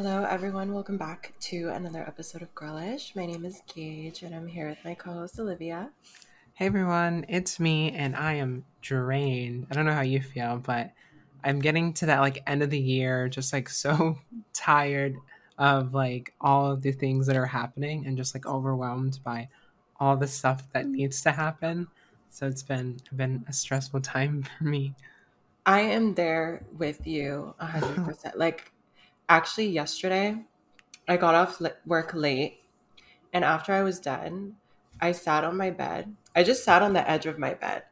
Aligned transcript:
Hello, 0.00 0.22
everyone. 0.22 0.72
Welcome 0.72 0.96
back 0.96 1.32
to 1.40 1.70
another 1.70 2.04
episode 2.06 2.40
of 2.40 2.54
Girlish. 2.54 3.16
My 3.16 3.26
name 3.26 3.44
is 3.44 3.62
Gage, 3.74 4.22
and 4.22 4.32
I'm 4.32 4.46
here 4.46 4.68
with 4.68 4.78
my 4.84 4.94
co 4.94 5.12
host, 5.12 5.40
Olivia. 5.40 5.90
Hey, 6.54 6.66
everyone. 6.66 7.26
It's 7.28 7.58
me, 7.58 7.90
and 7.90 8.14
I 8.14 8.34
am 8.34 8.64
drained. 8.80 9.66
I 9.68 9.74
don't 9.74 9.86
know 9.86 9.92
how 9.92 10.02
you 10.02 10.22
feel, 10.22 10.58
but 10.58 10.92
I'm 11.42 11.58
getting 11.58 11.94
to 11.94 12.06
that 12.06 12.20
like 12.20 12.44
end 12.46 12.62
of 12.62 12.70
the 12.70 12.78
year, 12.78 13.28
just 13.28 13.52
like 13.52 13.68
so 13.68 14.16
tired 14.54 15.16
of 15.58 15.94
like 15.94 16.32
all 16.40 16.70
of 16.70 16.82
the 16.82 16.92
things 16.92 17.26
that 17.26 17.34
are 17.34 17.46
happening 17.46 18.06
and 18.06 18.16
just 18.16 18.36
like 18.36 18.46
overwhelmed 18.46 19.18
by 19.24 19.48
all 19.98 20.16
the 20.16 20.28
stuff 20.28 20.62
that 20.74 20.86
mm. 20.86 20.92
needs 20.92 21.22
to 21.22 21.32
happen. 21.32 21.88
So 22.30 22.46
it's 22.46 22.62
been 22.62 23.00
been 23.16 23.44
a 23.48 23.52
stressful 23.52 24.02
time 24.02 24.44
for 24.58 24.62
me. 24.62 24.94
I 25.66 25.80
am 25.80 26.14
there 26.14 26.62
with 26.78 27.04
you 27.04 27.56
100%. 27.60 28.32
like, 28.36 28.72
actually, 29.28 29.68
yesterday, 29.68 30.44
I 31.06 31.16
got 31.16 31.34
off 31.34 31.62
work 31.86 32.12
late, 32.14 32.60
and 33.32 33.44
after 33.44 33.72
I 33.72 33.82
was 33.82 34.00
done, 34.00 34.56
I 35.00 35.12
sat 35.12 35.44
on 35.44 35.56
my 35.56 35.70
bed. 35.70 36.14
I 36.34 36.42
just 36.42 36.64
sat 36.64 36.82
on 36.82 36.92
the 36.92 37.08
edge 37.08 37.26
of 37.26 37.38
my 37.38 37.54
bed. 37.54 37.84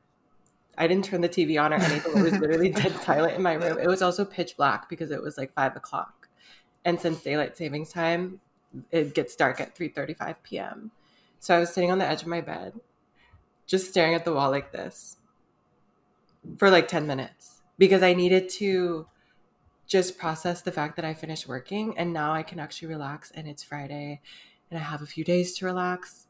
I 0.79 0.87
didn't 0.87 1.07
turn 1.07 1.23
the 1.23 1.29
TV 1.29 1.61
on 1.61 1.73
or 1.73 1.77
anything. 1.77 2.19
It 2.19 2.23
was 2.23 2.39
literally 2.39 2.71
dead 2.71 2.93
silent 3.03 3.35
in 3.35 3.43
my 3.43 3.55
room. 3.55 3.79
It 3.79 3.87
was 3.87 4.03
also 4.03 4.25
pitch 4.25 4.57
black 4.57 4.89
because 4.89 5.11
it 5.11 5.23
was 5.23 5.39
like 5.39 5.55
five 5.55 5.77
o'clock, 5.77 6.29
and 6.85 7.01
since 7.01 7.23
daylight 7.23 7.57
savings 7.57 7.93
time, 7.93 8.41
it 8.91 9.15
gets 9.15 9.37
dark 9.37 9.61
at 9.61 9.75
three 9.75 9.89
thirty-five 9.89 10.43
p.m. 10.43 10.91
So 11.41 11.57
I 11.57 11.61
was 11.61 11.73
sitting 11.73 11.91
on 11.91 11.99
the 11.99 12.07
edge 12.07 12.23
of 12.23 12.29
my 12.29 12.41
bed, 12.41 12.75
just 13.67 13.89
staring 13.89 14.15
at 14.15 14.25
the 14.25 14.33
wall 14.33 14.51
like 14.51 14.73
this 14.73 15.17
for 16.59 16.71
like 16.71 16.89
10 16.89 17.07
minutes 17.07 17.63
because 17.79 18.03
I 18.03 18.15
needed 18.15 18.49
to 18.51 19.07
just 19.87 20.19
process 20.19 20.63
the 20.63 20.73
fact 20.73 20.97
that 20.97 21.05
I 21.05 21.15
finished 21.15 21.47
working 21.47 21.97
and 21.97 22.13
now 22.13 22.33
I 22.33 22.43
can 22.43 22.59
actually 22.59 22.89
relax 22.89 23.31
and 23.31 23.47
it's 23.47 23.63
Friday 23.63 24.21
and 24.71 24.79
I 24.79 24.83
have 24.83 25.03
a 25.03 25.07
few 25.07 25.25
days 25.25 25.57
to 25.59 25.67
relax. 25.67 26.27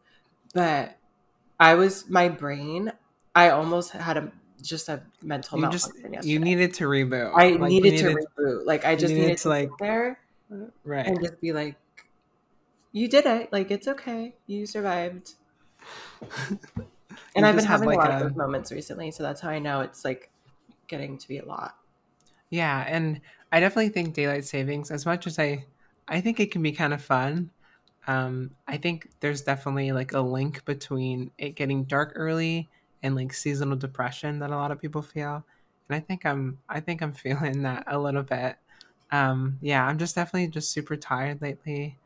But 0.55 0.97
I 1.59 1.75
was 1.75 2.09
my 2.09 2.29
brain, 2.29 2.93
I 3.35 3.51
almost 3.51 3.93
had 3.93 4.17
a 4.17 4.33
just 4.63 4.89
a 4.89 5.03
mental 5.23 5.61
you 5.61 5.71
just 5.71 5.93
you 6.23 6.39
needed 6.39 6.75
to 6.75 6.85
reboot. 6.85 7.33
I 7.35 7.51
like, 7.51 7.71
needed, 7.71 7.93
needed, 7.93 8.17
to 8.17 8.25
reboot. 8.41 8.67
Like 8.67 8.85
I 8.85 8.97
just 8.97 9.13
needed, 9.13 9.27
needed, 9.27 9.39
to 9.39 9.49
like 9.49 9.71
there 9.79 10.19
right 10.85 11.07
and 11.07 11.21
just 11.21 11.41
be 11.41 11.53
like 11.53 11.77
you 12.93 13.09
did 13.09 13.27
it. 13.27 13.53
Like 13.53 13.71
it's 13.71 13.89
okay. 13.89 14.35
You 14.47 14.65
survived. 14.65 15.35
and 17.37 17.45
I've 17.45 17.55
been 17.55 17.65
having 17.67 17.89
like 17.89 17.99
a 17.99 18.01
lot 18.01 18.11
a... 18.11 18.15
of 18.15 18.23
those 18.23 18.37
moments 18.37 18.73
recently, 18.73 19.11
so 19.11 19.23
that's 19.23 19.43
how 19.43 19.51
I 19.51 19.59
know 19.59 19.83
it's 19.83 20.03
like 20.03 20.31
getting 20.89 21.19
to 21.19 21.29
be 21.29 21.37
a 21.37 21.45
lot. 21.45 21.77
Yeah, 22.49 22.85
and 22.89 23.21
I 23.53 23.61
definitely 23.61 23.91
think 23.91 24.15
daylight 24.15 24.45
savings, 24.45 24.91
as 24.91 25.07
much 25.07 25.27
as 25.27 25.39
I, 25.39 25.67
I 26.09 26.21
think 26.21 26.41
it 26.41 26.51
can 26.51 26.63
be 26.63 26.73
kind 26.73 26.93
of 26.95 27.03
fun. 27.03 27.51
Um, 28.07 28.53
I 28.67 28.77
think 28.77 29.09
there's 29.21 29.43
definitely 29.43 29.93
like 29.93 30.13
a 30.13 30.21
link 30.21 30.65
between 30.65 31.31
it 31.39 31.57
getting 31.57 31.85
dark 31.85 32.13
early 32.17 32.71
and 33.03 33.15
like 33.17 33.33
seasonal 33.33 33.77
depression 33.77 34.39
that 34.41 34.51
a 34.51 34.57
lot 34.57 34.71
of 34.71 34.81
people 34.81 35.03
feel, 35.03 35.45
and 35.89 35.97
I 35.97 36.01
think 36.01 36.25
I'm, 36.27 36.61
I 36.69 36.81
think 36.81 37.03
I'm 37.03 37.13
feeling 37.25 37.63
that 37.63 37.85
a 37.87 37.99
little 37.99 38.23
bit. 38.23 38.57
Um, 39.13 39.59
yeah, 39.63 39.87
I'm 39.87 39.99
just 39.99 40.15
definitely 40.17 40.49
just 40.49 40.73
super 40.73 40.97
tired 40.97 41.41
lately 41.41 41.99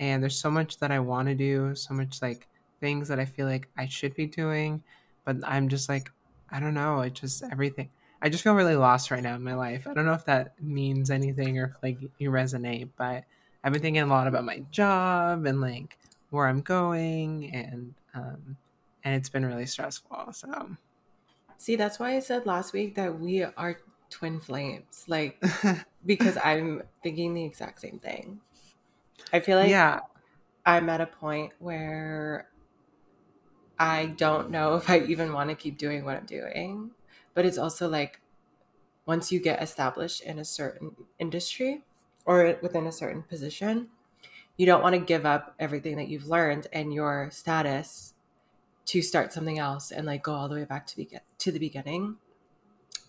and 0.00 0.22
there's 0.22 0.40
so 0.40 0.50
much 0.50 0.78
that 0.78 0.90
I 0.90 0.98
want 1.00 1.28
to 1.28 1.34
do, 1.34 1.74
so 1.74 1.94
much 1.94 2.20
like 2.22 2.48
things 2.80 3.08
that 3.08 3.18
I 3.20 3.24
feel 3.24 3.46
like 3.46 3.68
I 3.78 3.86
should 3.86 4.14
be 4.14 4.26
doing, 4.26 4.82
but 5.24 5.36
I'm 5.44 5.68
just 5.68 5.88
like 5.88 6.10
I 6.50 6.60
don't 6.60 6.74
know, 6.74 7.00
it 7.02 7.14
just 7.14 7.42
everything. 7.50 7.90
I 8.22 8.28
just 8.28 8.42
feel 8.42 8.54
really 8.54 8.76
lost 8.76 9.10
right 9.10 9.22
now 9.22 9.34
in 9.34 9.42
my 9.42 9.54
life. 9.54 9.86
I 9.86 9.94
don't 9.94 10.06
know 10.06 10.14
if 10.14 10.24
that 10.24 10.60
means 10.60 11.10
anything 11.10 11.58
or 11.58 11.64
if 11.66 11.82
like 11.82 11.98
you 12.18 12.30
resonate, 12.30 12.88
but 12.96 13.24
I've 13.62 13.72
been 13.72 13.82
thinking 13.82 14.02
a 14.02 14.06
lot 14.06 14.26
about 14.26 14.44
my 14.44 14.60
job 14.70 15.44
and 15.46 15.60
like 15.60 15.98
where 16.30 16.46
I'm 16.46 16.60
going 16.60 17.54
and 17.54 17.94
um 18.14 18.56
and 19.04 19.14
it's 19.14 19.28
been 19.28 19.44
really 19.44 19.66
stressful. 19.66 20.32
So 20.32 20.76
See, 21.58 21.76
that's 21.76 21.98
why 21.98 22.16
I 22.16 22.20
said 22.20 22.46
last 22.46 22.72
week 22.72 22.94
that 22.96 23.18
we 23.18 23.42
are 23.42 23.80
twin 24.10 24.40
flames. 24.40 25.04
Like 25.06 25.42
because 26.06 26.36
I'm 26.42 26.82
thinking 27.02 27.34
the 27.34 27.44
exact 27.44 27.80
same 27.80 27.98
thing. 27.98 28.40
I 29.32 29.40
feel 29.40 29.58
like 29.58 29.70
yeah. 29.70 30.00
I'm 30.64 30.88
at 30.88 31.00
a 31.00 31.06
point 31.06 31.52
where 31.58 32.48
I 33.78 34.06
don't 34.06 34.50
know 34.50 34.76
if 34.76 34.88
I 34.88 35.00
even 35.00 35.32
want 35.32 35.50
to 35.50 35.56
keep 35.56 35.78
doing 35.78 36.04
what 36.04 36.16
I'm 36.16 36.26
doing. 36.26 36.90
But 37.36 37.44
it's 37.44 37.58
also 37.58 37.86
like 37.86 38.22
once 39.04 39.30
you 39.30 39.38
get 39.38 39.62
established 39.62 40.22
in 40.22 40.38
a 40.38 40.44
certain 40.44 40.96
industry 41.18 41.84
or 42.24 42.58
within 42.62 42.86
a 42.86 42.92
certain 42.92 43.22
position, 43.22 43.88
you 44.56 44.64
don't 44.64 44.82
want 44.82 44.94
to 44.94 45.00
give 45.00 45.26
up 45.26 45.54
everything 45.58 45.96
that 45.96 46.08
you've 46.08 46.28
learned 46.28 46.66
and 46.72 46.94
your 46.94 47.28
status 47.30 48.14
to 48.86 49.02
start 49.02 49.34
something 49.34 49.58
else 49.58 49.90
and 49.90 50.06
like 50.06 50.22
go 50.22 50.32
all 50.32 50.48
the 50.48 50.54
way 50.54 50.64
back 50.64 50.86
to 50.86 50.96
be- 50.96 51.18
to 51.36 51.52
the 51.52 51.58
beginning. 51.58 52.16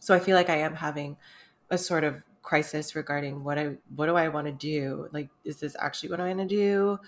So 0.01 0.13
I 0.13 0.19
feel 0.19 0.35
like 0.35 0.49
I 0.49 0.57
am 0.57 0.75
having 0.75 1.15
a 1.69 1.77
sort 1.77 2.03
of 2.03 2.21
crisis 2.41 2.97
regarding 2.97 3.45
what 3.45 3.57
I 3.57 3.77
what 3.95 4.07
do 4.07 4.15
I 4.15 4.27
want 4.27 4.47
to 4.47 4.53
do? 4.53 5.07
Like, 5.13 5.29
is 5.45 5.61
this 5.61 5.75
actually 5.79 6.09
what 6.09 6.19
I 6.19 6.33
want 6.33 6.49
to 6.49 6.55
do? 6.55 6.99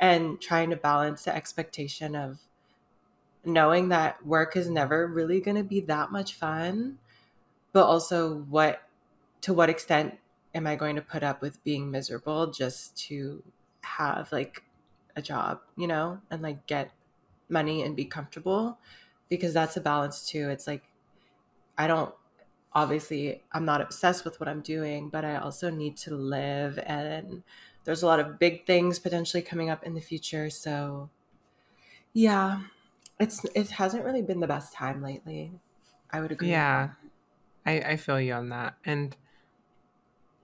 And 0.00 0.40
trying 0.40 0.70
to 0.70 0.76
balance 0.76 1.24
the 1.24 1.36
expectation 1.36 2.16
of 2.16 2.38
knowing 3.44 3.88
that 3.88 4.24
work 4.24 4.56
is 4.56 4.68
never 4.68 5.06
really 5.06 5.40
going 5.40 5.56
to 5.56 5.64
be 5.64 5.80
that 5.80 6.12
much 6.12 6.34
fun, 6.34 6.98
but 7.72 7.84
also 7.84 8.38
what 8.48 8.82
to 9.42 9.52
what 9.52 9.68
extent 9.70 10.18
am 10.54 10.66
I 10.66 10.76
going 10.76 10.96
to 10.96 11.02
put 11.02 11.22
up 11.22 11.40
with 11.42 11.62
being 11.64 11.90
miserable 11.90 12.48
just 12.48 12.96
to 13.08 13.42
have 13.82 14.30
like 14.32 14.62
a 15.16 15.22
job, 15.22 15.60
you 15.76 15.86
know, 15.86 16.20
and 16.30 16.42
like 16.42 16.66
get 16.66 16.92
money 17.48 17.82
and 17.82 17.96
be 17.96 18.04
comfortable 18.04 18.78
because 19.28 19.52
that's 19.52 19.76
a 19.76 19.80
balance 19.80 20.26
too. 20.28 20.48
It's 20.50 20.66
like 20.66 20.84
I 21.76 21.86
don't 21.86 22.14
obviously 22.74 23.42
I'm 23.52 23.64
not 23.64 23.80
obsessed 23.80 24.24
with 24.24 24.38
what 24.40 24.48
I'm 24.48 24.60
doing, 24.60 25.08
but 25.08 25.24
I 25.24 25.36
also 25.36 25.70
need 25.70 25.96
to 25.98 26.14
live 26.14 26.78
and 26.86 27.42
there's 27.84 28.02
a 28.02 28.06
lot 28.06 28.20
of 28.20 28.38
big 28.38 28.64
things 28.66 28.98
potentially 28.98 29.42
coming 29.42 29.68
up 29.68 29.82
in 29.82 29.94
the 29.94 30.00
future. 30.00 30.50
So 30.50 31.10
yeah, 32.12 32.60
it's 33.20 33.44
it 33.54 33.70
hasn't 33.70 34.04
really 34.04 34.22
been 34.22 34.40
the 34.40 34.46
best 34.46 34.72
time 34.72 35.02
lately. 35.02 35.52
I 36.10 36.20
would 36.20 36.32
agree. 36.32 36.50
Yeah. 36.50 36.90
I, 37.64 37.72
I 37.80 37.96
feel 37.96 38.20
you 38.20 38.34
on 38.34 38.48
that. 38.50 38.74
And 38.84 39.16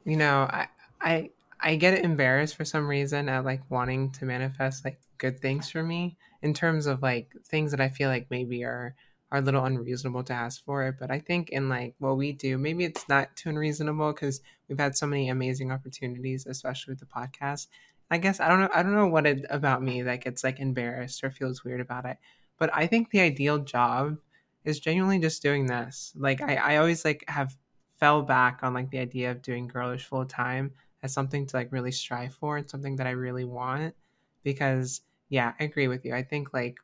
you 0.05 0.17
know, 0.17 0.43
I 0.43 0.69
I 1.01 1.31
I 1.61 1.77
get 1.77 2.05
embarrassed 2.05 2.57
for 2.57 2.65
some 2.65 2.87
reason 2.87 3.29
at 3.29 3.45
like 3.45 3.63
wanting 3.69 4.11
to 4.13 4.25
manifest 4.25 4.85
like 4.85 5.01
good 5.19 5.41
things 5.41 5.71
for 5.71 5.83
me 5.83 6.17
in 6.43 6.55
terms 6.55 6.87
of 6.87 7.03
like 7.03 7.33
things 7.47 7.73
that 7.73 7.81
I 7.81 7.89
feel 7.89 8.09
like 8.09 8.29
maybe 8.31 8.65
are 8.65 8.95
are 9.31 9.39
a 9.39 9.43
little 9.43 9.65
unreasonable 9.65 10.23
to 10.25 10.33
ask 10.33 10.65
for 10.65 10.87
it. 10.87 10.95
But 10.99 11.11
I 11.11 11.19
think 11.19 11.51
in 11.51 11.69
like 11.69 11.95
what 11.99 12.17
we 12.17 12.33
do, 12.33 12.57
maybe 12.57 12.85
it's 12.85 13.09
not 13.09 13.37
too 13.37 13.51
unreasonable 13.51 14.13
because 14.13 14.41
we've 14.69 14.79
had 14.79 14.97
so 14.97 15.07
many 15.07 15.29
amazing 15.29 15.71
opportunities, 15.71 16.47
especially 16.47 16.93
with 16.93 17.01
the 17.01 17.07
podcast. 17.07 17.67
I 18.11 18.17
guess 18.19 18.41
I 18.41 18.49
don't 18.49 18.61
know. 18.61 18.71
I 18.73 18.83
don't 18.83 18.95
know 18.95 19.09
what 19.09 19.27
it 19.27 19.45
about 19.51 19.83
me 19.83 20.03
that 20.03 20.23
gets 20.23 20.43
like 20.43 20.61
embarrassed 20.61 21.23
or 21.23 21.31
feels 21.31 21.65
weird 21.65 21.81
about 21.81 22.07
it. 22.07 22.17
But 22.59 22.71
I 22.75 22.87
think 22.87 23.11
the 23.11 23.21
ideal 23.21 23.59
job 23.59 24.19
is 24.65 24.81
genuinely 24.81 25.19
just 25.19 25.43
doing 25.43 25.67
this. 25.67 26.13
Like 26.17 26.41
I, 26.41 26.57
I 26.57 26.77
always 26.77 27.05
like 27.05 27.25
have 27.29 27.57
fell 27.97 28.23
back 28.23 28.61
on 28.63 28.75
like 28.75 28.91
the 28.91 28.99
idea 28.99 29.31
of 29.31 29.43
doing 29.43 29.67
girlish 29.67 30.05
full 30.05 30.25
time 30.25 30.73
as 31.03 31.13
something 31.13 31.47
to 31.47 31.57
like 31.57 31.73
really 31.73 31.93
strive 31.93 32.35
for 32.35 32.57
and 32.57 32.69
something 32.69 32.97
that 32.97 33.07
I 33.07 33.11
really 33.11 33.45
want. 33.45 33.95
Because 34.43 35.03
yeah, 35.29 35.53
I 35.59 35.65
agree 35.65 35.89
with 35.89 36.05
you. 36.05 36.15
I 36.15 36.23
think 36.23 36.53
like 36.53 36.79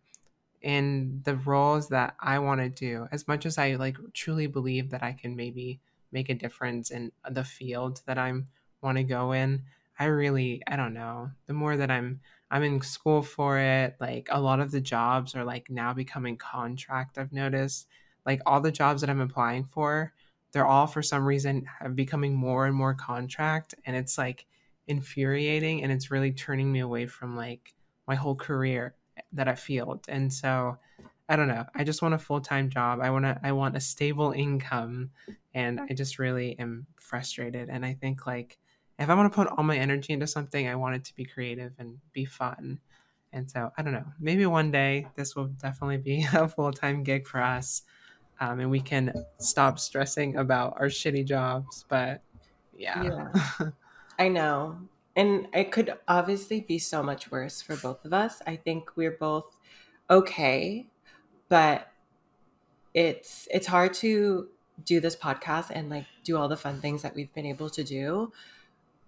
in 0.62 1.20
the 1.24 1.36
roles 1.36 1.88
that 1.88 2.16
I 2.20 2.38
want 2.38 2.60
to 2.60 2.68
do, 2.68 3.06
as 3.12 3.28
much 3.28 3.44
as 3.46 3.58
I 3.58 3.74
like 3.74 3.96
truly 4.12 4.46
believe 4.46 4.90
that 4.90 5.02
I 5.02 5.12
can 5.12 5.36
maybe 5.36 5.80
make 6.10 6.28
a 6.30 6.34
difference 6.34 6.90
in 6.90 7.12
the 7.28 7.44
field 7.44 8.00
that 8.06 8.18
I'm 8.18 8.48
want 8.80 8.98
to 8.98 9.04
go 9.04 9.32
in, 9.32 9.62
I 9.98 10.06
really 10.06 10.62
I 10.66 10.76
don't 10.76 10.94
know. 10.94 11.30
The 11.46 11.54
more 11.54 11.76
that 11.76 11.90
I'm 11.90 12.20
I'm 12.50 12.62
in 12.62 12.80
school 12.82 13.22
for 13.22 13.58
it, 13.58 13.96
like 14.00 14.28
a 14.30 14.40
lot 14.40 14.60
of 14.60 14.70
the 14.70 14.80
jobs 14.80 15.34
are 15.34 15.44
like 15.44 15.70
now 15.70 15.92
becoming 15.92 16.36
contract. 16.36 17.18
I've 17.18 17.32
noticed 17.32 17.88
like 18.26 18.40
all 18.46 18.60
the 18.60 18.72
jobs 18.72 19.00
that 19.00 19.10
I'm 19.10 19.20
applying 19.20 19.64
for, 19.64 20.12
they're 20.52 20.66
all 20.66 20.86
for 20.86 21.02
some 21.02 21.24
reason 21.24 21.66
becoming 21.94 22.34
more 22.34 22.66
and 22.66 22.76
more 22.76 22.94
contract 22.94 23.74
and 23.84 23.96
it's 23.96 24.16
like 24.16 24.46
infuriating 24.86 25.82
and 25.82 25.90
it's 25.90 26.10
really 26.10 26.32
turning 26.32 26.70
me 26.70 26.80
away 26.80 27.06
from 27.06 27.36
like 27.36 27.74
my 28.06 28.14
whole 28.14 28.36
career 28.36 28.94
that 29.32 29.48
I 29.48 29.54
feel. 29.54 30.00
And 30.08 30.32
so 30.32 30.78
I 31.28 31.36
don't 31.36 31.48
know. 31.48 31.64
I 31.74 31.84
just 31.84 32.02
want 32.02 32.14
a 32.14 32.18
full 32.18 32.40
time 32.40 32.68
job. 32.68 33.00
I 33.00 33.10
want 33.10 33.24
to. 33.24 33.40
I 33.42 33.52
want 33.52 33.76
a 33.76 33.80
stable 33.80 34.32
income, 34.32 35.10
and 35.54 35.80
I 35.80 35.94
just 35.94 36.18
really 36.18 36.58
am 36.58 36.86
frustrated. 36.96 37.70
And 37.70 37.84
I 37.84 37.94
think 37.94 38.26
like 38.26 38.58
if 38.98 39.08
I 39.08 39.14
want 39.14 39.32
to 39.32 39.34
put 39.34 39.48
all 39.48 39.64
my 39.64 39.76
energy 39.76 40.12
into 40.12 40.26
something, 40.26 40.68
I 40.68 40.76
want 40.76 40.96
it 40.96 41.04
to 41.04 41.16
be 41.16 41.24
creative 41.24 41.72
and 41.78 41.98
be 42.12 42.24
fun. 42.24 42.80
And 43.32 43.50
so 43.50 43.72
I 43.76 43.82
don't 43.82 43.92
know. 43.92 44.06
Maybe 44.20 44.46
one 44.46 44.70
day 44.70 45.08
this 45.16 45.34
will 45.34 45.46
definitely 45.46 45.98
be 45.98 46.26
a 46.34 46.46
full 46.48 46.72
time 46.72 47.02
gig 47.02 47.26
for 47.26 47.42
us, 47.42 47.82
um, 48.40 48.60
and 48.60 48.70
we 48.70 48.80
can 48.80 49.12
stop 49.38 49.78
stressing 49.78 50.36
about 50.36 50.76
our 50.78 50.86
shitty 50.86 51.24
jobs. 51.26 51.84
But 51.88 52.22
yeah, 52.76 53.02
yeah. 53.02 53.68
I 54.18 54.28
know. 54.28 54.78
and 55.16 55.48
it 55.52 55.72
could 55.72 55.94
obviously 56.06 56.60
be 56.60 56.78
so 56.78 57.02
much 57.02 57.30
worse 57.30 57.60
for 57.60 57.76
both 57.76 58.04
of 58.04 58.12
us. 58.12 58.40
I 58.46 58.56
think 58.56 58.96
we're 58.96 59.16
both 59.18 59.56
okay, 60.08 60.86
but 61.48 61.88
it's 62.94 63.48
it's 63.50 63.66
hard 63.66 63.94
to 63.94 64.48
do 64.84 65.00
this 65.00 65.16
podcast 65.16 65.70
and 65.70 65.90
like 65.90 66.06
do 66.24 66.36
all 66.36 66.48
the 66.48 66.56
fun 66.56 66.80
things 66.80 67.02
that 67.02 67.14
we've 67.14 67.32
been 67.34 67.46
able 67.46 67.70
to 67.70 67.84
do, 67.84 68.32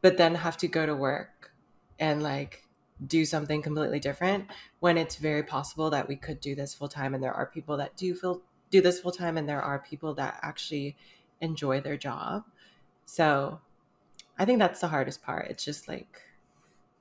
but 0.07 0.19
then 0.19 0.37
have 0.37 0.57
to 0.57 0.69
go 0.69 0.87
to 0.87 0.95
work 0.95 1.51
and 1.99 2.23
like 2.23 2.63
do 3.09 3.25
something 3.25 3.61
completely 3.61 3.99
different 3.99 4.47
when 4.79 4.97
it's 4.97 5.17
very 5.17 5.43
possible 5.43 5.91
that 5.91 6.07
we 6.07 6.15
could 6.15 6.41
do 6.41 6.55
this 6.55 6.73
full 6.73 6.89
time 6.89 7.13
and 7.13 7.21
there 7.25 7.35
are 7.35 7.47
people 7.47 7.77
that 7.77 7.97
do 7.97 8.15
feel 8.15 8.41
do 8.71 8.81
this 8.81 9.01
full 9.01 9.11
time 9.11 9.37
and 9.37 9.49
there 9.49 9.61
are 9.61 9.81
people 9.81 10.15
that 10.15 10.39
actually 10.45 10.97
enjoy 11.41 11.81
their 11.81 11.97
job. 11.97 12.45
So 13.05 13.61
I 14.39 14.45
think 14.45 14.61
that's 14.61 14.81
the 14.81 14.87
hardest 14.87 15.23
part. 15.23 15.49
It's 15.51 15.65
just 15.65 15.89
like 15.89 16.23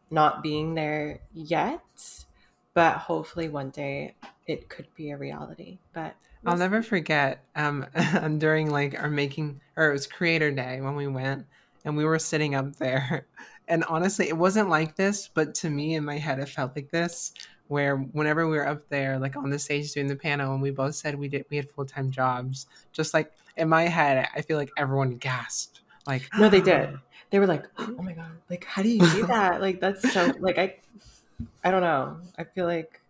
not 0.09 0.41
being 0.41 0.73
there 0.73 1.19
yet, 1.31 2.25
but 2.73 2.97
hopefully 2.97 3.49
one 3.49 3.69
day 3.69 4.15
it 4.47 4.67
could 4.67 4.87
be 4.95 5.11
a 5.11 5.17
reality. 5.17 5.77
But 5.93 6.15
we'll 6.41 6.53
I'll 6.53 6.57
see. 6.57 6.63
never 6.63 6.81
forget 6.81 7.43
um 7.55 7.85
during 8.39 8.71
like 8.71 8.99
our 8.99 9.11
making 9.11 9.61
or 9.77 9.91
it 9.91 9.93
was 9.93 10.07
creator 10.07 10.49
day 10.49 10.81
when 10.81 10.95
we 10.95 11.05
went 11.05 11.45
and 11.85 11.95
we 11.95 12.03
were 12.03 12.19
sitting 12.19 12.55
up 12.55 12.75
there 12.75 13.27
and 13.67 13.83
honestly 13.85 14.27
it 14.27 14.37
wasn't 14.37 14.69
like 14.69 14.95
this 14.95 15.29
but 15.33 15.55
to 15.55 15.69
me 15.69 15.95
in 15.95 16.03
my 16.03 16.17
head 16.17 16.39
it 16.39 16.49
felt 16.49 16.75
like 16.75 16.91
this 16.91 17.33
where 17.67 17.97
whenever 17.97 18.47
we 18.47 18.57
were 18.57 18.67
up 18.67 18.87
there 18.89 19.17
like 19.17 19.35
on 19.35 19.49
the 19.49 19.57
stage 19.57 19.91
doing 19.93 20.07
the 20.07 20.15
panel 20.15 20.53
and 20.53 20.61
we 20.61 20.69
both 20.69 20.95
said 20.95 21.15
we 21.17 21.27
did 21.27 21.45
we 21.49 21.57
had 21.57 21.69
full-time 21.71 22.11
jobs 22.11 22.67
just 22.91 23.13
like 23.13 23.31
in 23.57 23.69
my 23.69 23.83
head 23.83 24.27
i 24.35 24.41
feel 24.41 24.57
like 24.57 24.69
everyone 24.77 25.15
gasped 25.15 25.81
like 26.05 26.29
no 26.37 26.49
they 26.49 26.61
did 26.61 26.99
they 27.29 27.39
were 27.39 27.47
like, 27.47 27.65
"Oh 27.77 28.01
my 28.01 28.13
god, 28.13 28.31
like 28.49 28.63
how 28.63 28.81
do 28.81 28.89
you 28.89 28.99
do 29.11 29.27
that?" 29.27 29.61
like 29.61 29.79
that's 29.79 30.13
so 30.13 30.31
like 30.39 30.57
I 30.57 30.77
I 31.63 31.71
don't 31.71 31.81
know. 31.81 32.17
I 32.37 32.43
feel 32.43 32.65
like 32.65 33.01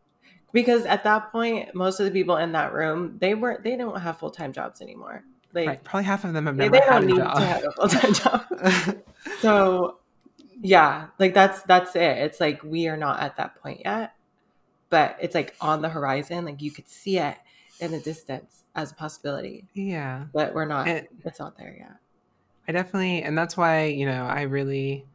because 0.52 0.86
at 0.86 1.04
that 1.04 1.32
point 1.32 1.76
most 1.76 2.00
of 2.00 2.06
the 2.06 2.12
people 2.12 2.38
in 2.38 2.54
that 2.54 2.74
room, 2.74 3.18
they 3.20 3.36
weren't 3.36 3.64
they 3.64 3.76
don't 3.76 4.00
have 4.00 4.18
full-time 4.18 4.54
jobs 4.54 4.82
anymore. 4.82 5.24
Like 5.56 5.68
right. 5.68 5.84
probably 5.84 6.04
half 6.04 6.26
of 6.26 6.34
them 6.34 6.48
have 6.48 6.56
never 6.58 6.70
they, 6.70 6.80
they 6.80 6.86
had 6.86 7.04
a 7.06 7.16
job. 7.16 7.38
Have 7.40 7.64
a 7.64 7.72
full-time 7.88 8.14
job. 8.14 9.02
so 9.40 9.98
yeah, 10.62 11.08
like 11.18 11.34
that's 11.34 11.62
that's 11.62 11.96
it. 11.96 12.18
It's 12.18 12.42
like 12.42 12.62
we 12.62 12.88
are 12.88 12.98
not 12.98 13.22
at 13.22 13.38
that 13.38 13.56
point 13.62 13.82
yet, 13.86 14.14
but 14.90 15.18
it's 15.22 15.34
like 15.34 15.56
on 15.62 15.82
the 15.82 15.90
horizon. 15.90 16.44
Like 16.44 16.62
you 16.62 16.72
could 16.72 16.90
see 16.90 17.20
it 17.20 17.38
in 17.80 17.92
the 17.92 18.00
distance 18.00 18.64
as 18.76 18.92
a 18.92 18.96
possibility. 18.96 19.66
Yeah, 19.74 20.26
but 20.34 20.54
we're 20.54 20.66
not. 20.66 20.90
It, 20.90 21.10
it's 21.24 21.40
not 21.40 21.58
there 21.58 21.76
yet. 21.80 21.96
I 22.68 22.74
definitely, 22.74 23.24
and 23.24 23.38
that's 23.38 23.56
why 23.56 23.86
you 23.86 24.06
know 24.06 24.26
I 24.26 24.42
really, 24.42 25.06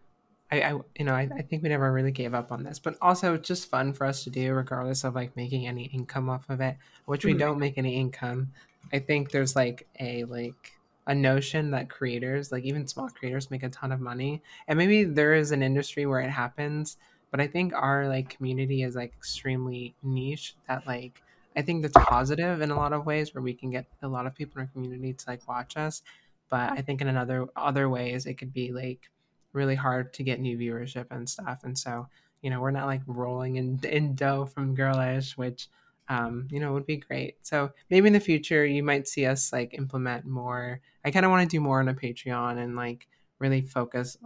I, 0.50 0.62
I 0.62 0.70
you 0.98 1.04
know 1.04 1.12
I, 1.12 1.28
I 1.36 1.42
think 1.42 1.62
we 1.62 1.68
never 1.68 1.92
really 1.92 2.12
gave 2.12 2.32
up 2.32 2.50
on 2.50 2.62
this, 2.62 2.78
but 2.78 2.96
also 3.02 3.34
it's 3.34 3.46
just 3.46 3.68
fun 3.68 3.92
for 3.92 4.06
us 4.06 4.24
to 4.24 4.30
do, 4.30 4.54
regardless 4.54 5.04
of 5.04 5.14
like 5.14 5.36
making 5.36 5.66
any 5.66 5.84
income 5.84 6.30
off 6.30 6.48
of 6.48 6.62
it, 6.62 6.76
which 7.04 7.26
we 7.26 7.32
mm-hmm. 7.32 7.40
don't 7.40 7.58
make 7.58 7.76
any 7.76 7.96
income. 7.96 8.52
I 8.92 8.98
think 8.98 9.30
there's 9.30 9.56
like 9.56 9.86
a 9.98 10.24
like 10.24 10.72
a 11.06 11.14
notion 11.14 11.70
that 11.72 11.90
creators, 11.90 12.52
like 12.52 12.64
even 12.64 12.86
small 12.86 13.08
creators, 13.08 13.50
make 13.50 13.62
a 13.62 13.68
ton 13.68 13.92
of 13.92 14.00
money, 14.00 14.42
and 14.68 14.78
maybe 14.78 15.04
there 15.04 15.34
is 15.34 15.52
an 15.52 15.62
industry 15.62 16.06
where 16.06 16.20
it 16.20 16.30
happens, 16.30 16.96
but 17.30 17.40
I 17.40 17.46
think 17.46 17.72
our 17.74 18.08
like 18.08 18.36
community 18.36 18.82
is 18.82 18.94
like 18.96 19.12
extremely 19.16 19.94
niche 20.02 20.54
that 20.68 20.86
like 20.86 21.22
I 21.56 21.62
think 21.62 21.82
that's 21.82 21.96
positive 22.06 22.60
in 22.60 22.70
a 22.70 22.76
lot 22.76 22.92
of 22.92 23.06
ways 23.06 23.34
where 23.34 23.42
we 23.42 23.54
can 23.54 23.70
get 23.70 23.86
a 24.02 24.08
lot 24.08 24.26
of 24.26 24.34
people 24.34 24.60
in 24.60 24.66
our 24.66 24.72
community 24.72 25.12
to 25.12 25.24
like 25.30 25.48
watch 25.48 25.76
us 25.76 26.02
but 26.50 26.72
I 26.72 26.82
think 26.82 27.00
in 27.00 27.08
another 27.08 27.46
other 27.56 27.88
ways 27.88 28.26
it 28.26 28.34
could 28.34 28.52
be 28.52 28.72
like 28.72 29.08
really 29.52 29.76
hard 29.76 30.12
to 30.14 30.22
get 30.22 30.40
new 30.40 30.58
viewership 30.58 31.06
and 31.10 31.28
stuff. 31.28 31.60
And 31.64 31.76
so, 31.78 32.08
you 32.42 32.50
know, 32.50 32.60
we're 32.60 32.70
not 32.70 32.86
like 32.86 33.02
rolling 33.06 33.56
in, 33.56 33.80
in 33.84 34.14
dough 34.14 34.44
from 34.44 34.74
Girlish, 34.74 35.36
which 35.36 35.68
um, 36.10 36.48
you 36.50 36.58
know, 36.58 36.70
it 36.70 36.74
would 36.74 36.86
be 36.86 36.96
great. 36.96 37.36
So 37.42 37.70
maybe 37.88 38.08
in 38.08 38.12
the 38.12 38.20
future 38.20 38.66
you 38.66 38.82
might 38.82 39.06
see 39.06 39.26
us 39.26 39.52
like 39.52 39.74
implement 39.74 40.26
more. 40.26 40.80
I 41.04 41.12
kind 41.12 41.24
of 41.24 41.30
want 41.30 41.48
to 41.48 41.56
do 41.56 41.60
more 41.60 41.78
on 41.78 41.88
a 41.88 41.94
Patreon 41.94 42.58
and 42.58 42.74
like 42.74 43.06
really 43.38 43.62
focus 43.62 44.18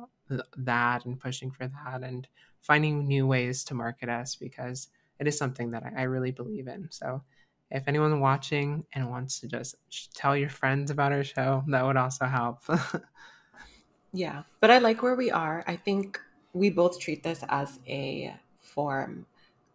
that 0.57 1.05
and 1.05 1.21
pushing 1.21 1.51
for 1.51 1.69
that 1.69 2.03
and 2.03 2.27
finding 2.63 3.07
new 3.07 3.27
ways 3.27 3.65
to 3.65 3.75
market 3.75 4.09
us 4.09 4.35
because 4.35 4.89
it 5.21 5.29
is 5.29 5.37
something 5.37 5.71
that 5.73 5.85
I, 5.85 6.01
I 6.01 6.03
really 6.05 6.31
believe 6.31 6.69
in. 6.69 6.89
So 6.91 7.23
if 7.71 7.87
anyone's 7.87 8.19
watching 8.19 8.87
and 8.95 9.11
wants 9.11 9.39
to 9.41 9.47
just 9.47 9.77
tell 10.15 10.35
your 10.35 10.49
friends 10.49 10.91
about 10.91 11.13
our 11.13 11.23
show, 11.23 11.65
that 11.69 11.85
would 11.85 11.99
also 11.99 12.25
help. 12.25 12.63
yeah, 14.15 14.45
but 14.61 14.71
I 14.71 14.79
like 14.79 15.03
where 15.03 15.17
we 15.17 15.31
are. 15.31 15.63
I 15.67 15.77
think 15.77 16.19
we 16.55 16.71
both 16.71 16.99
treat 16.99 17.23
this 17.23 17.45
as 17.51 17.79
a 17.87 18.35
form 18.63 19.27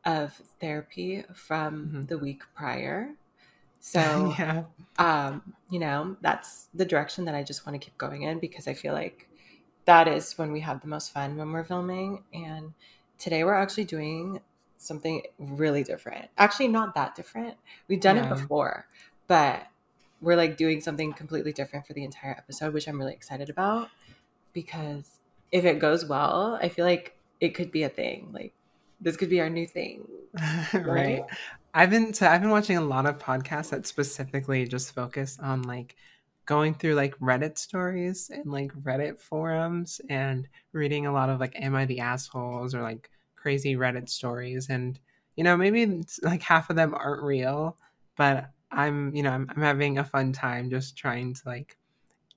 of 0.10 0.34
therapy 0.60 1.24
from 1.34 1.88
mm-hmm. 1.88 2.02
the 2.04 2.18
week 2.18 2.42
prior. 2.56 3.12
So, 3.82 4.36
yeah. 4.38 4.64
um, 4.98 5.54
you 5.70 5.80
know, 5.80 6.18
that's 6.20 6.68
the 6.74 6.84
direction 6.84 7.24
that 7.26 7.34
I 7.34 7.44
just 7.44 7.66
want 7.66 7.80
to 7.80 7.86
keep 7.86 7.98
going 7.98 8.24
in 8.24 8.40
because 8.40 8.68
I 8.68 8.74
feel 8.74 8.92
like 8.92 9.30
that 9.86 10.06
is 10.06 10.38
when 10.38 10.52
we 10.52 10.60
have 10.60 10.82
the 10.82 10.90
most 10.90 11.14
fun 11.14 11.38
when 11.38 11.54
we're 11.54 11.64
filming. 11.64 12.26
And 12.34 12.74
today 13.18 13.46
we're 13.46 13.54
actually 13.54 13.86
doing 13.86 14.42
something 14.76 15.22
really 15.40 15.86
different. 15.86 16.28
Actually, 16.38 16.68
not 16.68 16.94
that 16.96 17.16
different. 17.16 17.56
We've 17.88 18.02
done 18.02 18.18
yeah. 18.18 18.26
it 18.26 18.30
before, 18.30 18.86
but 19.28 19.66
we're 20.20 20.36
like 20.36 20.58
doing 20.58 20.82
something 20.82 21.14
completely 21.14 21.54
different 21.54 21.88
for 21.88 21.94
the 21.94 22.04
entire 22.04 22.32
episode, 22.32 22.74
which 22.74 22.86
I'm 22.86 23.00
really 23.00 23.14
excited 23.14 23.50
about 23.50 23.88
because 24.52 25.20
if 25.54 25.64
it 25.64 25.80
goes 25.80 26.06
well, 26.06 26.60
I 26.62 26.68
feel 26.68 26.86
like 26.86 27.16
it 27.40 27.56
could 27.56 27.72
be 27.72 27.84
a 27.84 27.90
thing. 27.90 28.30
Like 28.34 28.54
this 29.00 29.18
could 29.18 29.30
be 29.30 29.42
our 29.42 29.50
new 29.50 29.68
thing. 29.68 30.08
right? 30.74 30.86
right. 30.86 31.24
I've 31.74 31.90
been 31.90 32.14
so 32.14 32.28
I've 32.28 32.42
been 32.42 32.50
watching 32.50 32.78
a 32.78 32.82
lot 32.82 33.06
of 33.06 33.20
podcasts 33.20 33.70
that 33.70 33.86
specifically 33.86 34.68
just 34.68 34.94
focus 34.94 35.38
on 35.42 35.64
like 35.64 35.96
going 36.46 36.74
through 36.74 36.96
like 36.96 37.18
Reddit 37.20 37.60
stories 37.60 38.32
and 38.34 38.52
like 38.52 38.74
Reddit 38.74 39.20
forums 39.20 40.02
and 40.10 40.48
reading 40.74 41.06
a 41.06 41.14
lot 41.14 41.30
of 41.30 41.40
like 41.40 41.56
Am 41.56 41.76
I 41.76 41.86
the 41.86 42.00
Assholes 42.00 42.74
or 42.74 42.82
like 42.82 43.10
crazy 43.36 43.76
Reddit 43.76 44.10
stories, 44.10 44.70
and 44.70 45.00
you 45.36 45.44
know 45.44 45.56
maybe 45.56 46.04
like 46.24 46.42
half 46.42 46.70
of 46.70 46.76
them 46.76 46.96
aren't 46.96 47.24
real, 47.24 47.78
but 48.18 48.50
I'm 48.72 49.16
you 49.16 49.24
know 49.24 49.32
I'm, 49.32 49.48
I'm 49.56 49.62
having 49.62 50.00
a 50.00 50.04
fun 50.04 50.34
time 50.34 50.70
just 50.70 50.98
trying 50.98 51.36
to 51.36 51.42
like 51.46 51.78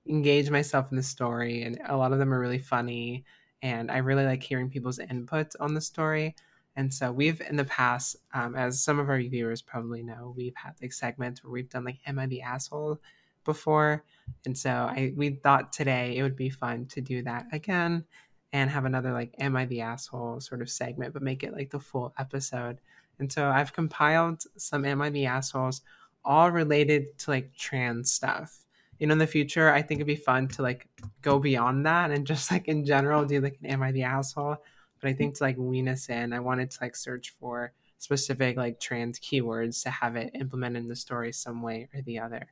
engage 0.07 0.51
myself 0.51 0.91
in 0.91 0.97
the 0.97 1.03
story, 1.03 1.63
and 1.63 1.81
a 1.87 1.97
lot 1.97 2.13
of 2.13 2.19
them 2.19 2.35
are 2.35 2.41
really 2.41 2.59
funny, 2.59 3.25
and 3.63 3.91
I 3.91 3.99
really 3.99 4.27
like 4.27 4.43
hearing 4.43 4.69
people's 4.69 4.99
input 4.99 5.55
on 5.59 5.73
the 5.73 5.81
story. 5.81 6.37
And 6.77 6.93
so 6.93 7.13
we've 7.13 7.41
in 7.43 7.57
the 7.57 7.65
past, 7.65 8.17
um, 8.33 8.55
as 8.57 8.83
some 8.83 8.99
of 8.99 9.09
our 9.09 9.19
viewers 9.19 9.61
probably 9.63 10.03
know, 10.03 10.33
we've 10.37 10.57
had 10.57 10.73
like 10.81 10.93
segments 10.93 11.45
where 11.45 11.53
we've 11.53 11.69
done 11.69 11.85
like 11.85 11.99
"Am 12.07 12.19
I 12.19 12.27
the 12.27 12.43
asshole?" 12.43 13.01
before, 13.45 14.05
and 14.47 14.57
so 14.57 14.71
I 14.71 15.13
we 15.17 15.31
thought 15.31 15.73
today 15.73 16.17
it 16.17 16.23
would 16.23 16.37
be 16.37 16.49
fun 16.49 16.87
to 16.87 17.01
do 17.01 17.23
that 17.23 17.47
again 17.53 18.05
and 18.53 18.71
have 18.71 18.85
another 18.85 19.13
like 19.13 19.35
am 19.39 19.57
i 19.57 19.65
the 19.65 19.81
asshole 19.81 20.41
sort 20.41 20.61
of 20.63 20.71
segment 20.71 21.13
but 21.15 21.23
make 21.23 21.43
it 21.43 21.53
like 21.53 21.71
the 21.71 21.81
full 21.81 22.13
episode. 22.19 22.79
And 23.19 23.31
so 23.31 23.49
i've 23.49 23.73
compiled 23.73 24.43
some 24.57 24.85
am 24.85 25.03
i 25.03 25.11
the 25.11 25.27
assholes 25.27 25.83
all 26.25 26.51
related 26.51 27.19
to 27.19 27.31
like 27.31 27.55
trans 27.57 28.13
stuff. 28.13 28.59
You 28.99 29.07
know 29.09 29.13
in 29.13 29.19
the 29.19 29.27
future 29.27 29.71
i 29.71 29.83
think 29.83 29.99
it'd 29.99 30.07
be 30.07 30.17
fun 30.17 30.49
to 30.49 30.63
like 30.63 30.89
go 31.23 31.39
beyond 31.39 31.87
that 31.87 32.11
and 32.13 32.27
just 32.27 32.51
like 32.53 32.69
in 32.69 32.85
general 32.85 33.25
do 33.25 33.41
like 33.41 33.59
an 33.63 33.67
am 33.71 33.83
i 33.83 33.91
the 33.91 34.05
asshole 34.05 34.59
but 35.03 35.09
i 35.09 35.13
mm. 35.13 35.19
think 35.19 35.35
to 35.35 35.45
like 35.45 35.57
wean 35.59 35.89
us 35.89 36.09
in 36.09 36.33
i 36.33 36.41
wanted 36.41 36.71
to 36.71 36.79
like 36.81 36.97
search 36.97 37.35
for 37.39 37.73
specific 37.99 38.57
like 38.57 38.81
trans 38.81 39.21
keywords 39.21 39.83
to 39.83 39.91
have 39.91 40.17
it 40.17 40.31
implemented 40.35 40.83
in 40.83 40.89
the 40.89 40.97
story 40.97 41.33
some 41.33 41.61
way 41.61 41.89
or 41.95 42.01
the 42.03 42.19
other 42.19 42.47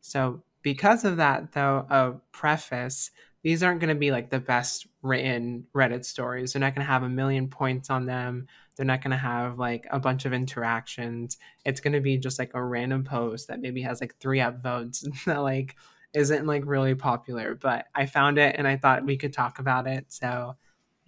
so 0.00 0.42
because 0.62 1.04
of 1.04 1.18
that 1.18 1.52
though 1.52 1.86
a 1.88 2.12
preface 2.32 3.12
these 3.42 3.62
aren't 3.62 3.80
going 3.80 3.88
to 3.88 3.94
be 3.94 4.10
like 4.10 4.30
the 4.30 4.38
best 4.38 4.86
written 5.02 5.66
Reddit 5.74 6.04
stories. 6.04 6.52
They're 6.52 6.60
not 6.60 6.74
going 6.74 6.86
to 6.86 6.92
have 6.92 7.02
a 7.02 7.08
million 7.08 7.48
points 7.48 7.88
on 7.88 8.04
them. 8.04 8.46
They're 8.76 8.86
not 8.86 9.02
going 9.02 9.12
to 9.12 9.16
have 9.16 9.58
like 9.58 9.86
a 9.90 9.98
bunch 9.98 10.26
of 10.26 10.32
interactions. 10.32 11.38
It's 11.64 11.80
going 11.80 11.94
to 11.94 12.00
be 12.00 12.18
just 12.18 12.38
like 12.38 12.50
a 12.54 12.62
random 12.62 13.04
post 13.04 13.48
that 13.48 13.60
maybe 13.60 13.80
has 13.82 14.00
like 14.00 14.16
three 14.18 14.40
upvotes 14.40 15.06
that 15.24 15.38
like 15.38 15.76
isn't 16.12 16.46
like 16.46 16.64
really 16.66 16.94
popular. 16.94 17.54
But 17.54 17.86
I 17.94 18.06
found 18.06 18.38
it 18.38 18.56
and 18.58 18.68
I 18.68 18.76
thought 18.76 19.06
we 19.06 19.16
could 19.16 19.32
talk 19.32 19.58
about 19.58 19.86
it. 19.86 20.06
So 20.08 20.56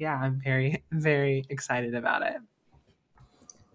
yeah, 0.02 0.16
I'm 0.16 0.40
very, 0.42 0.82
very 0.90 1.44
excited 1.48 1.94
about 1.94 2.22
it. 2.22 2.36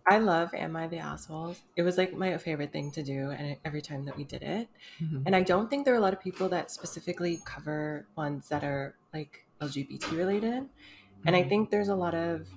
I 0.09 0.19
love 0.19 0.53
Am 0.53 0.75
I 0.75 0.87
the 0.87 0.99
Assholes? 0.99 1.61
It 1.75 1.83
was 1.83 1.97
like 1.97 2.13
my 2.13 2.37
favorite 2.37 2.71
thing 2.71 2.91
to 2.91 3.03
do 3.03 3.31
and 3.31 3.57
every 3.65 3.81
time 3.81 4.05
that 4.05 4.15
we 4.17 4.23
did 4.23 4.41
it. 4.41 4.67
Mm-hmm. 5.01 5.23
And 5.25 5.35
I 5.35 5.41
don't 5.41 5.69
think 5.69 5.83
there 5.85 5.93
are 5.93 5.97
a 5.97 6.01
lot 6.01 6.13
of 6.13 6.21
people 6.21 6.47
that 6.49 6.71
specifically 6.71 7.41
cover 7.45 8.05
ones 8.15 8.47
that 8.49 8.63
are 8.63 8.95
like 9.13 9.45
LGBT 9.61 10.17
related. 10.17 10.63
Mm-hmm. 10.63 11.27
And 11.27 11.35
I 11.35 11.41
mm-hmm. 11.41 11.49
think 11.49 11.71
there's 11.71 11.89
a 11.89 11.95
lot 11.95 12.15
of 12.15 12.47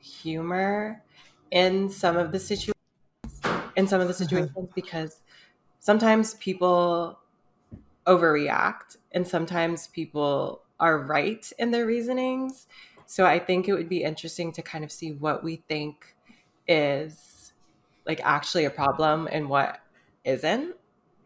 humor 0.00 1.02
in 1.50 1.90
some 1.90 2.16
of 2.16 2.30
the 2.32 2.38
situations 2.38 2.74
in 3.76 3.86
some 3.86 4.00
of 4.00 4.08
the 4.08 4.14
mm-hmm. 4.14 4.22
situations 4.24 4.68
because 4.74 5.20
sometimes 5.80 6.34
people 6.34 7.18
overreact 8.06 8.96
and 9.12 9.26
sometimes 9.28 9.88
people 9.88 10.62
are 10.80 10.98
right 10.98 11.52
in 11.58 11.70
their 11.70 11.86
reasonings 11.86 12.66
So 13.10 13.24
I 13.24 13.38
think 13.38 13.68
it 13.68 13.72
would 13.72 13.88
be 13.88 14.02
interesting 14.02 14.52
to 14.52 14.60
kind 14.60 14.84
of 14.84 14.92
see 14.92 15.12
what 15.12 15.42
we 15.42 15.56
think 15.66 16.14
is 16.66 17.54
like 18.06 18.20
actually 18.22 18.66
a 18.66 18.70
problem 18.70 19.26
and 19.32 19.48
what 19.48 19.80
isn't, 20.24 20.76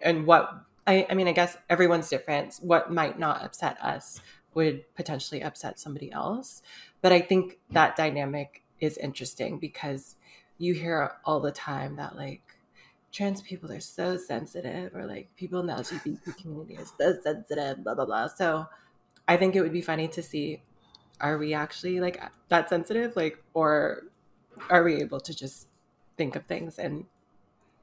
and 0.01 0.25
what 0.25 0.65
I, 0.87 1.09
I 1.11 1.15
mean, 1.15 1.27
I 1.27 1.33
guess 1.33 1.57
everyone's 1.69 2.09
different. 2.09 2.61
What 2.62 2.93
might 2.93 3.19
not 3.19 3.43
upset 3.43 3.83
us 3.83 4.21
would 4.55 4.85
potentially 4.95 5.43
upset 5.43 5.81
somebody 5.81 6.12
else. 6.12 6.62
But 7.01 7.11
I 7.11 7.21
think 7.21 7.59
that 7.71 7.97
dynamic 7.97 8.62
is 8.81 8.97
interesting 8.97 9.59
because 9.59 10.15
you 10.59 10.75
hear 10.75 11.15
all 11.25 11.41
the 11.41 11.51
time 11.51 11.97
that 11.97 12.15
like 12.15 12.43
trans 13.11 13.43
people 13.43 13.73
are 13.73 13.81
so 13.81 14.17
sensitive 14.17 14.95
or 14.95 15.05
like 15.05 15.35
people 15.35 15.59
in 15.59 15.67
the 15.67 15.73
LGBT 15.73 16.37
community 16.41 16.79
are 16.79 16.85
so 16.85 17.21
sensitive, 17.25 17.83
blah 17.83 17.97
blah 17.97 18.07
blah. 18.07 18.29
So 18.29 18.67
I 19.27 19.37
think 19.37 19.57
it 19.57 19.62
would 19.62 19.73
be 19.73 19.83
funny 19.83 20.07
to 20.07 20.23
see 20.23 20.62
are 21.23 21.38
we 21.38 21.55
actually 21.55 22.00
like 22.00 22.21
that 22.49 22.69
sensitive? 22.69 23.17
Like 23.17 23.43
or 23.55 24.05
are 24.69 24.83
we 24.83 24.97
able 24.97 25.21
to 25.21 25.35
just 25.35 25.69
think 26.17 26.37
of 26.37 26.45
things 26.47 26.79
and 26.79 27.07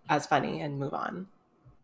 as 0.09 0.27
funny 0.27 0.61
and 0.61 0.77
move 0.77 0.93
on? 0.93 1.27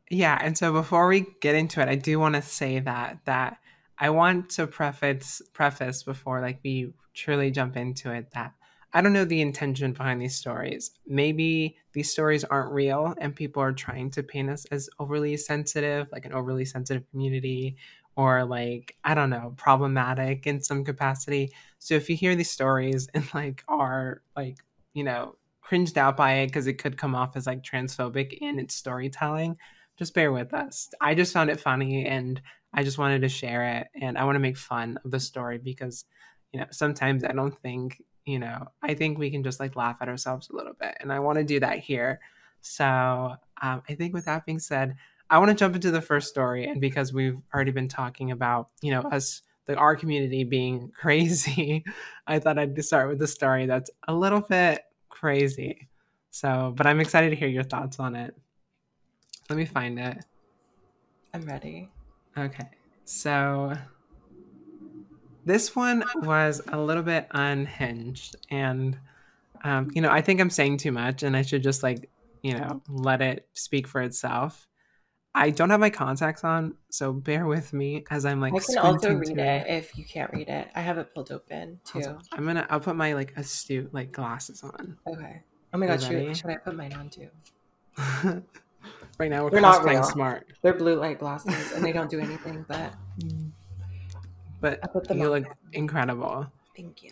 Yeah, 0.09 0.37
and 0.39 0.57
so 0.57 0.71
before 0.71 1.07
we 1.07 1.25
get 1.41 1.55
into 1.55 1.81
it, 1.81 1.89
I 1.89 1.95
do 1.95 2.19
want 2.19 2.35
to 2.35 2.41
say 2.41 2.79
that 2.79 3.19
that 3.25 3.57
I 3.97 4.09
want 4.09 4.49
to 4.51 4.67
preface 4.67 5.41
preface 5.53 6.03
before 6.03 6.41
like 6.41 6.59
we 6.63 6.93
truly 7.13 7.49
jump 7.49 7.77
into 7.77 8.11
it 8.11 8.31
that 8.33 8.53
I 8.93 9.01
don't 9.01 9.13
know 9.13 9.25
the 9.25 9.41
intention 9.41 9.91
behind 9.91 10.21
these 10.21 10.35
stories. 10.35 10.91
Maybe 11.05 11.75
these 11.93 12.11
stories 12.11 12.45
aren't 12.45 12.71
real 12.71 13.13
and 13.17 13.35
people 13.35 13.61
are 13.61 13.73
trying 13.73 14.09
to 14.11 14.23
paint 14.23 14.49
us 14.49 14.65
as 14.71 14.89
overly 14.99 15.35
sensitive, 15.35 16.07
like 16.11 16.25
an 16.25 16.31
overly 16.31 16.63
sensitive 16.63 17.03
community 17.11 17.75
or 18.15 18.45
like 18.45 18.95
I 19.03 19.13
don't 19.13 19.29
know, 19.29 19.53
problematic 19.57 20.47
in 20.47 20.61
some 20.61 20.83
capacity. 20.83 21.51
So 21.79 21.95
if 21.95 22.09
you 22.09 22.15
hear 22.15 22.35
these 22.35 22.51
stories 22.51 23.07
and 23.13 23.27
like 23.33 23.63
are 23.67 24.21
like, 24.35 24.57
you 24.93 25.03
know, 25.03 25.35
cringed 25.61 25.97
out 25.97 26.15
by 26.15 26.33
it 26.35 26.47
because 26.47 26.67
it 26.67 26.77
could 26.77 26.97
come 26.97 27.15
off 27.15 27.35
as 27.35 27.47
like 27.47 27.63
transphobic 27.63 28.33
in 28.33 28.59
its 28.59 28.75
storytelling, 28.75 29.57
just 29.97 30.13
bear 30.13 30.31
with 30.31 30.53
us. 30.53 30.89
I 31.01 31.15
just 31.15 31.33
found 31.33 31.49
it 31.49 31.59
funny 31.59 32.05
and 32.05 32.41
I 32.73 32.83
just 32.83 32.97
wanted 32.97 33.21
to 33.21 33.29
share 33.29 33.63
it 33.77 33.87
and 33.99 34.17
I 34.17 34.25
want 34.25 34.35
to 34.35 34.41
make 34.41 34.57
fun 34.57 34.99
of 35.03 35.11
the 35.11 35.19
story 35.19 35.57
because, 35.57 36.05
you 36.51 36.59
know, 36.59 36.67
sometimes 36.71 37.23
I 37.23 37.31
don't 37.31 37.57
think, 37.61 38.01
you 38.25 38.37
know, 38.37 38.67
I 38.81 38.93
think 38.93 39.17
we 39.17 39.31
can 39.31 39.43
just 39.43 39.59
like 39.59 39.75
laugh 39.75 39.97
at 40.01 40.09
ourselves 40.09 40.49
a 40.49 40.55
little 40.55 40.73
bit. 40.73 40.95
And 40.99 41.11
I 41.11 41.19
want 41.19 41.37
to 41.37 41.43
do 41.43 41.59
that 41.61 41.79
here. 41.79 42.19
So 42.61 42.85
um, 42.85 43.81
I 43.87 43.95
think 43.95 44.13
with 44.13 44.25
that 44.25 44.45
being 44.45 44.59
said, 44.59 44.95
I 45.29 45.39
want 45.39 45.49
to 45.49 45.55
jump 45.55 45.75
into 45.75 45.91
the 45.91 46.01
first 46.01 46.29
story. 46.29 46.65
And 46.65 46.79
because 46.79 47.13
we've 47.13 47.37
already 47.53 47.71
been 47.71 47.87
talking 47.87 48.31
about, 48.31 48.69
you 48.81 48.91
know, 48.91 49.01
us, 49.01 49.41
the 49.65 49.75
our 49.75 49.95
community 49.95 50.43
being 50.43 50.91
crazy, 50.99 51.83
I 52.27 52.39
thought 52.39 52.59
I'd 52.59 52.83
start 52.83 53.09
with 53.09 53.19
the 53.19 53.27
story 53.27 53.65
that's 53.65 53.89
a 54.07 54.13
little 54.13 54.41
bit 54.41 54.83
crazy. 55.09 55.87
So, 56.31 56.73
but 56.75 56.85
I'm 56.85 56.99
excited 56.99 57.29
to 57.29 57.35
hear 57.35 57.47
your 57.47 57.63
thoughts 57.63 57.99
on 57.99 58.15
it. 58.15 58.35
Let 59.49 59.57
me 59.57 59.65
find 59.65 59.99
it. 59.99 60.17
I'm 61.33 61.45
ready. 61.45 61.89
Okay. 62.37 62.67
So 63.05 63.73
this 65.45 65.75
one 65.75 66.03
was 66.17 66.61
a 66.67 66.77
little 66.77 67.03
bit 67.03 67.27
unhinged 67.31 68.35
and 68.49 68.97
um, 69.63 69.89
you 69.93 70.01
know, 70.01 70.11
I 70.11 70.21
think 70.21 70.39
I'm 70.39 70.49
saying 70.49 70.77
too 70.77 70.91
much 70.91 71.23
and 71.23 71.35
I 71.35 71.41
should 71.41 71.63
just 71.63 71.81
like, 71.81 72.09
you 72.43 72.53
know, 72.53 72.81
let 72.87 73.21
it 73.21 73.47
speak 73.53 73.87
for 73.87 74.01
itself. 74.01 74.67
I 75.37 75.49
don't 75.49 75.69
have 75.69 75.81
my 75.81 75.89
contacts 75.89 76.45
on, 76.45 76.75
so 76.89 77.11
bear 77.11 77.45
with 77.45 77.73
me 77.73 78.05
as 78.09 78.25
I'm 78.25 78.39
like. 78.39 78.53
I 78.53 78.59
can 78.59 78.77
also 78.77 79.13
read 79.15 79.37
it 79.37 79.67
if 79.67 79.97
you 79.97 80.05
can't 80.05 80.31
read 80.31 80.47
it. 80.47 80.69
I 80.73 80.79
have 80.79 80.97
it 80.97 81.13
pulled 81.13 81.29
open 81.29 81.77
too. 81.83 82.17
I'm 82.31 82.45
gonna. 82.45 82.65
I'll 82.69 82.79
put 82.79 82.95
my 82.95 83.13
like 83.13 83.33
astute 83.35 83.93
like 83.93 84.13
glasses 84.13 84.63
on. 84.63 84.97
Okay. 85.05 85.41
Oh 85.73 85.77
my 85.77 85.87
god, 85.87 86.01
should, 86.01 86.37
should 86.37 86.49
I 86.49 86.55
put 86.55 86.77
mine 86.77 86.93
on 86.93 87.09
too? 87.09 87.27
right 89.19 89.29
now 89.29 89.43
we're 89.43 89.49
They're 89.49 89.59
not 89.59 89.83
real. 89.83 90.03
smart. 90.03 90.47
They're 90.61 90.73
blue 90.73 90.95
light 90.95 91.19
glasses 91.19 91.73
and 91.73 91.83
they 91.83 91.91
don't 91.91 92.09
do 92.09 92.19
anything, 92.21 92.63
but 92.69 92.93
but 94.61 94.79
I 94.83 94.87
put 94.87 95.05
them 95.05 95.19
you 95.19 95.29
look 95.29 95.43
incredible. 95.73 96.47
Thank 96.77 97.03
you. 97.03 97.11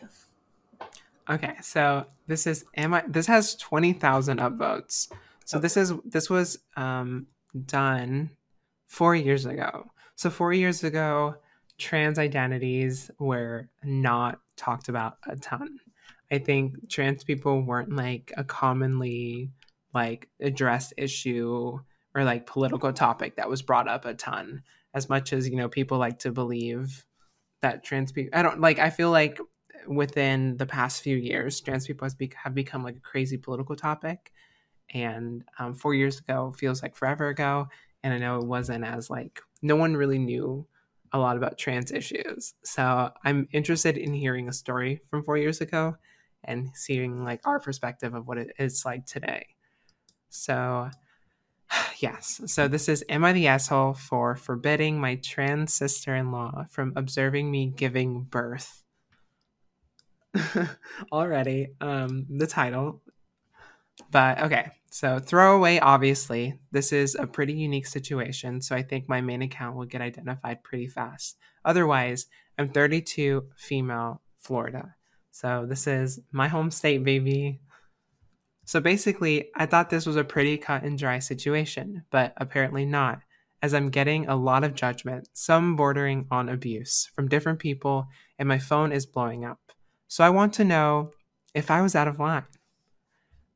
Okay, 1.30 1.56
so 1.62 2.06
this 2.28 2.48
is 2.48 2.64
am 2.78 2.94
I 2.94 3.04
this 3.06 3.28
has 3.28 3.56
20,000 3.56 4.40
upvotes. 4.40 5.12
So 5.44 5.58
okay. 5.58 5.62
this 5.62 5.76
is 5.76 5.94
this 6.06 6.30
was 6.30 6.60
um 6.78 7.28
done 7.66 8.32
4 8.88 9.16
years 9.16 9.46
ago. 9.46 9.92
So 10.16 10.30
4 10.30 10.54
years 10.54 10.84
ago 10.84 11.36
trans 11.78 12.20
identities 12.20 13.10
were 13.20 13.70
not 13.84 14.40
talked 14.56 14.90
about 14.90 15.18
a 15.28 15.36
ton. 15.36 15.80
I 16.32 16.38
think 16.38 16.90
trans 16.90 17.24
people 17.24 17.62
weren't 17.62 17.96
like 17.96 18.32
a 18.38 18.44
commonly 18.44 19.52
like 19.94 20.30
addressed 20.42 20.94
issue 20.98 21.80
or 22.16 22.24
like 22.24 22.46
political 22.46 22.92
topic 22.94 23.36
that 23.36 23.50
was 23.50 23.62
brought 23.62 23.88
up 23.88 24.06
a 24.06 24.14
ton 24.14 24.64
as 24.94 25.10
much 25.10 25.34
as 25.34 25.48
you 25.48 25.56
know 25.56 25.70
people 25.70 25.98
like 25.98 26.20
to 26.20 26.32
believe 26.32 27.06
that 27.62 27.84
trans 27.84 28.12
people 28.12 28.38
i 28.38 28.42
don't 28.42 28.62
like 28.62 28.80
i 28.80 28.90
feel 28.90 29.12
like 29.12 29.40
within 29.88 30.58
the 30.58 30.66
past 30.66 31.02
few 31.02 31.18
years 31.18 31.60
trans 31.62 31.88
people 31.88 32.06
has 32.06 32.16
be- 32.16 32.32
have 32.42 32.56
become 32.56 32.84
like 32.84 32.96
a 32.96 33.02
crazy 33.02 33.38
political 33.38 33.76
topic 33.76 34.32
and 34.94 35.44
um, 35.60 35.74
four 35.74 35.94
years 35.94 36.20
ago 36.20 36.54
feels 36.58 36.82
like 36.82 36.96
forever 36.96 37.30
ago 37.30 37.68
and 38.04 38.14
i 38.14 38.18
know 38.18 38.38
it 38.38 38.46
wasn't 38.46 38.84
as 38.84 39.10
like 39.10 39.42
no 39.62 39.76
one 39.76 39.96
really 39.96 40.20
knew 40.20 40.66
a 41.12 41.20
lot 41.20 41.38
about 41.38 41.58
trans 41.58 41.92
issues 41.92 42.54
so 42.64 43.12
i'm 43.24 43.48
interested 43.52 43.98
in 43.98 44.14
hearing 44.14 44.48
a 44.48 44.54
story 44.54 45.02
from 45.10 45.24
four 45.24 45.38
years 45.38 45.62
ago 45.62 45.96
and 46.44 46.70
seeing 46.74 47.24
like 47.24 47.40
our 47.46 47.60
perspective 47.60 48.14
of 48.14 48.28
what 48.28 48.38
it 48.38 48.52
is 48.60 48.84
like 48.86 49.06
today 49.06 49.46
so, 50.34 50.90
yes. 52.00 52.42
So, 52.48 52.68
this 52.68 52.90
is 52.90 53.06
Am 53.08 53.24
I 53.24 53.34
the 53.34 53.48
Asshole 53.48 53.94
for 53.94 54.36
forbidding 54.36 55.00
my 55.00 55.16
trans 55.16 55.74
sister 55.74 56.16
in 56.16 56.32
law 56.32 56.66
from 56.70 56.94
observing 56.96 57.50
me 57.52 57.68
giving 57.76 58.24
birth? 58.24 58.84
Already, 61.12 61.70
um, 61.80 62.26
the 62.30 62.48
title. 62.48 63.02
But 64.12 64.42
okay, 64.42 64.72
so 64.90 65.20
throwaway, 65.20 65.80
obviously. 65.80 66.60
This 66.72 66.92
is 66.94 67.16
a 67.16 67.28
pretty 67.28 67.54
unique 67.54 67.88
situation, 67.88 68.62
so 68.62 68.76
I 68.76 68.84
think 68.84 69.10
my 69.10 69.22
main 69.22 69.42
account 69.42 69.76
will 69.76 69.86
get 69.86 70.02
identified 70.02 70.64
pretty 70.64 70.88
fast. 70.88 71.38
Otherwise, 71.66 72.28
I'm 72.58 72.70
32, 72.70 73.44
female, 73.58 74.22
Florida. 74.40 74.96
So 75.32 75.66
this 75.68 75.88
is 75.88 76.20
my 76.32 76.48
home 76.48 76.70
state, 76.70 77.04
baby. 77.04 77.60
So 78.66 78.80
basically, 78.80 79.50
I 79.56 79.66
thought 79.66 79.90
this 79.90 80.06
was 80.06 80.16
a 80.16 80.24
pretty 80.24 80.58
cut 80.58 80.84
and 80.84 80.98
dry 80.98 81.20
situation, 81.20 82.04
but 82.12 82.34
apparently 82.38 82.86
not, 82.86 83.20
as 83.62 83.74
I'm 83.74 83.90
getting 83.90 84.28
a 84.28 84.36
lot 84.36 84.64
of 84.64 84.76
judgment, 84.76 85.28
some 85.34 85.76
bordering 85.76 86.28
on 86.30 86.50
abuse, 86.50 87.10
from 87.16 87.30
different 87.30 87.60
people, 87.60 88.08
and 88.38 88.48
my 88.48 88.60
phone 88.60 88.92
is 88.92 89.06
blowing 89.06 89.44
up. 89.44 89.60
So 90.08 90.24
I 90.24 90.30
want 90.30 90.54
to 90.54 90.64
know 90.64 91.12
if 91.54 91.72
I 91.72 91.82
was 91.82 91.96
out 91.96 92.08
of 92.08 92.20
line. 92.20 92.46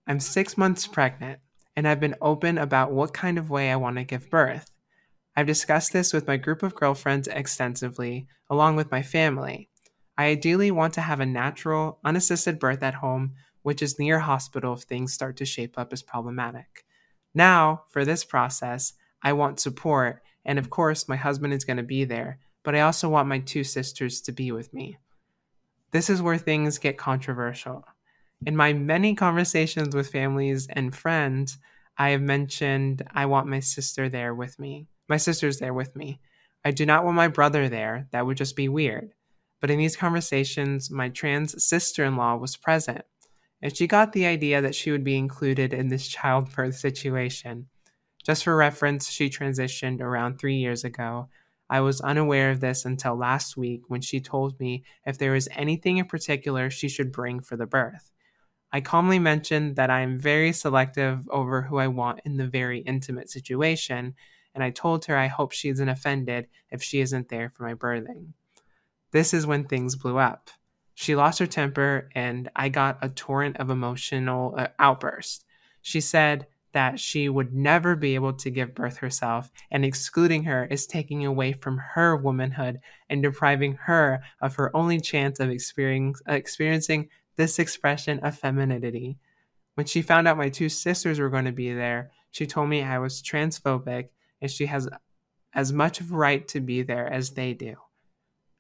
I'm 0.08 0.20
six 0.20 0.58
months 0.58 0.88
pregnant, 0.88 1.40
and 1.76 1.88
I've 1.88 2.00
been 2.00 2.16
open 2.22 2.58
about 2.58 2.92
what 2.92 3.14
kind 3.14 3.38
of 3.38 3.50
way 3.50 3.70
I 3.72 3.76
want 3.76 3.98
to 3.98 4.04
give 4.04 4.30
birth. 4.30 4.72
I've 5.36 5.46
discussed 5.46 5.94
this 5.94 6.14
with 6.14 6.28
my 6.28 6.38
group 6.38 6.64
of 6.64 6.74
girlfriends 6.74 7.28
extensively, 7.28 8.28
along 8.50 8.78
with 8.78 8.90
my 8.90 9.04
family. 9.04 9.70
I 10.18 10.26
ideally 10.26 10.72
want 10.72 10.94
to 10.96 11.02
have 11.02 11.20
a 11.20 11.26
natural, 11.26 12.00
unassisted 12.04 12.58
birth 12.58 12.82
at 12.82 12.96
home 12.96 13.36
which 13.68 13.82
is 13.82 14.00
near 14.00 14.20
hospital 14.20 14.76
if 14.76 14.84
things 14.84 15.12
start 15.12 15.36
to 15.36 15.44
shape 15.44 15.78
up 15.78 15.92
as 15.92 16.02
problematic. 16.02 16.86
Now, 17.34 17.84
for 17.90 18.06
this 18.06 18.24
process, 18.24 18.94
I 19.22 19.34
want 19.34 19.60
support, 19.60 20.22
and 20.46 20.58
of 20.58 20.70
course, 20.70 21.10
my 21.10 21.18
husband 21.18 21.54
is 21.54 21.66
going 21.66 21.76
to 21.76 21.84
be 21.84 22.06
there, 22.06 22.40
but 22.64 22.76
I 22.76 22.80
also 22.80 23.10
want 23.10 23.28
my 23.28 23.40
two 23.40 23.66
sisters 23.66 24.22
to 24.22 24.32
be 24.32 24.54
with 24.54 24.74
me. 24.74 25.00
This 25.92 26.10
is 26.10 26.22
where 26.22 26.38
things 26.38 26.78
get 26.78 26.98
controversial. 26.98 27.84
In 28.46 28.56
my 28.56 28.74
many 28.74 29.16
conversations 29.16 29.96
with 29.96 30.12
families 30.12 30.68
and 30.70 30.96
friends, 30.96 31.58
I 31.98 32.10
have 32.10 32.22
mentioned 32.22 33.04
I 33.12 33.26
want 33.26 33.48
my 33.48 33.60
sister 33.60 34.10
there 34.10 34.34
with 34.34 34.60
me. 34.60 34.88
My 35.10 35.18
sister's 35.18 35.60
there 35.60 35.74
with 35.74 35.96
me. 35.96 36.20
I 36.64 36.72
do 36.72 36.86
not 36.86 37.04
want 37.04 37.16
my 37.16 37.28
brother 37.28 37.68
there. 37.68 38.08
That 38.12 38.26
would 38.26 38.38
just 38.38 38.56
be 38.56 38.70
weird. 38.70 39.14
But 39.60 39.72
in 39.72 39.80
these 39.80 39.96
conversations, 39.96 40.92
my 40.92 41.10
trans 41.10 41.64
sister 41.64 42.04
in 42.04 42.16
law 42.16 42.36
was 42.36 42.56
present 42.56 43.06
and 43.62 43.76
she 43.76 43.88
got 43.88 44.14
the 44.14 44.26
idea 44.26 44.62
that 44.62 44.76
she 44.76 44.92
would 44.92 45.04
be 45.04 45.18
included 45.18 45.74
in 45.74 45.90
this 45.90 46.08
childbirth 46.08 46.76
situation. 46.76 47.68
Just 48.24 48.44
for 48.44 48.56
reference, 48.56 49.10
she 49.10 49.30
transitioned 49.30 50.02
around 50.02 50.38
three 50.38 50.58
years 50.58 50.84
ago. 50.84 51.30
I 51.70 51.82
was 51.82 52.02
unaware 52.02 52.52
of 52.52 52.60
this 52.60 52.86
until 52.86 53.16
last 53.16 53.58
week 53.58 53.82
when 53.88 54.02
she 54.02 54.20
told 54.20 54.60
me 54.60 54.84
if 55.06 55.18
there 55.18 55.32
was 55.32 55.50
anything 55.52 55.98
in 55.98 56.06
particular 56.06 56.70
she 56.70 56.88
should 56.88 57.12
bring 57.12 57.42
for 57.42 57.58
the 57.58 57.66
birth. 57.66 58.12
I 58.72 58.82
calmly 58.82 59.20
mentioned 59.20 59.78
that 59.78 59.90
I 59.90 60.02
am 60.02 60.20
very 60.20 60.52
selective 60.52 61.28
over 61.30 61.62
who 61.62 61.78
I 61.78 61.88
want 61.88 62.22
in 62.26 62.38
the 62.38 62.48
very 62.48 62.80
intimate 62.80 63.30
situation, 63.30 64.16
and 64.54 64.64
I 64.64 64.72
told 64.72 65.06
her 65.06 65.16
I 65.16 65.28
hope 65.28 65.52
she 65.52 65.70
isn't 65.70 65.90
offended 65.90 66.48
if 66.70 66.84
she 66.84 67.00
isn't 67.00 67.30
there 67.30 67.50
for 67.50 67.64
my 67.64 67.76
birthing. 67.76 68.34
This 69.12 69.34
is 69.34 69.48
when 69.48 69.64
things 69.64 69.96
blew 69.96 70.18
up. 70.18 70.50
She 70.96 71.16
lost 71.16 71.40
her 71.40 71.48
temper, 71.48 72.10
and 72.14 72.50
I 72.56 72.70
got 72.70 72.98
a 73.02 73.10
torrent 73.10 73.58
of 73.58 73.70
emotional 73.70 74.56
uh, 74.58 74.68
outburst. 74.80 75.46
She 75.82 76.02
said 76.02 76.48
that 76.74 77.00
she 77.00 77.30
would 77.30 77.54
never 77.54 77.96
be 77.96 78.16
able 78.16 78.34
to 78.34 78.50
give 78.50 78.76
birth 78.76 78.98
herself, 78.98 79.50
and 79.72 79.86
excluding 79.86 80.44
her 80.44 80.66
is 80.66 80.86
taking 80.86 81.26
away 81.26 81.54
from 81.54 81.78
her 81.78 82.18
womanhood 82.18 82.80
and 83.10 83.24
depriving 83.24 83.76
her 83.76 84.22
of 84.42 84.56
her 84.56 84.76
only 84.76 85.00
chance 85.00 85.40
of 85.40 85.50
uh, 85.50 86.34
experiencing 86.34 87.10
this 87.38 87.60
expression 87.60 88.20
of 88.20 88.38
femininity. 88.38 89.18
When 89.76 89.86
she 89.86 90.02
found 90.02 90.28
out 90.28 90.38
my 90.38 90.50
two 90.50 90.70
sisters 90.70 91.20
were 91.20 91.30
going 91.30 91.46
to 91.46 91.52
be 91.52 91.72
there, 91.72 92.12
she 92.32 92.46
told 92.46 92.70
me 92.70 92.84
I 92.84 93.00
was 93.00 93.22
transphobic 93.22 94.10
and 94.42 94.52
she 94.52 94.66
has 94.66 94.90
as 95.54 95.72
much 95.72 96.02
of 96.02 96.12
a 96.12 96.16
right 96.16 96.48
to 96.50 96.60
be 96.60 96.82
there 96.82 97.08
as 97.12 97.32
they 97.32 97.54
do. 97.54 97.76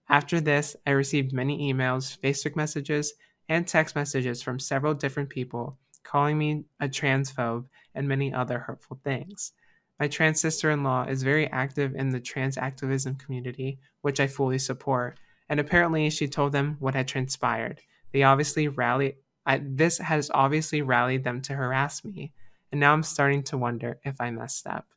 After 0.09 0.39
this, 0.39 0.75
I 0.85 0.91
received 0.91 1.33
many 1.33 1.71
emails, 1.71 2.17
Facebook 2.17 2.55
messages, 2.55 3.13
and 3.49 3.67
text 3.67 3.95
messages 3.95 4.41
from 4.41 4.59
several 4.59 4.93
different 4.93 5.29
people 5.29 5.77
calling 6.03 6.37
me 6.37 6.63
a 6.79 6.87
transphobe 6.87 7.65
and 7.93 8.07
many 8.07 8.33
other 8.33 8.59
hurtful 8.59 8.99
things. 9.03 9.51
My 9.99 10.07
trans 10.07 10.39
sister 10.39 10.71
in 10.71 10.83
law 10.83 11.03
is 11.03 11.23
very 11.23 11.47
active 11.47 11.95
in 11.95 12.09
the 12.11 12.19
trans 12.19 12.57
activism 12.57 13.15
community, 13.15 13.79
which 14.01 14.19
I 14.19 14.27
fully 14.27 14.59
support, 14.59 15.19
and 15.49 15.59
apparently 15.59 16.09
she 16.09 16.27
told 16.27 16.51
them 16.51 16.77
what 16.79 16.95
had 16.95 17.07
transpired. 17.07 17.81
They 18.11 18.23
obviously 18.23 18.67
rallied, 18.67 19.15
I, 19.45 19.61
this 19.63 19.97
has 19.99 20.29
obviously 20.33 20.81
rallied 20.81 21.23
them 21.23 21.41
to 21.43 21.53
harass 21.53 22.03
me, 22.03 22.33
and 22.71 22.79
now 22.79 22.93
I'm 22.93 23.03
starting 23.03 23.43
to 23.43 23.57
wonder 23.57 23.99
if 24.03 24.19
I 24.19 24.31
messed 24.31 24.67
up. 24.67 24.87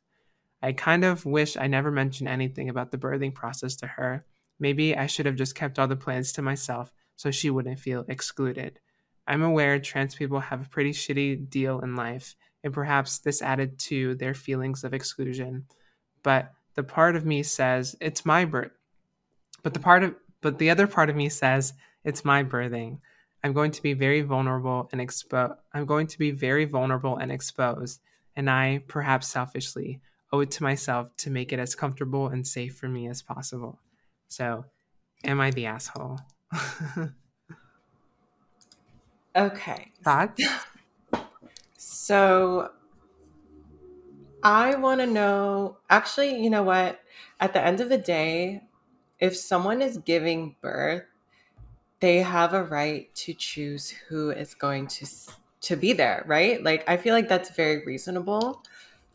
I 0.61 0.73
kind 0.73 1.03
of 1.03 1.25
wish 1.25 1.57
I 1.57 1.67
never 1.67 1.91
mentioned 1.91 2.29
anything 2.29 2.69
about 2.69 2.91
the 2.91 2.97
birthing 2.97 3.33
process 3.33 3.75
to 3.77 3.87
her. 3.87 4.25
Maybe 4.59 4.95
I 4.95 5.07
should 5.07 5.25
have 5.25 5.35
just 5.35 5.55
kept 5.55 5.79
all 5.79 5.87
the 5.87 5.95
plans 5.95 6.33
to 6.33 6.41
myself 6.41 6.91
so 7.15 7.31
she 7.31 7.49
wouldn't 7.49 7.79
feel 7.79 8.05
excluded. 8.07 8.79
I'm 9.27 9.41
aware 9.41 9.79
trans 9.79 10.15
people 10.15 10.39
have 10.39 10.65
a 10.65 10.69
pretty 10.69 10.91
shitty 10.91 11.49
deal 11.49 11.79
in 11.79 11.95
life, 11.95 12.35
and 12.63 12.73
perhaps 12.73 13.19
this 13.19 13.41
added 13.41 13.79
to 13.79 14.15
their 14.15 14.33
feelings 14.33 14.83
of 14.83 14.93
exclusion. 14.93 15.65
But 16.23 16.53
the 16.75 16.83
part 16.83 17.15
of 17.15 17.25
me 17.25 17.43
says 17.43 17.95
it's 18.01 18.25
my 18.25 18.45
birth. 18.45 18.71
But 19.63 19.73
the 19.73 19.79
part 19.79 20.03
of 20.03 20.15
but 20.41 20.57
the 20.57 20.71
other 20.71 20.87
part 20.87 21.09
of 21.09 21.15
me 21.15 21.29
says 21.29 21.73
it's 22.03 22.25
my 22.25 22.43
birthing. 22.43 22.99
I'm 23.43 23.53
going 23.53 23.71
to 23.71 23.81
be 23.81 23.93
very 23.93 24.21
vulnerable 24.21 24.89
and 24.91 25.01
expo 25.01 25.55
I'm 25.73 25.85
going 25.85 26.07
to 26.07 26.19
be 26.19 26.31
very 26.31 26.65
vulnerable 26.65 27.17
and 27.17 27.31
exposed, 27.31 28.01
and 28.35 28.49
I, 28.49 28.83
perhaps 28.87 29.27
selfishly, 29.27 29.99
owe 30.31 30.41
it 30.41 30.51
to 30.51 30.63
myself 30.63 31.15
to 31.17 31.29
make 31.29 31.51
it 31.51 31.59
as 31.59 31.75
comfortable 31.75 32.27
and 32.27 32.45
safe 32.45 32.75
for 32.75 32.87
me 32.87 33.07
as 33.07 33.21
possible. 33.21 33.79
So, 34.27 34.65
am 35.23 35.41
I 35.41 35.51
the 35.51 35.65
asshole? 35.65 36.19
okay. 39.35 39.91
Thoughts? 40.03 40.43
So, 41.83 42.69
I 44.43 44.75
want 44.75 45.01
to 45.01 45.07
know 45.07 45.77
actually, 45.89 46.41
you 46.41 46.49
know 46.49 46.63
what? 46.63 46.99
At 47.39 47.53
the 47.53 47.63
end 47.63 47.81
of 47.81 47.89
the 47.89 47.97
day, 47.97 48.61
if 49.19 49.35
someone 49.35 49.81
is 49.81 49.97
giving 49.97 50.55
birth, 50.61 51.03
they 52.01 52.17
have 52.17 52.53
a 52.53 52.63
right 52.63 53.13
to 53.15 53.33
choose 53.33 53.91
who 54.09 54.31
is 54.31 54.53
going 54.53 54.87
to 54.87 55.07
to 55.61 55.75
be 55.75 55.93
there, 55.93 56.23
right? 56.27 56.61
Like 56.61 56.83
I 56.89 56.97
feel 56.97 57.13
like 57.13 57.29
that's 57.29 57.51
very 57.51 57.85
reasonable. 57.85 58.63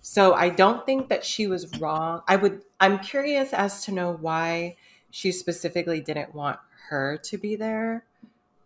So 0.00 0.34
I 0.34 0.48
don't 0.48 0.86
think 0.86 1.08
that 1.08 1.24
she 1.24 1.48
was 1.48 1.78
wrong. 1.80 2.22
I 2.28 2.36
would 2.36 2.62
I'm 2.80 3.00
curious 3.00 3.52
as 3.52 3.84
to 3.84 3.92
know 3.92 4.16
why 4.20 4.76
she 5.10 5.32
specifically 5.32 6.00
didn't 6.00 6.34
want 6.34 6.58
her 6.88 7.18
to 7.24 7.36
be 7.36 7.56
there. 7.56 8.04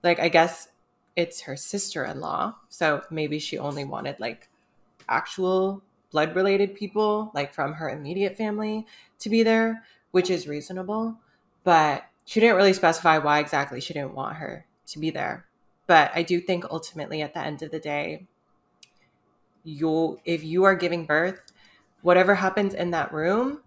Like 0.04 0.20
I 0.20 0.28
guess 0.28 0.68
it's 1.16 1.40
her 1.42 1.56
sister-in-law. 1.56 2.56
So 2.68 3.02
maybe 3.10 3.38
she 3.38 3.58
only 3.58 3.84
wanted 3.84 4.20
like 4.20 4.48
actual 5.08 5.82
blood 6.12 6.36
related 6.36 6.74
people 6.74 7.30
like 7.34 7.54
from 7.54 7.72
her 7.74 7.88
immediate 7.88 8.36
family 8.36 8.86
to 9.20 9.30
be 9.30 9.42
there, 9.42 9.84
which 10.10 10.28
is 10.28 10.46
reasonable, 10.46 11.16
but 11.64 12.04
she 12.30 12.38
didn't 12.38 12.54
really 12.54 12.72
specify 12.72 13.18
why 13.18 13.40
exactly 13.40 13.80
she 13.80 13.92
didn't 13.92 14.14
want 14.14 14.36
her 14.36 14.64
to 14.86 15.00
be 15.00 15.10
there. 15.10 15.46
But 15.88 16.12
I 16.14 16.22
do 16.22 16.40
think 16.40 16.64
ultimately 16.70 17.22
at 17.22 17.34
the 17.34 17.40
end 17.40 17.60
of 17.60 17.72
the 17.72 17.80
day, 17.80 18.28
you 19.64 20.20
if 20.24 20.44
you 20.44 20.62
are 20.62 20.76
giving 20.76 21.06
birth, 21.06 21.50
whatever 22.02 22.36
happens 22.36 22.72
in 22.72 22.92
that 22.92 23.12
room, 23.12 23.62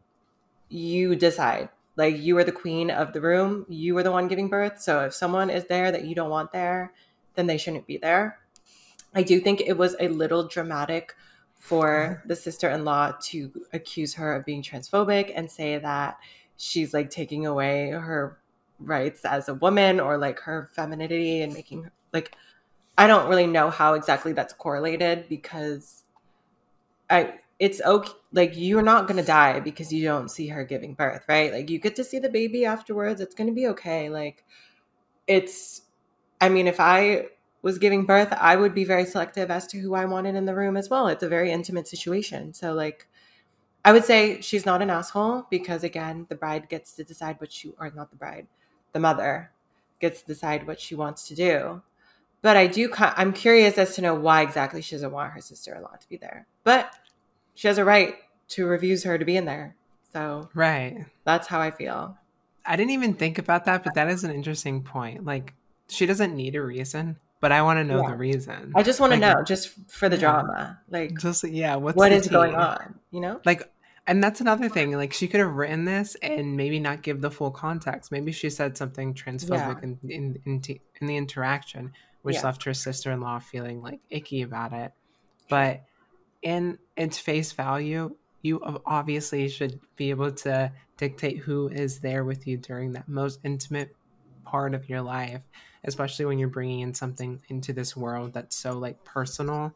you 0.69 1.13
decide. 1.17 1.67
Like 1.97 2.17
you 2.17 2.38
are 2.38 2.45
the 2.45 2.54
queen 2.54 2.89
of 2.89 3.12
the 3.12 3.19
room, 3.19 3.65
you 3.67 3.97
are 3.97 4.04
the 4.04 4.13
one 4.13 4.30
giving 4.30 4.47
birth. 4.47 4.80
So 4.80 5.02
if 5.02 5.13
someone 5.13 5.49
is 5.49 5.65
there 5.65 5.91
that 5.91 6.06
you 6.06 6.15
don't 6.15 6.30
want 6.30 6.54
there, 6.54 6.93
then 7.36 7.47
they 7.47 7.58
shouldn't 7.58 7.86
be 7.86 7.97
there. 7.97 8.39
I 9.13 9.23
do 9.23 9.41
think 9.41 9.60
it 9.60 9.78
was 9.78 9.97
a 9.99 10.08
little 10.08 10.47
dramatic 10.47 11.15
for 11.58 12.23
the 12.26 12.36
sister-in-law 12.38 13.17
to 13.23 13.52
accuse 13.73 14.13
her 14.13 14.34
of 14.34 14.45
being 14.45 14.63
transphobic 14.63 15.34
and 15.36 15.52
say 15.52 15.80
that 15.80 16.17
she's 16.56 16.93
like 16.93 17.10
taking 17.10 17.45
away 17.45 17.89
her 17.89 18.38
rights 18.79 19.25
as 19.25 19.49
a 19.49 19.53
woman 19.53 19.99
or 19.99 20.17
like 20.17 20.39
her 20.39 20.69
femininity 20.73 21.41
and 21.41 21.53
making 21.53 21.89
like 22.12 22.36
I 22.97 23.07
don't 23.07 23.29
really 23.29 23.47
know 23.47 23.69
how 23.69 23.93
exactly 23.95 24.33
that's 24.33 24.53
correlated 24.53 25.27
because 25.29 26.03
I 27.09 27.36
it's 27.59 27.81
okay 27.81 28.12
like 28.31 28.53
you're 28.55 28.81
not 28.81 29.07
going 29.07 29.17
to 29.17 29.25
die 29.25 29.59
because 29.59 29.93
you 29.93 30.03
don't 30.03 30.29
see 30.29 30.47
her 30.47 30.65
giving 30.65 30.95
birth, 30.95 31.23
right? 31.27 31.53
Like 31.53 31.69
you 31.69 31.79
get 31.79 31.95
to 31.97 32.03
see 32.03 32.19
the 32.19 32.29
baby 32.29 32.65
afterwards. 32.65 33.21
It's 33.21 33.36
going 33.36 33.47
to 33.47 33.53
be 33.53 33.67
okay. 33.67 34.09
Like 34.09 34.43
it's 35.27 35.83
I 36.41 36.49
mean 36.49 36.67
if 36.67 36.79
I 36.79 37.27
was 37.62 37.77
giving 37.77 38.05
birth, 38.05 38.33
I 38.33 38.57
would 38.57 38.75
be 38.75 38.83
very 38.83 39.05
selective 39.05 39.49
as 39.49 39.65
to 39.67 39.79
who 39.79 39.95
I 39.95 40.05
wanted 40.05 40.36
in 40.36 40.45
the 40.45 40.55
room 40.55 40.75
as 40.75 40.89
well. 40.89 41.07
It's 41.07 41.23
a 41.23 41.29
very 41.29 41.51
intimate 41.51 41.88
situation. 41.88 42.53
So 42.53 42.73
like 42.73 43.07
I 43.86 43.91
would 43.91 44.05
say 44.05 44.41
she's 44.41 44.65
not 44.65 44.81
an 44.81 44.89
asshole 44.89 45.47
because 45.49 45.83
again, 45.83 46.25
the 46.29 46.36
bride 46.36 46.69
gets 46.69 46.93
to 46.93 47.03
decide 47.03 47.39
what 47.39 47.51
she 47.51 47.73
or 47.79 47.91
not 47.91 48.12
the 48.12 48.17
bride, 48.17 48.47
the 48.93 48.99
mother 48.99 49.51
gets 49.99 50.21
to 50.21 50.27
decide 50.27 50.65
what 50.65 50.79
she 50.79 50.95
wants 50.95 51.27
to 51.27 51.36
do 51.36 51.82
but 52.43 52.58
I 52.58 52.67
do. 52.67 52.91
I'm 52.99 53.32
curious 53.32 53.77
as 53.77 53.95
to 53.95 54.01
know 54.01 54.13
why 54.13 54.41
exactly 54.41 54.82
she 54.82 54.95
doesn't 54.95 55.12
want 55.12 55.32
her 55.32 55.39
sister-in-law 55.39 55.95
to 55.95 56.10
be 56.10 56.17
there. 56.17 56.45
But 56.65 56.93
she 57.56 57.69
has 57.69 57.77
a 57.77 57.86
right 57.86 58.15
to 58.49 58.65
refuse 58.65 59.03
her 59.06 59.17
to 59.17 59.25
be 59.25 59.38
in 59.38 59.45
there. 59.45 59.75
So 60.12 60.49
right, 60.53 61.06
that's 61.23 61.47
how 61.47 61.62
I 61.62 61.71
feel. 61.71 62.17
I 62.65 62.75
didn't 62.75 62.91
even 62.91 63.13
think 63.13 63.39
about 63.39 63.65
that, 63.65 63.84
but 63.86 63.95
that 63.95 64.10
is 64.10 64.25
an 64.25 64.32
interesting 64.32 64.84
point. 64.84 65.23
Like 65.23 65.53
she 65.88 66.06
doesn't 66.06 66.36
need 66.36 66.56
a 66.56 66.62
reason, 66.62 67.15
but 67.39 67.53
I 67.53 67.62
want 67.62 67.79
to 67.79 67.86
know 67.86 68.01
yeah. 68.01 68.10
the 68.10 68.17
reason. 68.17 68.73
I 68.75 68.84
just 68.84 68.99
want 68.99 69.13
to 69.13 69.19
like, 69.19 69.38
know, 69.38 69.43
just 69.43 69.69
for 69.89 70.10
the 70.10 70.17
yeah. 70.17 70.21
drama, 70.21 70.82
like 70.89 71.17
just 71.17 71.45
yeah, 71.45 71.77
what's 71.77 71.95
what 71.95 72.12
is 72.12 72.27
going 72.27 72.56
on? 72.56 72.99
You 73.12 73.21
know, 73.21 73.39
like 73.45 73.71
and 74.05 74.23
that's 74.23 74.41
another 74.41 74.69
thing. 74.69 74.91
Like 74.93 75.13
she 75.13 75.27
could 75.27 75.39
have 75.39 75.53
written 75.53 75.85
this 75.85 76.15
and 76.21 76.57
maybe 76.57 76.79
not 76.79 77.01
give 77.01 77.21
the 77.21 77.31
full 77.31 77.51
context. 77.51 78.11
Maybe 78.11 78.31
she 78.31 78.49
said 78.49 78.77
something 78.77 79.13
transphobic 79.13 79.81
yeah. 79.81 79.83
in, 79.83 79.99
in, 80.03 80.41
in, 80.45 80.79
in 80.99 81.07
the 81.07 81.15
interaction, 81.15 81.93
which 82.21 82.35
yeah. 82.35 82.43
left 82.43 82.63
her 82.63 82.73
sister-in-law 82.73 83.39
feeling 83.39 83.81
like 83.81 83.99
icky 84.09 84.41
about 84.41 84.73
it. 84.73 84.91
But 85.49 85.83
in 86.41 86.79
its 86.97 87.17
face 87.17 87.51
value, 87.53 88.15
you 88.41 88.81
obviously 88.85 89.47
should 89.47 89.79
be 89.95 90.09
able 90.09 90.31
to 90.31 90.71
dictate 90.97 91.37
who 91.37 91.69
is 91.69 91.99
there 91.99 92.25
with 92.25 92.45
you 92.45 92.57
during 92.57 92.91
that 92.93 93.07
most 93.07 93.39
intimate 93.43 93.95
part 94.43 94.73
of 94.73 94.89
your 94.89 95.01
life, 95.01 95.41
especially 95.85 96.25
when 96.25 96.39
you're 96.39 96.49
bringing 96.49 96.81
in 96.81 96.93
something 96.93 97.41
into 97.47 97.71
this 97.71 97.95
world 97.95 98.33
that's 98.33 98.57
so 98.57 98.73
like 98.77 99.03
personal. 99.05 99.73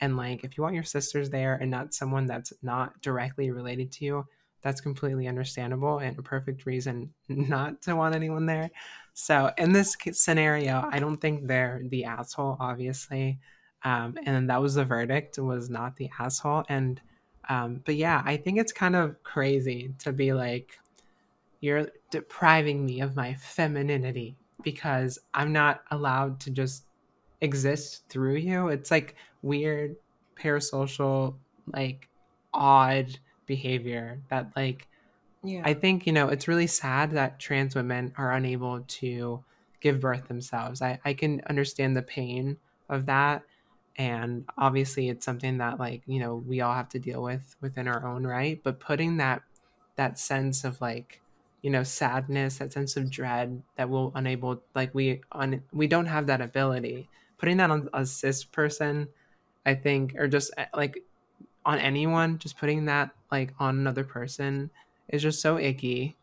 And 0.00 0.16
like, 0.16 0.44
if 0.44 0.56
you 0.56 0.62
want 0.62 0.74
your 0.74 0.84
sisters 0.84 1.30
there 1.30 1.54
and 1.54 1.70
not 1.70 1.94
someone 1.94 2.26
that's 2.26 2.52
not 2.62 3.00
directly 3.02 3.50
related 3.50 3.92
to 3.92 4.04
you, 4.04 4.26
that's 4.62 4.80
completely 4.80 5.26
understandable 5.26 5.98
and 5.98 6.18
a 6.18 6.22
perfect 6.22 6.66
reason 6.66 7.12
not 7.28 7.82
to 7.82 7.96
want 7.96 8.14
anyone 8.14 8.46
there. 8.46 8.70
So 9.14 9.50
in 9.58 9.72
this 9.72 9.96
scenario, 10.12 10.88
I 10.90 10.98
don't 10.98 11.20
think 11.20 11.46
they're 11.46 11.82
the 11.84 12.04
asshole, 12.04 12.56
obviously. 12.60 13.38
Um, 13.82 14.18
and 14.26 14.48
that 14.50 14.60
was 14.60 14.74
the 14.74 14.84
verdict 14.84 15.38
was 15.38 15.70
not 15.70 15.96
the 15.96 16.10
asshole. 16.18 16.64
And 16.68 17.00
um, 17.48 17.82
but 17.84 17.96
yeah, 17.96 18.22
I 18.24 18.36
think 18.36 18.58
it's 18.58 18.72
kind 18.72 18.94
of 18.94 19.20
crazy 19.22 19.92
to 20.00 20.12
be 20.12 20.32
like, 20.32 20.78
you're 21.60 21.88
depriving 22.10 22.86
me 22.86 23.00
of 23.00 23.16
my 23.16 23.34
femininity 23.34 24.36
because 24.62 25.18
I'm 25.34 25.52
not 25.52 25.82
allowed 25.90 26.38
to 26.40 26.50
just 26.50 26.84
exist 27.40 28.04
through 28.08 28.36
you. 28.36 28.68
It's 28.68 28.90
like 28.90 29.16
weird 29.42 29.96
parasocial, 30.36 31.36
like 31.66 32.08
odd 32.52 33.18
behavior 33.46 34.20
that 34.28 34.50
like 34.56 34.86
yeah. 35.42 35.62
I 35.64 35.74
think, 35.74 36.06
you 36.06 36.12
know, 36.12 36.28
it's 36.28 36.48
really 36.48 36.66
sad 36.66 37.12
that 37.12 37.38
trans 37.38 37.74
women 37.74 38.12
are 38.18 38.32
unable 38.32 38.80
to 38.80 39.42
give 39.80 40.00
birth 40.00 40.28
themselves. 40.28 40.82
I, 40.82 41.00
I 41.04 41.14
can 41.14 41.40
understand 41.48 41.96
the 41.96 42.02
pain 42.02 42.58
of 42.88 43.06
that. 43.06 43.42
And 43.96 44.44
obviously 44.58 45.08
it's 45.08 45.24
something 45.24 45.58
that 45.58 45.78
like, 45.78 46.02
you 46.06 46.20
know, 46.20 46.36
we 46.36 46.60
all 46.60 46.74
have 46.74 46.90
to 46.90 46.98
deal 46.98 47.22
with 47.22 47.56
within 47.60 47.88
our 47.88 48.06
own 48.06 48.26
right. 48.26 48.60
But 48.62 48.80
putting 48.80 49.16
that 49.16 49.42
that 49.96 50.18
sense 50.18 50.64
of 50.64 50.80
like 50.80 51.20
you 51.60 51.68
know 51.68 51.82
sadness 51.82 52.56
that 52.56 52.72
sense 52.72 52.96
of 52.96 53.10
dread 53.10 53.62
that 53.76 53.90
we'll 53.90 54.10
unable 54.14 54.62
like 54.74 54.94
we 54.94 55.20
on 55.32 55.62
we 55.74 55.86
don't 55.86 56.06
have 56.06 56.26
that 56.26 56.40
ability 56.40 57.06
putting 57.36 57.58
that 57.58 57.70
on 57.70 57.86
a 57.92 58.06
cis 58.06 58.42
person 58.42 59.08
i 59.66 59.74
think 59.74 60.14
or 60.16 60.28
just 60.28 60.52
eh, 60.58 60.66
like 60.74 61.02
on 61.64 61.78
anyone 61.78 62.38
just 62.38 62.58
putting 62.58 62.86
that 62.86 63.10
like 63.30 63.52
on 63.58 63.78
another 63.78 64.04
person 64.04 64.70
is 65.08 65.22
just 65.22 65.40
so 65.40 65.58
icky. 65.58 66.16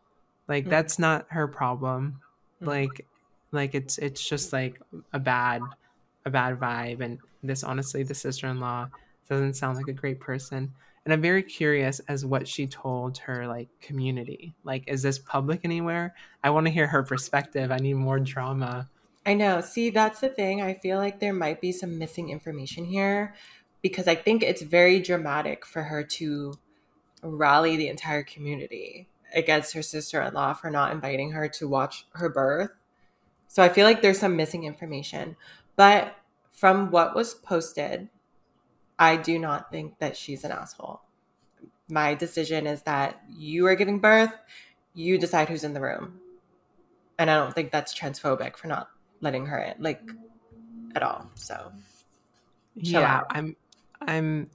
Like 0.48 0.64
mm-hmm. 0.64 0.70
that's 0.70 0.98
not 0.98 1.26
her 1.30 1.46
problem. 1.46 2.20
Mm-hmm. 2.56 2.68
like 2.68 3.06
like 3.52 3.74
it's 3.74 3.98
it's 3.98 4.28
just 4.28 4.52
like 4.52 4.80
a 5.12 5.18
bad 5.18 5.62
a 6.24 6.30
bad 6.30 6.58
vibe. 6.58 7.00
And 7.00 7.18
this 7.42 7.62
honestly 7.62 8.02
the 8.02 8.14
sister-in-law 8.14 8.88
doesn't 9.28 9.54
sound 9.54 9.76
like 9.76 9.88
a 9.88 9.92
great 9.92 10.20
person. 10.20 10.72
And 11.04 11.14
i'm 11.14 11.22
very 11.22 11.42
curious 11.42 12.00
as 12.08 12.26
what 12.26 12.46
she 12.46 12.66
told 12.66 13.18
her 13.18 13.46
like 13.46 13.68
community. 13.80 14.54
Like 14.64 14.84
is 14.86 15.02
this 15.02 15.18
public 15.18 15.60
anywhere? 15.64 16.14
I 16.42 16.50
want 16.50 16.66
to 16.66 16.72
hear 16.72 16.86
her 16.86 17.02
perspective. 17.02 17.70
I 17.70 17.78
need 17.78 17.94
more 17.94 18.18
drama 18.18 18.88
i 19.28 19.34
know 19.34 19.60
see 19.60 19.90
that's 19.90 20.20
the 20.20 20.28
thing 20.28 20.60
i 20.62 20.74
feel 20.74 20.98
like 20.98 21.20
there 21.20 21.32
might 21.32 21.60
be 21.60 21.72
some 21.72 21.98
missing 21.98 22.30
information 22.30 22.84
here 22.84 23.34
because 23.82 24.08
i 24.08 24.14
think 24.14 24.42
it's 24.42 24.62
very 24.62 25.00
dramatic 25.00 25.64
for 25.64 25.82
her 25.82 26.02
to 26.02 26.54
rally 27.22 27.76
the 27.76 27.88
entire 27.88 28.22
community 28.22 29.08
against 29.34 29.74
her 29.74 29.82
sister-in-law 29.82 30.54
for 30.54 30.70
not 30.70 30.92
inviting 30.92 31.32
her 31.32 31.48
to 31.48 31.68
watch 31.68 32.06
her 32.14 32.28
birth 32.28 32.70
so 33.46 33.62
i 33.62 33.68
feel 33.68 33.86
like 33.86 34.02
there's 34.02 34.18
some 34.18 34.36
missing 34.36 34.64
information 34.64 35.36
but 35.76 36.16
from 36.50 36.90
what 36.90 37.14
was 37.14 37.34
posted 37.34 38.08
I 38.98 39.16
do 39.16 39.38
not 39.38 39.70
think 39.70 39.98
that 40.00 40.16
she's 40.16 40.44
an 40.44 40.50
asshole. 40.50 41.00
My 41.88 42.14
decision 42.14 42.66
is 42.66 42.82
that 42.82 43.22
you 43.28 43.66
are 43.66 43.76
giving 43.76 44.00
birth, 44.00 44.32
you 44.92 45.18
decide 45.18 45.48
who's 45.48 45.64
in 45.64 45.72
the 45.72 45.80
room. 45.80 46.20
And 47.18 47.30
I 47.30 47.36
don't 47.36 47.54
think 47.54 47.70
that's 47.70 47.96
transphobic 47.96 48.56
for 48.56 48.66
not 48.66 48.88
letting 49.20 49.46
her 49.46 49.58
in, 49.58 49.74
like 49.82 50.00
at 50.94 51.02
all. 51.02 51.30
So 51.34 51.72
yeah, 52.74 53.18
out. 53.18 53.26
I'm 53.30 53.56
I'm 54.00 54.50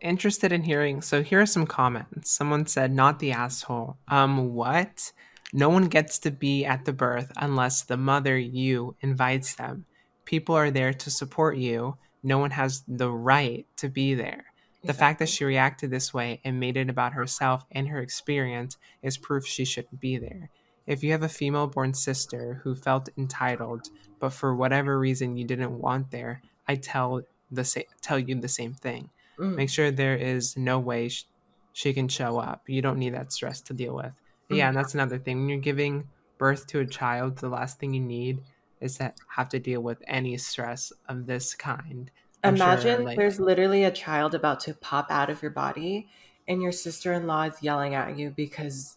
interested 0.00 0.52
in 0.52 0.62
hearing. 0.62 1.02
So 1.02 1.22
here 1.22 1.40
are 1.40 1.46
some 1.46 1.66
comments. 1.66 2.30
Someone 2.30 2.66
said, 2.66 2.92
"Not 2.92 3.18
the 3.18 3.32
asshole." 3.32 3.96
Um, 4.08 4.54
what? 4.54 5.12
No 5.54 5.68
one 5.68 5.88
gets 5.88 6.18
to 6.20 6.30
be 6.30 6.64
at 6.64 6.86
the 6.86 6.94
birth 6.94 7.30
unless 7.36 7.82
the 7.82 7.98
mother 7.98 8.38
you 8.38 8.96
invites 9.02 9.54
them. 9.54 9.84
People 10.24 10.54
are 10.54 10.70
there 10.70 10.94
to 10.94 11.10
support 11.10 11.58
you 11.58 11.98
no 12.22 12.38
one 12.38 12.52
has 12.52 12.84
the 12.86 13.10
right 13.10 13.66
to 13.76 13.88
be 13.88 14.14
there. 14.14 14.46
Exactly. 14.82 14.86
The 14.86 14.94
fact 14.94 15.18
that 15.18 15.28
she 15.28 15.44
reacted 15.44 15.90
this 15.90 16.14
way 16.14 16.40
and 16.44 16.60
made 16.60 16.76
it 16.76 16.90
about 16.90 17.14
herself 17.14 17.64
and 17.70 17.88
her 17.88 18.00
experience 18.00 18.76
is 19.02 19.18
proof 19.18 19.46
she 19.46 19.64
shouldn't 19.64 20.00
be 20.00 20.18
there. 20.18 20.50
If 20.86 21.02
you 21.02 21.12
have 21.12 21.22
a 21.22 21.28
female 21.28 21.66
born 21.66 21.94
sister 21.94 22.60
who 22.62 22.74
felt 22.74 23.08
entitled, 23.16 23.88
but 24.18 24.30
for 24.30 24.54
whatever 24.54 24.98
reason 24.98 25.36
you 25.36 25.44
didn't 25.44 25.78
want 25.78 26.10
there, 26.10 26.42
I 26.66 26.76
tell 26.76 27.22
the 27.50 27.64
sa- 27.64 27.80
tell 28.00 28.18
you 28.18 28.40
the 28.40 28.48
same 28.48 28.74
thing. 28.74 29.10
Mm. 29.38 29.56
Make 29.56 29.70
sure 29.70 29.90
there 29.90 30.16
is 30.16 30.56
no 30.56 30.78
way 30.78 31.08
sh- 31.08 31.26
she 31.72 31.92
can 31.92 32.08
show 32.08 32.38
up. 32.38 32.68
You 32.68 32.82
don't 32.82 32.98
need 32.98 33.14
that 33.14 33.32
stress 33.32 33.60
to 33.62 33.74
deal 33.74 33.94
with. 33.94 34.12
Mm. 34.50 34.56
Yeah, 34.56 34.68
and 34.68 34.76
that's 34.76 34.94
another 34.94 35.18
thing. 35.18 35.38
When 35.38 35.48
you're 35.48 35.58
giving 35.58 36.08
birth 36.38 36.66
to 36.68 36.80
a 36.80 36.86
child, 36.86 37.38
the 37.38 37.48
last 37.48 37.78
thing 37.78 37.94
you 37.94 38.00
need 38.00 38.42
is 38.80 38.98
to 38.98 39.12
have 39.28 39.48
to 39.50 39.58
deal 39.58 39.80
with 39.80 40.02
any 40.08 40.36
stress 40.36 40.92
of 41.08 41.26
this 41.26 41.54
kind. 41.54 42.10
I'm 42.42 42.56
Imagine 42.56 42.96
sure, 42.96 43.04
like, 43.04 43.16
there's 43.16 43.38
literally 43.38 43.84
a 43.84 43.90
child 43.92 44.34
about 44.34 44.60
to 44.60 44.74
pop 44.74 45.10
out 45.10 45.30
of 45.30 45.42
your 45.42 45.52
body 45.52 46.08
and 46.48 46.60
your 46.60 46.72
sister-in-law 46.72 47.44
is 47.44 47.62
yelling 47.62 47.94
at 47.94 48.18
you 48.18 48.30
because 48.30 48.96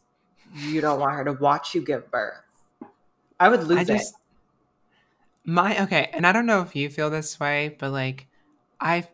you 0.56 0.82
don't 0.82 1.00
want 1.00 1.15
her 1.15 1.24
to 1.26 1.34
watch 1.34 1.76
you 1.76 1.82
give 1.82 2.10
birth. 2.12 2.41
I 3.39 3.50
would 3.50 3.63
lose 3.63 3.80
I 3.80 3.84
just, 3.84 4.13
it. 4.13 4.20
My 5.44 5.84
okay, 5.84 6.10
and 6.13 6.26
I 6.26 6.32
don't 6.32 6.46
know 6.46 6.62
if 6.62 6.76
you 6.76 6.89
feel 6.89 7.10
this 7.10 7.39
way, 7.39 7.76
but 7.78 7.91
like 7.91 8.28
I 8.80 9.08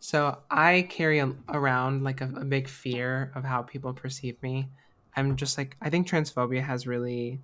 so 0.00 0.38
I 0.50 0.86
carry 0.88 1.18
a, 1.18 1.32
around 1.48 2.02
like 2.02 2.20
a, 2.20 2.32
a 2.36 2.44
big 2.44 2.68
fear 2.68 3.30
of 3.34 3.44
how 3.44 3.62
people 3.62 3.92
perceive 3.92 4.42
me. 4.42 4.70
I'm 5.14 5.36
just 5.36 5.58
like 5.58 5.76
I 5.80 5.90
think 5.90 6.08
transphobia 6.08 6.62
has 6.62 6.86
really 6.86 7.40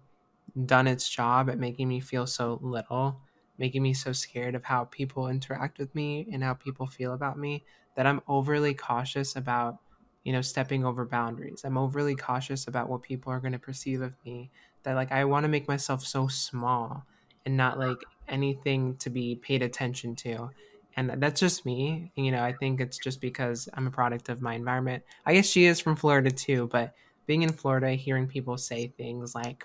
done 0.65 0.87
its 0.87 1.09
job 1.09 1.51
at 1.51 1.59
making 1.59 1.89
me 1.89 2.01
feel 2.01 2.27
so 2.27 2.59
little, 2.63 3.21
making 3.59 3.83
me 3.83 3.93
so 3.93 4.13
scared 4.13 4.55
of 4.55 4.65
how 4.65 4.85
people 4.85 5.29
interact 5.29 5.79
with 5.79 5.95
me 5.95 6.27
and 6.33 6.43
how 6.43 6.55
people 6.55 6.87
feel 6.87 7.13
about 7.13 7.39
me 7.39 7.65
that 7.95 8.07
I'm 8.07 8.23
overly 8.27 8.75
cautious 8.75 9.37
about, 9.37 9.79
you 10.27 10.33
know, 10.33 10.41
stepping 10.41 10.85
over 10.85 11.05
boundaries. 11.05 11.63
I'm 11.65 11.79
overly 11.79 12.17
cautious 12.17 12.67
about 12.67 12.89
what 12.89 13.03
people 13.03 13.33
are 13.33 13.39
going 13.39 13.53
to 13.53 13.61
perceive 13.61 14.01
of 14.03 14.13
me. 14.25 14.51
That 14.83 14.95
like 14.95 15.13
I 15.13 15.25
want 15.25 15.45
to 15.45 15.49
make 15.49 15.69
myself 15.69 16.05
so 16.05 16.27
small 16.27 17.05
and 17.45 17.57
not 17.57 17.79
like 17.79 17.99
anything 18.27 18.97
to 18.97 19.09
be 19.09 19.37
paid 19.37 19.63
attention 19.63 20.17
to. 20.17 20.51
And 20.97 21.23
that's 21.23 21.39
just 21.39 21.65
me. 21.65 22.11
You 22.17 22.33
know, 22.33 22.43
I 22.43 22.53
think 22.53 22.81
it's 22.81 22.99
just 22.99 23.21
because 23.21 23.69
I'm 23.75 23.87
a 23.87 23.91
product 23.93 24.29
of 24.29 24.43
my 24.43 24.55
environment. 24.55 25.05
I 25.25 25.35
guess 25.35 25.47
she 25.47 25.67
is 25.67 25.79
from 25.79 25.95
Florida 25.95 26.33
too, 26.33 26.67
but 26.73 26.95
being 27.27 27.43
in 27.43 27.53
Florida, 27.53 27.93
hearing 27.93 28.27
people 28.27 28.59
say 28.59 28.89
things 28.89 29.33
like, 29.33 29.65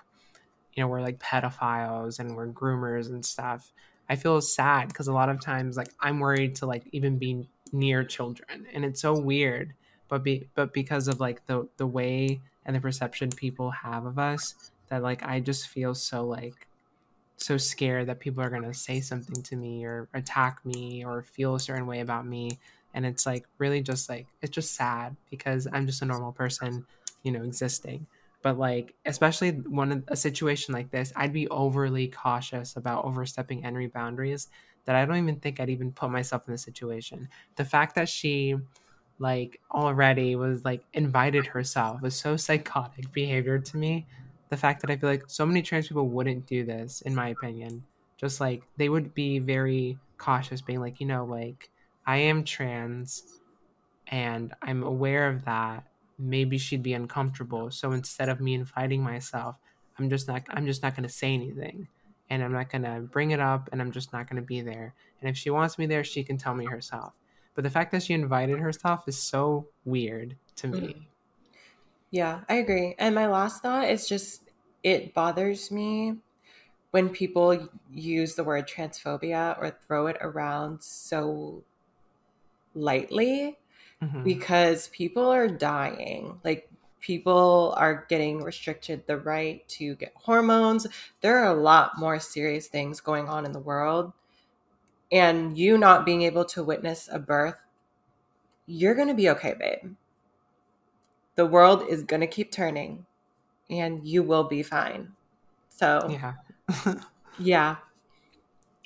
you 0.73 0.81
know 0.81 0.87
we're 0.87 1.01
like 1.01 1.19
pedophiles 1.19 2.19
and 2.19 2.35
we're 2.35 2.47
groomers 2.47 3.07
and 3.09 3.25
stuff 3.25 3.73
i 4.07 4.15
feel 4.15 4.39
sad 4.39 4.87
because 4.87 5.07
a 5.09 5.13
lot 5.13 5.27
of 5.27 5.41
times 5.41 5.75
like 5.75 5.89
i'm 5.99 6.19
worried 6.19 6.55
to 6.55 6.65
like 6.65 6.87
even 6.93 7.17
be 7.17 7.45
near 7.73 8.03
children 8.05 8.65
and 8.73 8.85
it's 8.85 9.01
so 9.01 9.19
weird 9.19 9.73
but 10.11 10.23
be 10.23 10.47
but 10.53 10.73
because 10.73 11.07
of 11.07 11.19
like 11.19 11.43
the 11.47 11.67
the 11.77 11.87
way 11.87 12.39
and 12.67 12.75
the 12.75 12.81
perception 12.81 13.31
people 13.31 13.71
have 13.71 14.05
of 14.05 14.19
us 14.19 14.71
that 14.89 15.01
like 15.01 15.23
i 15.23 15.39
just 15.39 15.69
feel 15.69 15.95
so 15.95 16.23
like 16.25 16.67
so 17.37 17.57
scared 17.57 18.07
that 18.07 18.19
people 18.19 18.43
are 18.43 18.49
going 18.49 18.63
to 18.63 18.73
say 18.73 19.01
something 19.01 19.41
to 19.43 19.55
me 19.55 19.83
or 19.83 20.07
attack 20.13 20.63
me 20.63 21.03
or 21.03 21.23
feel 21.23 21.55
a 21.55 21.59
certain 21.59 21.87
way 21.87 22.01
about 22.01 22.25
me. 22.25 22.59
And 22.93 23.05
it's 23.05 23.25
like 23.25 23.47
really 23.57 23.81
just 23.81 24.09
like 24.09 24.27
it's 24.41 24.53
just 24.53 24.75
sad 24.75 25.15
because 25.29 25.67
i'm 25.71 25.87
just 25.87 26.01
a 26.01 26.05
normal 26.05 26.31
person 26.33 26.85
you 27.23 27.31
know 27.31 27.43
existing. 27.43 28.05
But 28.43 28.57
like 28.57 28.93
especially 29.05 29.51
one 29.51 30.03
a 30.07 30.15
situation 30.15 30.73
like 30.73 30.91
this 30.91 31.13
i'd 31.15 31.33
be 31.33 31.47
overly 31.49 32.07
cautious 32.07 32.75
about 32.75 33.05
overstepping 33.05 33.65
any 33.65 33.87
boundaries 33.87 34.49
that 34.85 34.95
i 34.95 35.05
don't 35.05 35.17
even 35.17 35.39
think 35.39 35.59
i'd 35.59 35.69
even 35.69 35.91
put 35.91 36.09
myself 36.11 36.47
in 36.47 36.51
the 36.51 36.57
situation. 36.57 37.29
The 37.55 37.65
fact 37.65 37.95
that 37.95 38.09
she 38.09 38.55
like 39.21 39.59
already 39.71 40.35
was 40.35 40.65
like 40.65 40.83
invited 40.93 41.45
herself 41.45 42.01
was 42.01 42.15
so 42.15 42.35
psychotic 42.35 43.11
behavior 43.13 43.59
to 43.59 43.77
me 43.77 44.05
the 44.49 44.57
fact 44.57 44.81
that 44.81 44.89
i 44.89 44.97
feel 44.97 45.09
like 45.09 45.23
so 45.27 45.45
many 45.45 45.61
trans 45.61 45.87
people 45.87 46.07
wouldn't 46.07 46.45
do 46.45 46.65
this 46.65 47.01
in 47.01 47.15
my 47.15 47.29
opinion 47.29 47.83
just 48.17 48.41
like 48.41 48.63
they 48.77 48.89
would 48.89 49.13
be 49.13 49.39
very 49.39 49.97
cautious 50.17 50.61
being 50.61 50.79
like 50.79 50.99
you 50.99 51.05
know 51.05 51.23
like 51.25 51.69
i 52.05 52.17
am 52.17 52.43
trans 52.43 53.39
and 54.07 54.53
i'm 54.61 54.83
aware 54.83 55.27
of 55.27 55.45
that 55.45 55.83
maybe 56.21 56.57
she'd 56.57 56.83
be 56.83 56.93
uncomfortable. 56.93 57.71
So 57.71 57.91
instead 57.91 58.29
of 58.29 58.39
me 58.39 58.53
inviting 58.53 59.03
myself, 59.03 59.55
I'm 59.97 60.09
just 60.09 60.27
not 60.27 60.43
I'm 60.49 60.65
just 60.65 60.83
not 60.83 60.95
going 60.95 61.07
to 61.07 61.13
say 61.13 61.33
anything 61.33 61.87
and 62.29 62.43
I'm 62.43 62.53
not 62.53 62.69
going 62.69 62.83
to 62.83 63.01
bring 63.01 63.31
it 63.31 63.39
up 63.39 63.69
and 63.71 63.81
I'm 63.81 63.91
just 63.91 64.13
not 64.13 64.29
going 64.29 64.41
to 64.41 64.45
be 64.45 64.61
there. 64.61 64.93
And 65.19 65.29
if 65.29 65.37
she 65.37 65.49
wants 65.49 65.77
me 65.77 65.85
there, 65.85 66.03
she 66.03 66.23
can 66.23 66.37
tell 66.37 66.53
me 66.53 66.65
herself. 66.65 67.13
But 67.53 67.63
the 67.63 67.69
fact 67.69 67.91
that 67.91 68.03
she 68.03 68.13
invited 68.13 68.59
herself 68.59 69.07
is 69.07 69.17
so 69.17 69.67
weird 69.85 70.35
to 70.57 70.67
me. 70.67 70.79
Mm. 70.79 71.05
Yeah, 72.11 72.41
I 72.49 72.55
agree. 72.55 72.95
And 72.99 73.15
my 73.15 73.27
last 73.27 73.61
thought 73.61 73.89
is 73.89 74.07
just 74.07 74.43
it 74.83 75.13
bothers 75.13 75.71
me 75.71 76.17
when 76.91 77.09
people 77.09 77.69
use 77.93 78.35
the 78.35 78.43
word 78.43 78.67
transphobia 78.67 79.57
or 79.57 79.71
throw 79.87 80.07
it 80.07 80.17
around 80.19 80.83
so 80.83 81.63
lightly 82.75 83.57
mm-hmm. 84.01 84.23
because 84.23 84.89
people 84.89 85.27
are 85.27 85.47
dying. 85.47 86.39
Like 86.43 86.69
people 86.99 87.73
are 87.77 88.05
getting 88.09 88.43
restricted 88.43 89.07
the 89.07 89.17
right 89.17 89.67
to 89.69 89.95
get 89.95 90.13
hormones. 90.15 90.87
There 91.21 91.39
are 91.39 91.55
a 91.55 91.61
lot 91.61 91.97
more 91.97 92.19
serious 92.19 92.67
things 92.67 92.99
going 92.99 93.29
on 93.29 93.45
in 93.45 93.53
the 93.53 93.59
world. 93.59 94.11
And 95.11 95.57
you 95.57 95.77
not 95.77 96.05
being 96.05 96.21
able 96.21 96.45
to 96.45 96.63
witness 96.63 97.09
a 97.11 97.19
birth, 97.19 97.57
you're 98.65 98.95
going 98.95 99.09
to 99.09 99.13
be 99.13 99.29
okay, 99.29 99.53
babe. 99.57 99.95
The 101.35 101.45
world 101.45 101.83
is 101.89 102.03
going 102.03 102.21
to 102.21 102.27
keep 102.27 102.51
turning 102.51 103.05
and 103.69 104.07
you 104.07 104.23
will 104.23 104.43
be 104.43 104.63
fine. 104.63 105.13
So, 105.69 106.07
yeah. 106.09 106.95
yeah. 107.39 107.77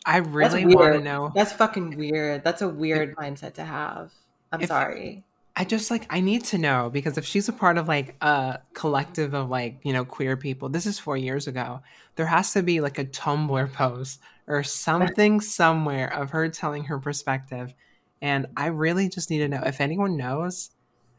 I 0.06 0.18
really 0.18 0.66
want 0.66 0.94
to 0.94 1.02
know. 1.02 1.32
That's 1.34 1.52
fucking 1.52 1.98
weird. 1.98 2.44
That's 2.44 2.62
a 2.62 2.70
weird 2.70 3.16
mindset 3.16 3.56
to 3.56 3.66
have. 3.66 4.12
I'm 4.52 4.62
if, 4.62 4.68
sorry. 4.68 5.24
I 5.56 5.66
just 5.66 5.90
like 5.90 6.06
I 6.10 6.20
need 6.20 6.44
to 6.46 6.58
know 6.58 6.90
because 6.92 7.18
if 7.18 7.26
she's 7.26 7.50
a 7.50 7.54
part 7.54 7.78
of 7.78 7.88
like 7.88 8.16
a 8.22 8.60
collective 8.74 9.34
of 9.34 9.50
like, 9.50 9.80
you 9.84 9.94
know, 9.94 10.06
queer 10.06 10.38
people, 10.38 10.70
this 10.70 10.86
is 10.86 11.00
4 11.00 11.18
years 11.18 11.48
ago. 11.48 11.82
There 12.16 12.28
has 12.28 12.54
to 12.54 12.62
be 12.62 12.82
like 12.82 13.00
a 13.00 13.06
Tumblr 13.06 13.74
post 13.74 14.20
or 14.48 14.64
something 14.64 15.42
somewhere 15.42 16.14
of 16.14 16.32
her 16.32 16.50
telling 16.50 16.86
her 16.86 17.00
perspective. 17.00 17.74
And 18.22 18.48
I 18.56 18.68
really 18.68 19.10
just 19.10 19.30
need 19.30 19.40
to 19.40 19.48
know 19.48 19.62
if 19.66 19.82
anyone 19.82 20.18
knows. 20.18 20.72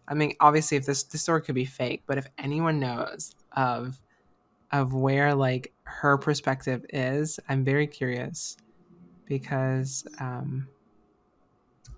I 0.09 0.15
mean, 0.15 0.35
obviously 0.41 0.77
if 0.77 0.87
this 0.87 1.03
this 1.03 1.23
story 1.23 1.43
could 1.43 1.55
be 1.55 1.65
fake, 1.65 2.05
but 2.07 2.19
if 2.19 2.27
anyone 2.39 2.79
knows 2.79 3.35
of 3.53 4.01
of 4.73 4.93
where 4.93 5.35
like 5.35 5.73
her 5.85 6.19
perspective 6.19 6.85
is. 6.91 7.39
I'm 7.49 7.65
very 7.65 7.87
curious 7.87 8.57
because 9.27 10.07
um 10.21 10.69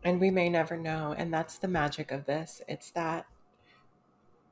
and 0.05 0.21
we 0.21 0.31
may 0.31 0.49
never 0.49 0.77
know 0.77 1.15
and 1.17 1.33
that's 1.33 1.59
the 1.59 1.69
magic 1.69 2.13
of 2.13 2.27
this. 2.27 2.63
It's 2.69 2.91
that 2.93 3.27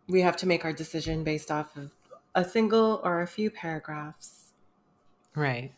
we 0.08 0.20
have 0.22 0.36
to 0.38 0.46
make 0.46 0.64
our 0.64 0.72
decision 0.72 1.24
based 1.24 1.50
off 1.50 1.76
of 1.76 1.90
a 2.34 2.44
single 2.44 3.00
or 3.02 3.22
a 3.22 3.26
few 3.26 3.50
paragraphs. 3.50 4.52
Right. 5.34 5.72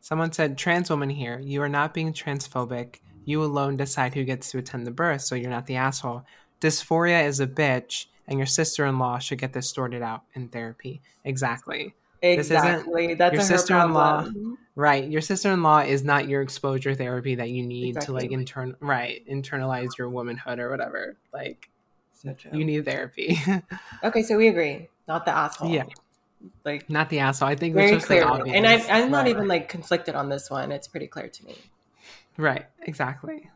Someone 0.00 0.32
said, 0.32 0.56
trans 0.56 0.90
woman 0.90 1.10
here, 1.10 1.38
you 1.40 1.62
are 1.62 1.68
not 1.68 1.94
being 1.94 2.12
transphobic. 2.12 3.00
You 3.24 3.44
alone 3.44 3.76
decide 3.76 4.14
who 4.14 4.24
gets 4.24 4.50
to 4.50 4.58
attend 4.58 4.86
the 4.86 4.90
birth, 4.90 5.22
so 5.22 5.34
you're 5.34 5.50
not 5.50 5.66
the 5.66 5.76
asshole. 5.76 6.24
Dysphoria 6.60 7.24
is 7.24 7.38
a 7.38 7.46
bitch, 7.46 8.06
and 8.26 8.38
your 8.38 8.46
sister 8.46 8.86
in 8.86 8.98
law 8.98 9.18
should 9.18 9.38
get 9.38 9.52
this 9.52 9.70
sorted 9.70 10.02
out 10.02 10.22
in 10.34 10.48
therapy. 10.48 11.02
Exactly. 11.24 11.94
Exactly. 12.22 13.14
That's 13.14 13.34
your 13.34 13.42
sister 13.42 13.78
in 13.78 13.92
law. 13.92 14.26
Right. 14.74 15.08
Your 15.08 15.20
sister 15.20 15.52
in 15.52 15.62
law 15.62 15.80
is 15.80 16.02
not 16.02 16.28
your 16.28 16.42
exposure 16.42 16.94
therapy 16.94 17.34
that 17.34 17.50
you 17.50 17.62
need 17.62 17.96
exactly. 17.96 18.06
to 18.06 18.12
like 18.12 18.32
intern 18.32 18.76
right, 18.80 19.22
internalize 19.26 19.96
your 19.98 20.08
womanhood 20.08 20.58
or 20.58 20.70
whatever. 20.70 21.16
Like 21.32 21.70
so 22.12 22.34
you 22.52 22.64
need 22.64 22.84
therapy. 22.84 23.38
okay, 24.04 24.22
so 24.22 24.36
we 24.36 24.48
agree. 24.48 24.88
Not 25.08 25.24
the 25.24 25.34
asshole. 25.34 25.70
Yeah 25.70 25.84
like 26.64 26.88
not 26.88 27.08
the 27.10 27.20
asshole. 27.20 27.48
I 27.48 27.54
think 27.54 27.74
we're 27.74 27.88
very 27.88 28.00
clearly, 28.00 28.54
and 28.54 28.66
I, 28.66 28.74
am 28.98 29.10
not 29.10 29.26
even 29.26 29.48
like 29.48 29.68
conflicted 29.68 30.14
on 30.14 30.28
this 30.28 30.50
one. 30.50 30.72
It's 30.72 30.88
pretty 30.88 31.06
clear 31.06 31.28
to 31.28 31.44
me. 31.44 31.56
Right. 32.36 32.66
Exactly. 32.82 33.50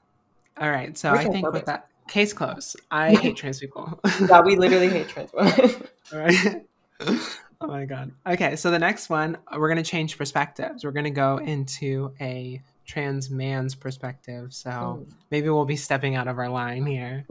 All 0.58 0.70
right. 0.70 0.96
So 0.96 1.10
I 1.10 1.24
think 1.24 1.50
with 1.52 1.66
that 1.66 1.88
case 2.08 2.32
closed. 2.32 2.80
I 2.90 3.14
hate 3.20 3.36
trans 3.36 3.60
people. 3.60 4.00
yeah, 4.28 4.40
we 4.40 4.56
literally 4.56 4.88
hate 4.88 5.08
trans 5.08 5.32
women. 5.32 5.82
All 6.12 6.18
right. 6.18 6.66
oh 7.00 7.66
my 7.66 7.84
god. 7.84 8.12
Okay, 8.26 8.56
so 8.56 8.70
the 8.70 8.78
next 8.78 9.08
one 9.08 9.38
we're 9.56 9.68
gonna 9.68 9.82
change 9.82 10.18
perspectives. 10.18 10.84
We're 10.84 10.92
gonna 10.92 11.10
go 11.10 11.38
into 11.38 12.12
a 12.20 12.62
trans 12.86 13.30
man's 13.30 13.74
perspective. 13.74 14.52
So 14.52 14.70
oh. 14.70 15.06
maybe 15.30 15.48
we'll 15.48 15.64
be 15.64 15.76
stepping 15.76 16.16
out 16.16 16.28
of 16.28 16.38
our 16.38 16.48
line 16.48 16.84
here. 16.86 17.24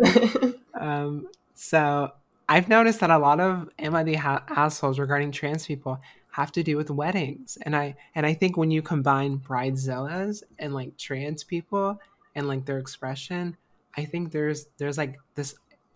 um, 0.73 1.27
so 1.53 2.11
I've 2.49 2.69
noticed 2.69 2.99
that 2.99 3.09
a 3.09 3.17
lot 3.17 3.39
of 3.39 3.69
am 3.79 3.95
I 3.95 4.03
the 4.03 4.15
ha- 4.15 4.43
assholes 4.49 4.99
regarding 4.99 5.31
trans 5.31 5.65
people 5.65 5.99
have 6.31 6.51
to 6.53 6.63
do 6.63 6.77
with 6.77 6.89
weddings, 6.89 7.57
and 7.61 7.75
I 7.75 7.95
and 8.15 8.25
I 8.25 8.33
think 8.33 8.57
when 8.57 8.71
you 8.71 8.81
combine 8.81 9.39
bridezillas 9.39 10.43
and 10.59 10.73
like 10.73 10.97
trans 10.97 11.43
people 11.43 11.99
and 12.35 12.47
like 12.47 12.65
their 12.65 12.79
expression, 12.79 13.55
I 13.95 14.05
think 14.05 14.31
there's 14.31 14.67
there's 14.77 14.97
like 14.97 15.19
this 15.35 15.55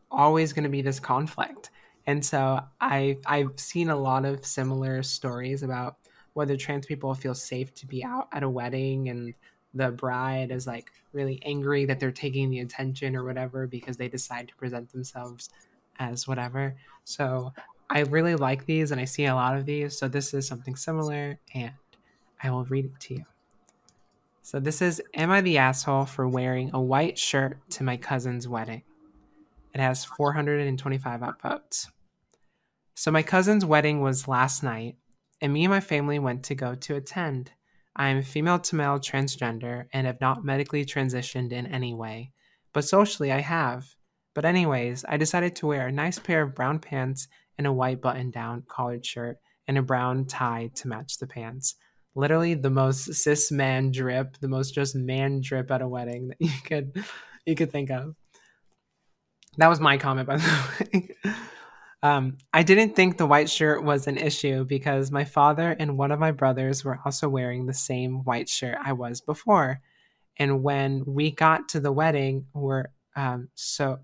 always 0.10 0.54
going 0.54 0.64
to 0.64 0.70
be 0.70 0.82
this 0.82 1.00
conflict, 1.00 1.72
and 2.06 2.24
so 2.24 2.62
I 2.80 3.18
I've 3.26 3.60
seen 3.60 3.90
a 3.90 3.96
lot 3.96 4.26
of 4.26 4.46
similar 4.46 5.04
stories 5.04 5.64
about 5.64 5.98
whether 6.34 6.56
trans 6.56 6.86
people 6.86 7.14
feel 7.16 7.34
safe 7.34 7.74
to 7.74 7.88
be 7.88 8.04
out 8.04 8.28
at 8.32 8.44
a 8.44 8.50
wedding 8.50 9.10
and 9.10 9.34
the 9.74 9.90
bride 9.92 10.52
is 10.52 10.68
like 10.68 10.92
really 11.12 11.42
angry 11.44 11.86
that 11.86 12.00
they're 12.00 12.12
taking 12.12 12.50
the 12.50 12.60
attention 12.60 13.16
or 13.16 13.24
whatever 13.24 13.66
because 13.66 13.98
they 13.98 14.08
decide 14.08 14.48
to 14.48 14.56
present 14.56 14.92
themselves 14.92 15.50
as 16.00 16.28
whatever. 16.28 16.76
So 17.04 17.54
I 17.90 18.02
really 18.02 18.36
like 18.36 18.66
these 18.66 18.92
and 18.92 19.00
I 19.00 19.06
see 19.06 19.26
a 19.26 19.36
lot 19.36 19.58
of 19.58 19.66
these. 19.66 19.98
So 19.98 20.08
this 20.08 20.34
is 20.34 20.48
something 20.48 20.76
similar 20.76 21.40
and 21.54 21.72
I 22.42 22.50
will 22.52 22.66
read 22.66 22.86
it 22.86 23.00
to 23.02 23.16
you. 23.16 23.26
So 24.42 24.60
this 24.60 24.82
is 24.82 25.02
Am 25.14 25.30
I 25.30 25.42
the 25.42 25.58
asshole 25.58 26.06
for 26.06 26.28
wearing 26.28 26.72
a 26.74 26.82
white 26.82 27.18
shirt 27.18 27.58
to 27.72 27.84
my 27.84 27.98
cousin's 27.98 28.48
wedding? 28.48 28.84
It 29.74 29.82
has 29.82 30.06
425 30.06 31.20
upvotes. 31.20 31.88
So 32.96 33.12
my 33.12 33.22
cousin's 33.22 33.66
wedding 33.66 34.02
was 34.02 34.28
last 34.28 34.64
night, 34.64 34.96
and 35.42 35.54
me 35.54 35.66
and 35.66 35.72
my 35.72 35.82
family 35.82 36.18
went 36.18 36.44
to 36.46 36.56
go 36.56 36.74
to 36.74 36.96
attend. 36.96 37.52
I 37.96 38.10
am 38.10 38.24
female 38.24 38.60
to 38.60 38.76
male 38.76 39.00
transgender 39.00 39.86
and 39.92 40.08
have 40.08 40.22
not 40.22 40.46
medically 40.46 40.86
transitioned 40.86 41.52
in 41.52 41.68
any 41.68 41.94
way, 41.94 42.32
but 42.74 42.86
socially 42.86 43.32
I 43.32 43.42
have. 43.42 43.96
But, 44.38 44.46
anyways, 44.46 45.04
I 45.10 45.18
decided 45.18 45.56
to 45.56 45.66
wear 45.66 45.88
a 45.88 45.92
nice 45.92 46.20
pair 46.20 46.44
of 46.44 46.54
brown 46.54 46.78
pants 46.78 47.28
and 47.58 47.66
a 47.66 47.74
white 47.74 48.02
button 48.02 48.30
down 48.30 48.66
collared 48.70 49.04
shirt 49.04 49.40
and 49.68 49.80
a 49.80 49.82
brown 49.82 50.26
tie 50.26 50.70
to 50.76 50.88
match 50.88 51.18
the 51.18 51.26
pants. 51.26 51.74
Literally 52.14 52.54
the 52.54 52.70
most 52.70 53.12
cis 53.16 53.52
man 53.52 53.90
drip, 53.90 54.38
the 54.38 54.48
most 54.48 54.76
just 54.76 54.96
man 54.96 55.42
drip 55.42 55.72
at 55.72 55.82
a 55.82 55.88
wedding 55.88 56.28
that 56.28 56.38
you 56.40 56.52
could 56.64 57.04
you 57.48 57.56
could 57.56 57.72
think 57.72 57.90
of. 57.90 58.14
That 59.58 59.70
was 59.70 59.80
my 59.80 59.98
comment, 59.98 60.28
by 60.28 60.38
the 60.38 60.70
way. 61.26 61.32
Um, 62.04 62.38
I 62.54 62.62
didn't 62.62 62.96
think 62.96 63.18
the 63.18 63.26
white 63.26 63.50
shirt 63.50 63.84
was 63.84 64.06
an 64.06 64.18
issue 64.18 64.66
because 64.66 65.10
my 65.10 65.26
father 65.26 65.76
and 65.80 65.98
one 65.98 66.12
of 66.12 66.20
my 66.20 66.30
brothers 66.30 66.86
were 66.86 67.00
also 67.04 67.28
wearing 67.28 67.66
the 67.66 67.74
same 67.74 68.24
white 68.24 68.50
shirt 68.50 68.78
I 68.86 68.94
was 68.94 69.20
before. 69.20 69.82
And 70.38 70.62
when 70.62 71.06
we 71.08 71.32
got 71.32 71.70
to 71.70 71.80
the 71.80 71.92
wedding, 71.92 72.46
we're 72.54 72.86
um, 73.16 73.50
so 73.56 73.98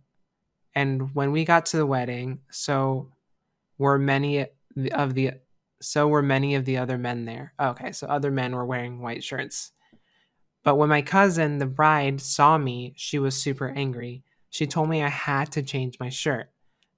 and 0.75 1.13
when 1.13 1.31
we 1.31 1.45
got 1.45 1.65
to 1.67 1.77
the 1.77 1.86
wedding, 1.86 2.39
so 2.51 3.12
were 3.77 3.99
many 3.99 4.47
of 4.91 5.13
the 5.13 5.33
so 5.81 6.07
were 6.07 6.21
many 6.21 6.55
of 6.55 6.65
the 6.65 6.77
other 6.77 6.97
men 6.97 7.25
there. 7.25 7.53
Okay, 7.59 7.91
so 7.91 8.07
other 8.07 8.31
men 8.31 8.55
were 8.55 8.65
wearing 8.65 9.01
white 9.01 9.23
shirts. 9.23 9.71
But 10.63 10.77
when 10.77 10.89
my 10.89 11.01
cousin, 11.01 11.57
the 11.57 11.65
bride, 11.65 12.21
saw 12.21 12.57
me, 12.57 12.93
she 12.95 13.19
was 13.19 13.36
super 13.36 13.69
angry. 13.69 14.23
She 14.49 14.65
told 14.65 14.89
me 14.89 15.03
I 15.03 15.09
had 15.09 15.51
to 15.53 15.62
change 15.62 15.99
my 15.99 16.09
shirt, 16.09 16.49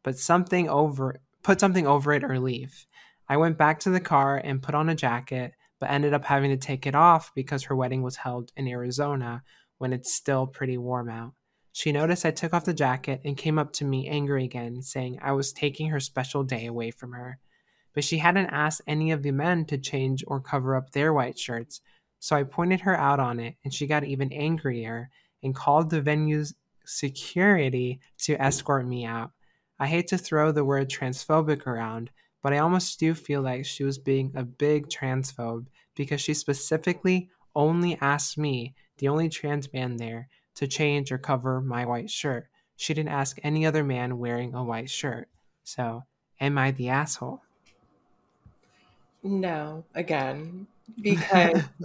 but 0.03 0.19
something 0.19 0.69
over 0.69 1.19
put 1.41 1.59
something 1.59 1.87
over 1.87 2.13
it 2.13 2.23
or 2.23 2.39
leave. 2.39 2.85
I 3.27 3.37
went 3.37 3.57
back 3.57 3.79
to 3.81 3.89
the 3.89 3.99
car 3.99 4.37
and 4.37 4.61
put 4.61 4.75
on 4.75 4.89
a 4.89 4.95
jacket, 4.95 5.53
but 5.79 5.89
ended 5.89 6.13
up 6.13 6.25
having 6.25 6.51
to 6.51 6.57
take 6.57 6.85
it 6.85 6.95
off 6.95 7.33
because 7.33 7.63
her 7.63 7.75
wedding 7.75 8.03
was 8.03 8.17
held 8.17 8.51
in 8.55 8.67
Arizona 8.67 9.43
when 9.77 9.93
it's 9.93 10.13
still 10.13 10.47
pretty 10.47 10.77
warm 10.77 11.09
out. 11.09 11.33
She 11.77 11.91
noticed 11.91 12.25
I 12.25 12.31
took 12.31 12.53
off 12.53 12.63
the 12.63 12.73
jacket 12.73 13.19
and 13.25 13.35
came 13.35 13.59
up 13.59 13.73
to 13.73 13.83
me 13.83 14.07
angry 14.07 14.45
again, 14.45 14.81
saying 14.81 15.19
I 15.21 15.33
was 15.33 15.51
taking 15.51 15.89
her 15.89 15.99
special 15.99 16.41
day 16.41 16.67
away 16.67 16.89
from 16.89 17.11
her. 17.11 17.37
But 17.93 18.05
she 18.05 18.19
hadn't 18.19 18.45
asked 18.45 18.81
any 18.87 19.11
of 19.11 19.23
the 19.23 19.31
men 19.31 19.65
to 19.65 19.77
change 19.77 20.23
or 20.25 20.39
cover 20.39 20.77
up 20.77 20.91
their 20.91 21.11
white 21.11 21.37
shirts, 21.37 21.81
so 22.17 22.33
I 22.33 22.43
pointed 22.43 22.79
her 22.79 22.97
out 22.97 23.19
on 23.19 23.41
it, 23.41 23.57
and 23.65 23.73
she 23.73 23.87
got 23.87 24.05
even 24.05 24.31
angrier 24.31 25.09
and 25.43 25.53
called 25.53 25.89
the 25.89 26.01
venue's 26.01 26.53
security 26.85 27.99
to 28.19 28.41
escort 28.41 28.87
me 28.87 29.03
out. 29.03 29.31
I 29.77 29.87
hate 29.87 30.07
to 30.07 30.17
throw 30.17 30.53
the 30.53 30.63
word 30.63 30.89
transphobic 30.89 31.67
around, 31.67 32.09
but 32.41 32.53
I 32.53 32.59
almost 32.59 32.97
do 33.01 33.13
feel 33.13 33.41
like 33.41 33.65
she 33.65 33.83
was 33.83 33.97
being 33.97 34.31
a 34.33 34.45
big 34.45 34.87
transphobe 34.87 35.65
because 35.93 36.21
she 36.21 36.35
specifically 36.35 37.29
only 37.53 37.97
asked 37.99 38.37
me, 38.37 38.75
the 38.97 39.09
only 39.09 39.27
trans 39.27 39.73
man 39.73 39.97
there, 39.97 40.29
to 40.55 40.67
change 40.67 41.11
or 41.11 41.17
cover 41.17 41.61
my 41.61 41.85
white 41.85 42.09
shirt. 42.09 42.47
She 42.75 42.93
didn't 42.93 43.09
ask 43.09 43.37
any 43.43 43.65
other 43.65 43.83
man 43.83 44.17
wearing 44.17 44.53
a 44.53 44.63
white 44.63 44.89
shirt. 44.89 45.29
So, 45.63 46.03
am 46.39 46.57
I 46.57 46.71
the 46.71 46.89
asshole? 46.89 47.41
No, 49.23 49.83
again, 49.95 50.67
because 51.01 51.63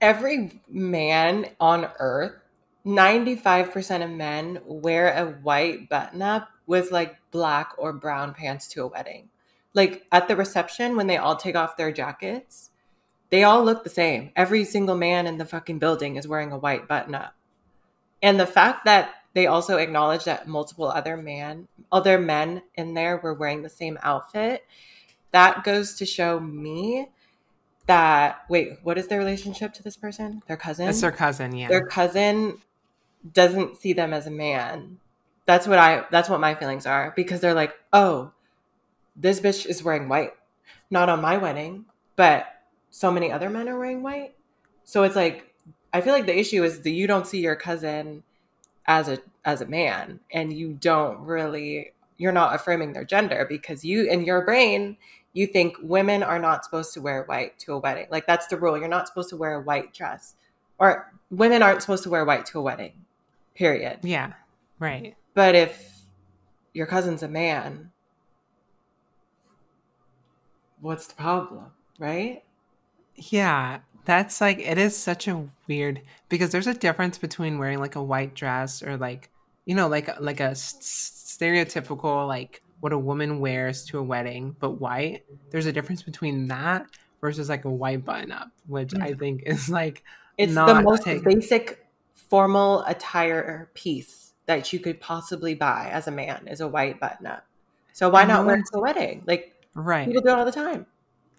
every 0.00 0.60
man 0.68 1.46
on 1.58 1.88
earth, 1.98 2.34
95% 2.86 4.04
of 4.04 4.10
men 4.10 4.60
wear 4.66 5.12
a 5.12 5.32
white 5.42 5.88
button 5.88 6.22
up 6.22 6.48
with 6.66 6.90
like 6.90 7.16
black 7.30 7.72
or 7.78 7.92
brown 7.92 8.34
pants 8.34 8.68
to 8.68 8.82
a 8.82 8.86
wedding. 8.86 9.28
Like 9.74 10.06
at 10.12 10.28
the 10.28 10.36
reception, 10.36 10.96
when 10.96 11.06
they 11.06 11.16
all 11.16 11.36
take 11.36 11.56
off 11.56 11.76
their 11.76 11.92
jackets, 11.92 12.70
they 13.32 13.44
all 13.44 13.64
look 13.64 13.82
the 13.82 13.90
same. 13.90 14.30
Every 14.36 14.62
single 14.62 14.94
man 14.94 15.26
in 15.26 15.38
the 15.38 15.46
fucking 15.46 15.78
building 15.78 16.16
is 16.16 16.28
wearing 16.28 16.52
a 16.52 16.58
white 16.58 16.86
button 16.86 17.14
up. 17.14 17.34
And 18.22 18.38
the 18.38 18.46
fact 18.46 18.84
that 18.84 19.14
they 19.32 19.46
also 19.46 19.78
acknowledge 19.78 20.24
that 20.24 20.46
multiple 20.46 20.86
other 20.86 21.16
man 21.16 21.66
other 21.90 22.18
men 22.18 22.62
in 22.74 22.92
there 22.92 23.16
were 23.16 23.32
wearing 23.32 23.62
the 23.62 23.70
same 23.70 23.98
outfit, 24.02 24.66
that 25.30 25.64
goes 25.64 25.94
to 25.94 26.06
show 26.06 26.38
me 26.40 27.08
that 27.86 28.44
wait, 28.50 28.78
what 28.82 28.98
is 28.98 29.08
their 29.08 29.18
relationship 29.18 29.72
to 29.74 29.82
this 29.82 29.96
person? 29.96 30.42
Their 30.46 30.58
cousin? 30.58 30.88
It's 30.88 31.00
their 31.00 31.10
cousin, 31.10 31.56
yeah. 31.56 31.68
Their 31.68 31.86
cousin 31.86 32.58
doesn't 33.32 33.78
see 33.78 33.94
them 33.94 34.12
as 34.12 34.26
a 34.26 34.30
man. 34.30 34.98
That's 35.46 35.66
what 35.66 35.78
I 35.78 36.04
that's 36.10 36.28
what 36.28 36.38
my 36.38 36.54
feelings 36.54 36.84
are 36.84 37.14
because 37.16 37.40
they're 37.40 37.54
like, 37.54 37.72
"Oh, 37.94 38.32
this 39.16 39.40
bitch 39.40 39.64
is 39.64 39.82
wearing 39.82 40.10
white. 40.10 40.34
Not 40.90 41.08
on 41.08 41.22
my 41.22 41.38
wedding, 41.38 41.86
but 42.14 42.46
so 42.92 43.10
many 43.10 43.32
other 43.32 43.50
men 43.50 43.68
are 43.68 43.78
wearing 43.78 44.02
white. 44.02 44.34
So 44.84 45.02
it's 45.02 45.16
like 45.16 45.52
I 45.92 46.00
feel 46.00 46.12
like 46.12 46.26
the 46.26 46.38
issue 46.38 46.62
is 46.62 46.80
that 46.80 46.90
you 46.90 47.06
don't 47.08 47.26
see 47.26 47.40
your 47.40 47.56
cousin 47.56 48.22
as 48.86 49.08
a 49.08 49.18
as 49.44 49.60
a 49.60 49.66
man 49.66 50.20
and 50.32 50.52
you 50.52 50.74
don't 50.74 51.18
really 51.20 51.92
you're 52.18 52.32
not 52.32 52.54
affirming 52.54 52.92
their 52.92 53.04
gender 53.04 53.46
because 53.48 53.84
you 53.84 54.08
in 54.08 54.24
your 54.24 54.44
brain 54.44 54.96
you 55.32 55.46
think 55.46 55.76
women 55.82 56.22
are 56.22 56.38
not 56.38 56.64
supposed 56.64 56.92
to 56.92 57.00
wear 57.00 57.24
white 57.24 57.58
to 57.60 57.72
a 57.72 57.78
wedding. 57.78 58.06
Like 58.10 58.26
that's 58.26 58.46
the 58.48 58.58
rule. 58.58 58.78
You're 58.78 58.88
not 58.88 59.08
supposed 59.08 59.30
to 59.30 59.36
wear 59.36 59.54
a 59.54 59.60
white 59.60 59.94
dress. 59.94 60.34
Or 60.78 61.10
women 61.30 61.62
aren't 61.62 61.80
supposed 61.80 62.02
to 62.02 62.10
wear 62.10 62.24
white 62.26 62.44
to 62.46 62.58
a 62.58 62.62
wedding. 62.62 62.92
Period. 63.54 64.00
Yeah. 64.02 64.34
Right. 64.78 65.16
But 65.32 65.54
if 65.54 66.02
your 66.74 66.86
cousin's 66.86 67.22
a 67.22 67.28
man, 67.28 67.90
what's 70.80 71.06
the 71.06 71.14
problem, 71.14 71.66
right? 71.98 72.42
Yeah, 73.30 73.80
that's 74.04 74.40
like 74.40 74.58
it 74.58 74.78
is 74.78 74.96
such 74.96 75.28
a 75.28 75.46
weird 75.68 76.00
because 76.28 76.50
there's 76.50 76.66
a 76.66 76.74
difference 76.74 77.18
between 77.18 77.58
wearing 77.58 77.78
like 77.78 77.94
a 77.94 78.02
white 78.02 78.34
dress 78.34 78.82
or 78.82 78.96
like 78.96 79.30
you 79.64 79.74
know 79.74 79.88
like 79.88 80.20
like 80.20 80.40
a 80.40 80.50
stereotypical 80.50 82.26
like 82.26 82.62
what 82.80 82.92
a 82.92 82.98
woman 82.98 83.38
wears 83.38 83.84
to 83.86 83.98
a 83.98 84.02
wedding 84.02 84.56
but 84.58 84.80
white. 84.80 85.24
There's 85.50 85.66
a 85.66 85.72
difference 85.72 86.02
between 86.02 86.48
that 86.48 86.86
versus 87.20 87.48
like 87.48 87.64
a 87.64 87.70
white 87.70 88.04
button 88.04 88.32
up, 88.32 88.50
which 88.66 88.92
I 88.94 89.12
mm. 89.12 89.18
think 89.18 89.42
is 89.46 89.68
like 89.68 90.02
it's 90.36 90.54
the 90.54 90.82
most 90.82 91.04
take- 91.04 91.22
basic 91.22 91.86
formal 92.14 92.82
attire 92.84 93.70
piece 93.74 94.32
that 94.46 94.72
you 94.72 94.80
could 94.80 95.00
possibly 95.00 95.54
buy 95.54 95.90
as 95.92 96.08
a 96.08 96.10
man 96.10 96.48
is 96.48 96.60
a 96.60 96.66
white 96.66 96.98
button 96.98 97.26
up. 97.26 97.46
So 97.92 98.08
why 98.08 98.24
not 98.24 98.46
wear 98.46 98.56
it 98.56 98.62
mm. 98.62 98.70
to 98.72 98.78
a 98.78 98.80
wedding? 98.80 99.22
Like 99.26 99.54
right. 99.74 100.06
people 100.06 100.22
do 100.22 100.30
it 100.30 100.38
all 100.38 100.44
the 100.44 100.50
time 100.50 100.86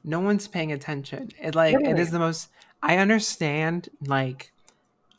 no 0.04 0.20
one's 0.20 0.48
paying 0.48 0.72
attention. 0.72 1.30
It 1.42 1.56
like 1.56 1.76
really? 1.78 1.92
it 1.92 2.00
is 2.00 2.12
the 2.12 2.20
most. 2.20 2.50
I 2.82 2.98
understand. 2.98 3.90
Like, 4.06 4.52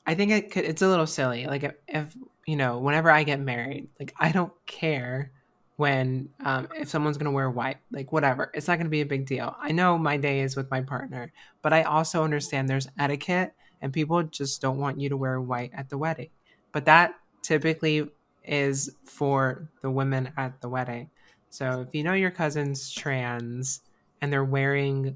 I 0.07 0.15
think 0.15 0.31
it 0.31 0.51
could. 0.51 0.65
It's 0.65 0.83
a 0.83 0.89
little 0.89 1.07
silly. 1.07 1.47
Like 1.47 1.63
if, 1.63 1.75
if 1.89 2.17
you 2.47 2.57
know, 2.57 2.79
whenever 2.79 3.11
I 3.11 3.23
get 3.25 3.41
married, 3.41 3.89
like 3.99 4.15
I 4.19 4.33
don't 4.33 4.53
care 4.67 5.33
when 5.77 6.29
um, 6.45 6.69
if 6.77 6.89
someone's 6.89 7.17
gonna 7.17 7.33
wear 7.33 7.51
white, 7.51 7.79
like 7.91 8.13
whatever. 8.13 8.51
It's 8.55 8.69
not 8.69 8.79
gonna 8.79 8.91
be 8.91 9.01
a 9.01 9.07
big 9.07 9.27
deal. 9.27 9.57
I 9.61 9.73
know 9.73 9.99
my 9.99 10.17
day 10.17 10.41
is 10.41 10.57
with 10.57 10.71
my 10.71 10.83
partner, 10.83 11.33
but 11.63 11.73
I 11.73 11.83
also 11.83 12.23
understand 12.23 12.69
there's 12.69 12.89
etiquette 12.99 13.55
and 13.81 13.93
people 13.93 14.23
just 14.23 14.61
don't 14.61 14.79
want 14.79 15.01
you 15.01 15.09
to 15.09 15.17
wear 15.17 15.41
white 15.41 15.71
at 15.75 15.89
the 15.89 15.99
wedding. 15.99 16.31
But 16.73 16.85
that 16.87 17.15
typically 17.43 18.09
is 18.45 18.95
for 19.05 19.69
the 19.83 19.91
women 19.91 20.33
at 20.37 20.61
the 20.61 20.69
wedding. 20.69 21.11
So 21.51 21.83
if 21.87 21.95
you 21.95 22.03
know 22.03 22.15
your 22.15 22.31
cousin's 22.31 22.91
trans 22.93 23.81
and 24.25 24.33
they're 24.33 24.43
wearing 24.43 25.15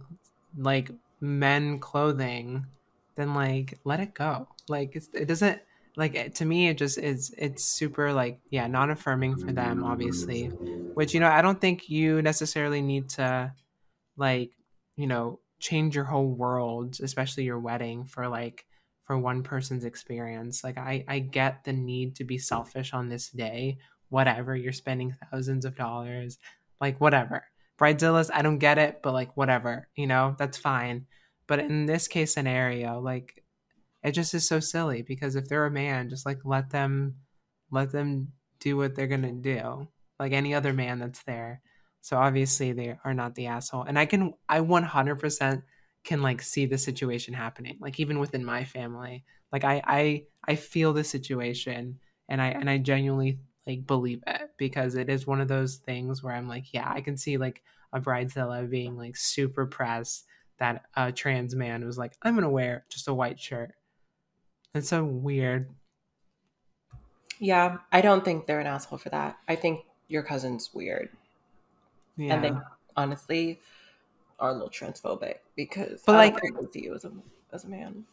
like 0.59 0.91
men 1.19 1.79
clothing, 1.79 2.67
then 3.15 3.33
like 3.33 3.79
let 3.85 4.01
it 4.01 4.13
go. 4.13 4.47
Like 4.69 4.95
it 5.15 5.27
doesn't 5.27 5.63
like 5.97 6.35
to 6.35 6.45
me 6.45 6.69
it 6.69 6.77
just 6.77 6.99
is 6.99 7.35
it's 7.39 7.65
super 7.65 8.13
like 8.13 8.39
yeah 8.51 8.67
not 8.67 8.91
affirming 8.91 9.35
for 9.39 9.51
them 9.51 9.83
obviously. 9.83 10.49
Which 10.93 11.15
you 11.15 11.21
know 11.21 11.31
i 11.31 11.41
don't 11.41 11.59
think 11.59 11.89
you 11.89 12.21
necessarily 12.21 12.83
need 12.83 13.09
to 13.11 13.51
like 14.19 14.51
you 14.97 15.07
know 15.07 15.41
change 15.59 15.97
your 15.97 16.05
whole 16.05 16.29
world 16.29 16.99
especially 17.03 17.45
your 17.45 17.59
wedding 17.59 18.05
for 18.05 18.29
like 18.29 18.67
for 19.05 19.17
one 19.17 19.43
person's 19.43 19.87
experience. 19.87 20.63
Like 20.63 20.77
i 20.77 21.03
i 21.09 21.19
get 21.19 21.65
the 21.65 21.73
need 21.73 22.15
to 22.17 22.25
be 22.25 22.37
selfish 22.37 22.93
on 22.93 23.09
this 23.09 23.31
day 23.31 23.79
whatever 24.11 24.55
you're 24.55 24.73
spending 24.73 25.17
thousands 25.31 25.65
of 25.65 25.77
dollars 25.77 26.37
like 26.79 27.01
whatever 27.01 27.45
bridezillas 27.79 28.31
i 28.35 28.43
don't 28.43 28.59
get 28.59 28.79
it 28.79 29.01
but 29.03 29.13
like 29.13 29.37
whatever 29.37 29.89
you 29.97 30.07
know 30.07 30.35
that's 30.39 30.59
fine. 30.59 31.07
But 31.47 31.61
in 31.61 31.87
this 31.87 32.09
case 32.09 32.35
scenario 32.35 33.01
like 33.01 33.43
it 34.03 34.13
just 34.13 34.35
is 34.35 34.47
so 34.47 34.61
silly 34.61 35.03
because 35.03 35.35
if 35.35 35.49
they're 35.49 35.67
a 35.67 35.71
man 35.71 36.11
just 36.11 36.27
like 36.27 36.41
let 36.45 36.71
them 36.71 37.17
let 37.71 37.91
them 37.91 38.33
do 38.61 38.77
what 38.77 38.95
they're 38.95 39.07
gonna 39.07 39.33
do 39.33 39.89
like 40.21 40.33
any 40.33 40.55
other 40.55 40.73
man 40.73 40.99
that's 40.99 41.23
there. 41.23 41.63
So 42.01 42.17
obviously 42.17 42.73
they 42.73 42.97
are 43.05 43.15
not 43.15 43.35
the 43.35 43.47
asshole. 43.47 43.85
And 43.85 43.99
i 43.99 44.07
can 44.07 44.35
i 44.49 44.61
100% 44.61 45.63
can 46.05 46.23
like 46.23 46.43
see 46.43 46.67
the 46.67 46.79
situation 46.79 47.35
happening 47.35 47.77
like 47.81 47.99
even 48.01 48.19
within 48.19 48.45
my 48.45 48.65
family. 48.65 49.25
Like 49.53 49.65
i 49.65 49.83
i 49.87 50.25
i 50.47 50.55
feel 50.55 50.93
the 50.93 51.05
situation 51.05 51.99
and 52.29 52.43
i 52.43 52.49
and 52.49 52.69
i 52.69 52.79
genuinely 52.79 53.39
like 53.69 53.87
believe 53.87 54.23
it 54.27 54.51
because 54.57 54.95
it 54.95 55.11
is 55.11 55.27
one 55.27 55.41
of 55.41 55.49
those 55.49 55.77
things 55.77 56.23
where 56.23 56.35
I'm 56.35 56.49
like, 56.49 56.73
yeah, 56.73 56.91
I 56.91 57.03
can 57.03 57.17
see 57.17 57.37
like 57.37 57.63
a 57.93 58.01
bridezilla 58.01 58.69
being 58.69 58.97
like 58.97 59.17
super 59.17 59.67
pressed 59.67 60.25
that 60.59 60.87
a 60.97 61.13
trans 61.13 61.55
man 61.55 61.85
was 61.85 61.99
like, 61.99 62.17
I'm 62.23 62.35
gonna 62.35 62.51
wear 62.51 62.85
just 62.89 63.09
a 63.09 63.15
white 63.15 63.39
shirt. 63.39 63.75
It's 64.75 64.89
so 64.89 65.05
weird. 65.05 65.71
Yeah, 67.39 67.79
I 67.93 68.01
don't 68.01 68.25
think 68.25 68.47
they're 68.47 68.61
an 68.61 68.67
asshole 68.67 68.99
for 68.99 69.11
that. 69.11 69.39
I 69.47 69.55
think 69.55 69.85
your 70.09 70.23
cousin's 70.23 70.71
weird. 70.75 71.11
Yeah. 72.17 72.35
And 72.35 72.45
they 72.45 72.53
honestly 72.97 73.61
are 74.41 74.51
a 74.51 74.53
little 74.53 74.71
transphobic 74.71 75.37
because 75.57 76.03
but 76.07 76.17
I 76.17 76.31
like 76.31 76.41
see 76.73 76.85
you 76.85 76.95
as 76.95 77.05
a 77.05 77.13
as 77.53 77.65
a 77.65 77.69
man 77.69 78.05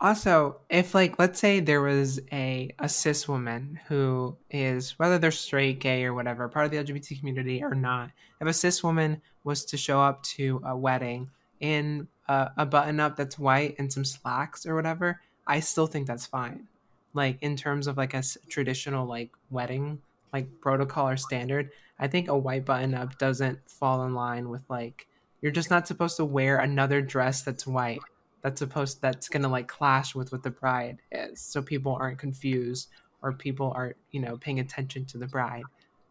also 0.00 0.56
if 0.68 0.94
like 0.94 1.18
let's 1.18 1.40
say 1.40 1.60
there 1.60 1.80
was 1.80 2.20
a 2.30 2.70
a 2.78 2.88
cis 2.88 3.26
woman 3.26 3.80
who 3.88 4.36
is 4.50 4.98
whether 4.98 5.18
they're 5.18 5.30
straight 5.30 5.80
gay 5.80 6.04
or 6.04 6.12
whatever 6.12 6.48
part 6.48 6.66
of 6.66 6.70
the 6.70 6.76
lgbt 6.76 7.18
community 7.18 7.62
or 7.62 7.74
not 7.74 8.10
if 8.40 8.46
a 8.46 8.52
cis 8.52 8.84
woman 8.84 9.20
was 9.44 9.64
to 9.64 9.76
show 9.76 10.00
up 10.00 10.22
to 10.22 10.60
a 10.64 10.76
wedding 10.76 11.30
in 11.60 12.06
a, 12.28 12.50
a 12.58 12.66
button 12.66 13.00
up 13.00 13.16
that's 13.16 13.38
white 13.38 13.74
and 13.78 13.90
some 13.92 14.04
slacks 14.04 14.66
or 14.66 14.74
whatever 14.74 15.20
i 15.46 15.60
still 15.60 15.86
think 15.86 16.06
that's 16.06 16.26
fine. 16.26 16.66
Like 17.14 17.38
in 17.40 17.56
terms 17.56 17.86
of 17.86 17.96
like 17.96 18.12
a 18.12 18.22
traditional 18.50 19.06
like 19.06 19.30
wedding 19.50 20.02
like 20.34 20.60
protocol 20.60 21.08
or 21.08 21.16
standard 21.16 21.70
i 21.98 22.06
think 22.06 22.28
a 22.28 22.36
white 22.36 22.66
button 22.66 22.92
up 22.92 23.16
doesn't 23.16 23.58
fall 23.70 24.04
in 24.04 24.14
line 24.14 24.50
with 24.50 24.60
like 24.68 25.06
you're 25.40 25.52
just 25.52 25.70
not 25.70 25.88
supposed 25.88 26.18
to 26.18 26.26
wear 26.26 26.58
another 26.58 27.00
dress 27.00 27.40
that's 27.40 27.66
white 27.66 28.00
that's 28.46 28.60
supposed 28.60 29.02
that's 29.02 29.28
gonna 29.28 29.48
like 29.48 29.66
clash 29.66 30.14
with 30.14 30.30
what 30.30 30.44
the 30.44 30.50
bride 30.50 31.02
is. 31.10 31.40
So 31.40 31.60
people 31.60 31.96
aren't 31.96 32.20
confused 32.20 32.90
or 33.20 33.32
people 33.32 33.72
aren't 33.74 33.96
you 34.12 34.20
know 34.20 34.36
paying 34.36 34.60
attention 34.60 35.04
to 35.06 35.18
the 35.18 35.26
bride. 35.26 35.64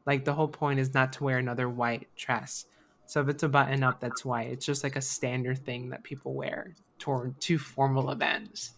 Like 0.06 0.26
the 0.26 0.34
whole 0.34 0.50
point 0.50 0.82
is 0.82 0.94
not 0.94 1.14
to 1.14 1.24
wear 1.24 1.38
another 1.38 1.70
white 1.70 2.10
dress. 2.18 2.66
So 3.06 3.22
if 3.22 3.30
it's 3.30 3.44
a 3.44 3.48
button 3.48 3.84
up 3.84 4.02
that's 4.02 4.26
white 4.26 4.50
it's 4.50 4.66
just 4.66 4.84
like 4.84 4.98
a 4.98 5.02
standard 5.02 5.64
thing 5.64 5.88
that 5.92 6.04
people 6.04 6.34
wear 6.34 6.76
toward 7.00 7.40
two 7.40 7.58
formal 7.58 8.12
events. 8.12 8.74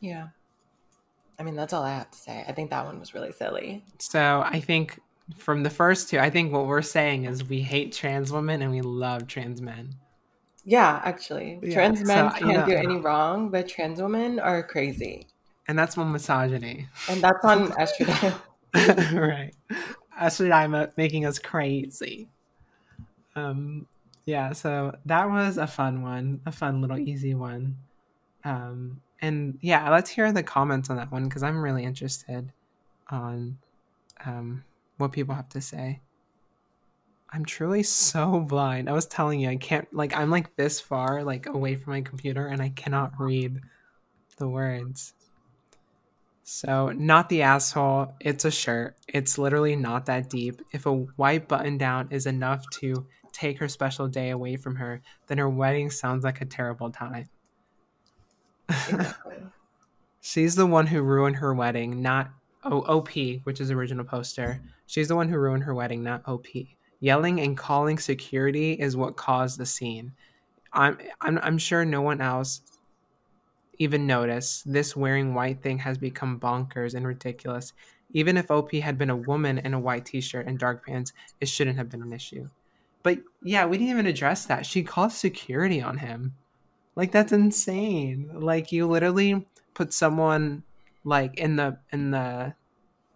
Yeah. 0.00 0.28
I 1.38 1.42
mean 1.42 1.56
that's 1.56 1.72
all 1.72 1.84
i 1.84 1.94
have 1.94 2.10
to 2.10 2.18
say. 2.18 2.44
I 2.46 2.52
think 2.52 2.68
that 2.68 2.84
one 2.84 3.00
was 3.00 3.14
really 3.14 3.32
silly. 3.32 3.82
So 3.98 4.42
i 4.44 4.60
think 4.60 5.00
from 5.38 5.62
the 5.62 5.70
first 5.70 6.10
two 6.10 6.18
i 6.18 6.28
think 6.28 6.52
what 6.52 6.66
we're 6.66 6.82
saying 6.82 7.24
is 7.24 7.48
we 7.48 7.62
hate 7.62 7.92
trans 7.92 8.30
women 8.32 8.60
and 8.60 8.70
we 8.72 8.82
love 8.82 9.28
trans 9.28 9.62
men 9.62 9.94
yeah, 10.64 11.00
actually, 11.04 11.58
yeah. 11.62 11.72
trans 11.72 12.04
men 12.04 12.30
so, 12.32 12.38
can't 12.38 12.66
do 12.66 12.74
any 12.74 12.96
wrong, 12.96 13.50
but 13.50 13.68
trans 13.68 14.00
women 14.00 14.38
are 14.38 14.62
crazy. 14.62 15.26
And 15.68 15.78
that's 15.78 15.96
one 15.96 16.12
misogyny. 16.12 16.88
And 17.08 17.20
that's 17.22 17.44
on 17.44 17.68
estrogen. 17.72 18.40
right, 18.74 19.52
estrogen 20.20 20.96
making 20.96 21.26
us 21.26 21.38
crazy. 21.38 22.28
Um, 23.36 23.86
yeah. 24.26 24.52
So 24.52 24.94
that 25.06 25.28
was 25.28 25.58
a 25.58 25.66
fun 25.66 26.02
one, 26.02 26.40
a 26.46 26.52
fun 26.52 26.80
little 26.80 26.98
easy 26.98 27.34
one. 27.34 27.76
Um, 28.44 29.00
and 29.20 29.58
yeah, 29.60 29.90
let's 29.90 30.10
hear 30.10 30.32
the 30.32 30.42
comments 30.42 30.90
on 30.90 30.96
that 30.96 31.12
one 31.12 31.24
because 31.24 31.42
I'm 31.42 31.62
really 31.62 31.84
interested 31.84 32.52
on 33.08 33.58
um, 34.24 34.64
what 34.98 35.12
people 35.12 35.34
have 35.34 35.48
to 35.50 35.60
say. 35.60 36.00
I'm 37.32 37.44
truly 37.44 37.82
so 37.84 38.40
blind. 38.40 38.88
I 38.88 38.92
was 38.92 39.06
telling 39.06 39.40
you, 39.40 39.48
I 39.48 39.56
can't 39.56 39.92
like 39.92 40.16
I'm 40.16 40.30
like 40.30 40.56
this 40.56 40.80
far 40.80 41.22
like 41.22 41.46
away 41.46 41.76
from 41.76 41.92
my 41.92 42.00
computer 42.02 42.46
and 42.46 42.60
I 42.62 42.70
cannot 42.70 43.12
read 43.18 43.60
the 44.36 44.48
words. 44.48 45.14
So, 46.42 46.88
not 46.88 47.28
the 47.28 47.42
asshole, 47.42 48.14
it's 48.18 48.44
a 48.44 48.50
shirt. 48.50 48.96
It's 49.06 49.38
literally 49.38 49.76
not 49.76 50.06
that 50.06 50.28
deep. 50.28 50.60
If 50.72 50.84
a 50.84 50.92
white 50.92 51.46
button 51.46 51.78
down 51.78 52.08
is 52.10 52.26
enough 52.26 52.68
to 52.80 53.06
take 53.30 53.58
her 53.60 53.68
special 53.68 54.08
day 54.08 54.30
away 54.30 54.56
from 54.56 54.74
her, 54.74 55.00
then 55.28 55.38
her 55.38 55.48
wedding 55.48 55.90
sounds 55.90 56.24
like 56.24 56.40
a 56.40 56.44
terrible 56.44 56.90
time. 56.90 57.28
She's 60.20 60.56
the 60.56 60.66
one 60.66 60.88
who 60.88 61.02
ruined 61.02 61.36
her 61.36 61.54
wedding, 61.54 62.02
not 62.02 62.30
o- 62.64 62.82
OP, 62.82 63.10
which 63.44 63.60
is 63.60 63.70
original 63.70 64.04
poster. 64.04 64.60
She's 64.86 65.06
the 65.06 65.16
one 65.16 65.28
who 65.28 65.38
ruined 65.38 65.62
her 65.64 65.74
wedding, 65.74 66.02
not 66.02 66.26
OP. 66.26 66.46
Yelling 67.00 67.40
and 67.40 67.56
calling 67.56 67.98
security 67.98 68.74
is 68.74 68.96
what 68.96 69.16
caused 69.16 69.58
the 69.58 69.66
scene. 69.66 70.12
I'm, 70.72 70.98
I'm, 71.20 71.38
I'm 71.42 71.58
sure 71.58 71.84
no 71.84 72.02
one 72.02 72.20
else 72.20 72.60
even 73.78 74.06
noticed. 74.06 74.70
This 74.70 74.94
wearing 74.94 75.34
white 75.34 75.62
thing 75.62 75.78
has 75.78 75.98
become 75.98 76.38
bonkers 76.38 76.94
and 76.94 77.06
ridiculous. 77.06 77.72
Even 78.12 78.36
if 78.36 78.50
OP 78.50 78.72
had 78.72 78.98
been 78.98 79.10
a 79.10 79.16
woman 79.16 79.58
in 79.58 79.72
a 79.72 79.80
white 79.80 80.04
t 80.04 80.20
shirt 80.20 80.46
and 80.46 80.58
dark 80.58 80.86
pants, 80.86 81.12
it 81.40 81.48
shouldn't 81.48 81.78
have 81.78 81.88
been 81.88 82.02
an 82.02 82.12
issue. 82.12 82.48
But 83.02 83.20
yeah, 83.42 83.64
we 83.66 83.78
didn't 83.78 83.92
even 83.92 84.06
address 84.06 84.44
that. 84.46 84.66
She 84.66 84.82
called 84.82 85.12
security 85.12 85.80
on 85.80 85.98
him. 85.98 86.34
Like 86.94 87.12
that's 87.12 87.32
insane. 87.32 88.30
Like 88.34 88.72
you 88.72 88.86
literally 88.86 89.46
put 89.72 89.94
someone 89.94 90.64
like 91.04 91.38
in 91.38 91.56
the 91.56 91.78
in 91.92 92.10
the 92.10 92.54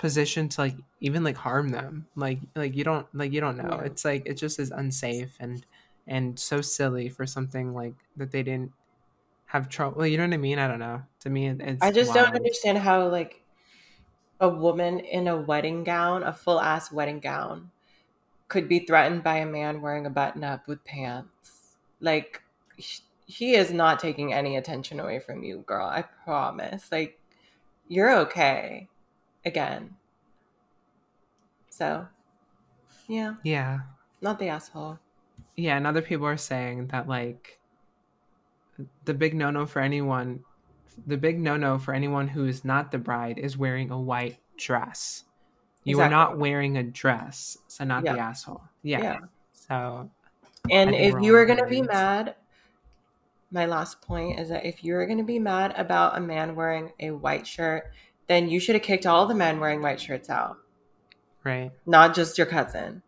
position 0.05 0.50
to 0.50 0.61
like 0.61 0.76
even 1.00 1.24
like 1.24 1.36
harm 1.36 1.70
them 1.70 2.07
like 2.14 2.38
like 2.55 2.76
you 2.76 2.84
don't 2.84 3.07
like 3.14 3.32
you 3.32 3.40
don't 3.40 3.57
know 3.57 3.78
yeah. 3.80 3.86
it's 3.86 4.05
like 4.05 4.22
it 4.26 4.34
just 4.34 4.59
is 4.59 4.70
unsafe 4.70 5.34
and 5.40 5.64
and 6.07 6.38
so 6.38 6.61
silly 6.61 7.09
for 7.09 7.24
something 7.24 7.72
like 7.72 7.94
that 8.18 8.30
they 8.30 8.42
didn't 8.42 8.70
have 9.46 9.66
trouble 9.68 9.96
well, 9.96 10.07
you 10.07 10.18
know 10.18 10.24
what 10.24 10.34
i 10.34 10.36
mean 10.36 10.59
i 10.59 10.68
don't 10.68 10.78
know 10.78 11.00
to 11.20 11.30
me 11.30 11.48
it's 11.48 11.82
i 11.82 11.90
just 11.90 12.14
wild. 12.14 12.26
don't 12.26 12.36
understand 12.36 12.76
how 12.76 13.09
like 13.09 13.40
a 14.40 14.48
woman 14.48 15.00
in 15.00 15.26
a 15.26 15.36
wedding 15.36 15.84
gown 15.84 16.22
a 16.22 16.32
full 16.34 16.61
ass 16.61 16.92
wedding 16.92 17.18
gown 17.18 17.70
could 18.48 18.68
be 18.68 18.80
threatened 18.80 19.22
by 19.22 19.38
a 19.38 19.46
man 19.46 19.80
wearing 19.80 20.07
a 20.07 20.11
button 20.11 20.44
up 20.44 20.68
with 20.68 20.84
pants. 20.84 21.76
Like, 22.00 22.42
he 23.26 23.55
is 23.55 23.72
not 23.72 23.98
taking 23.98 24.32
any 24.32 24.57
attention 24.57 25.00
away 25.00 25.18
from 25.18 25.42
you, 25.42 25.64
girl. 25.66 25.86
I 25.86 26.02
promise. 26.02 26.92
Like, 26.92 27.18
you're 27.88 28.16
okay. 28.20 28.88
Again. 29.45 29.97
So, 31.70 32.07
yeah. 33.09 33.34
Yeah. 33.42 33.80
Not 34.20 34.38
the 34.38 34.49
asshole. 34.49 34.99
Yeah, 35.57 35.76
and 35.76 35.86
other 35.86 36.03
people 36.03 36.26
are 36.26 36.36
saying 36.36 36.88
that, 36.88 37.09
like, 37.09 37.61
the 39.05 39.14
big 39.14 39.34
no 39.34 39.51
no 39.51 39.66
for 39.66 39.80
anyone, 39.80 40.40
the 41.07 41.16
big 41.16 41.38
no 41.38 41.57
no 41.57 41.78
for 41.78 41.95
anyone 41.95 42.28
who 42.28 42.47
is 42.47 42.64
not 42.64 42.90
the 42.90 42.99
bride 42.99 43.38
is 43.38 43.57
wearing 43.57 43.90
a 43.90 44.01
white 44.01 44.38
dress. 44.57 45.24
You 45.84 45.97
exactly. 45.97 46.07
are 46.07 46.18
not 46.18 46.38
wearing 46.38 46.76
a 46.76 46.82
dress, 46.82 47.59
so 47.68 47.84
not 47.84 48.05
yeah. 48.05 48.14
the 48.14 48.18
asshole. 48.20 48.62
Yeah. 48.82 49.03
yeah. 49.03 49.18
So. 49.53 50.11
And 50.70 50.95
if 50.95 51.14
you 51.20 51.36
are 51.36 51.45
going 51.45 51.59
to 51.59 51.66
be 51.66 51.82
mad, 51.82 52.36
my 53.51 53.66
last 53.66 54.01
point 54.01 54.40
is 54.40 54.49
that 54.49 54.64
if 54.64 54.82
you're 54.82 55.07
going 55.07 55.18
to 55.18 55.24
be 55.24 55.38
mad 55.38 55.74
about 55.76 56.16
a 56.16 56.20
man 56.20 56.57
wearing 56.57 56.90
a 57.01 57.11
white 57.11 57.47
shirt, 57.47 57.92
then 58.27 58.49
you 58.49 58.61
should 58.61 58.75
have 58.75 58.83
kicked 58.83 59.07
all 59.07 59.27
the 59.27 59.35
men 59.35 59.61
wearing 59.61 59.83
white 59.83 60.01
shirts 60.01 60.31
out. 60.31 60.59
Right. 61.45 61.70
Not 61.87 62.14
just 62.14 62.39
your 62.39 62.47
cousin. 62.47 63.03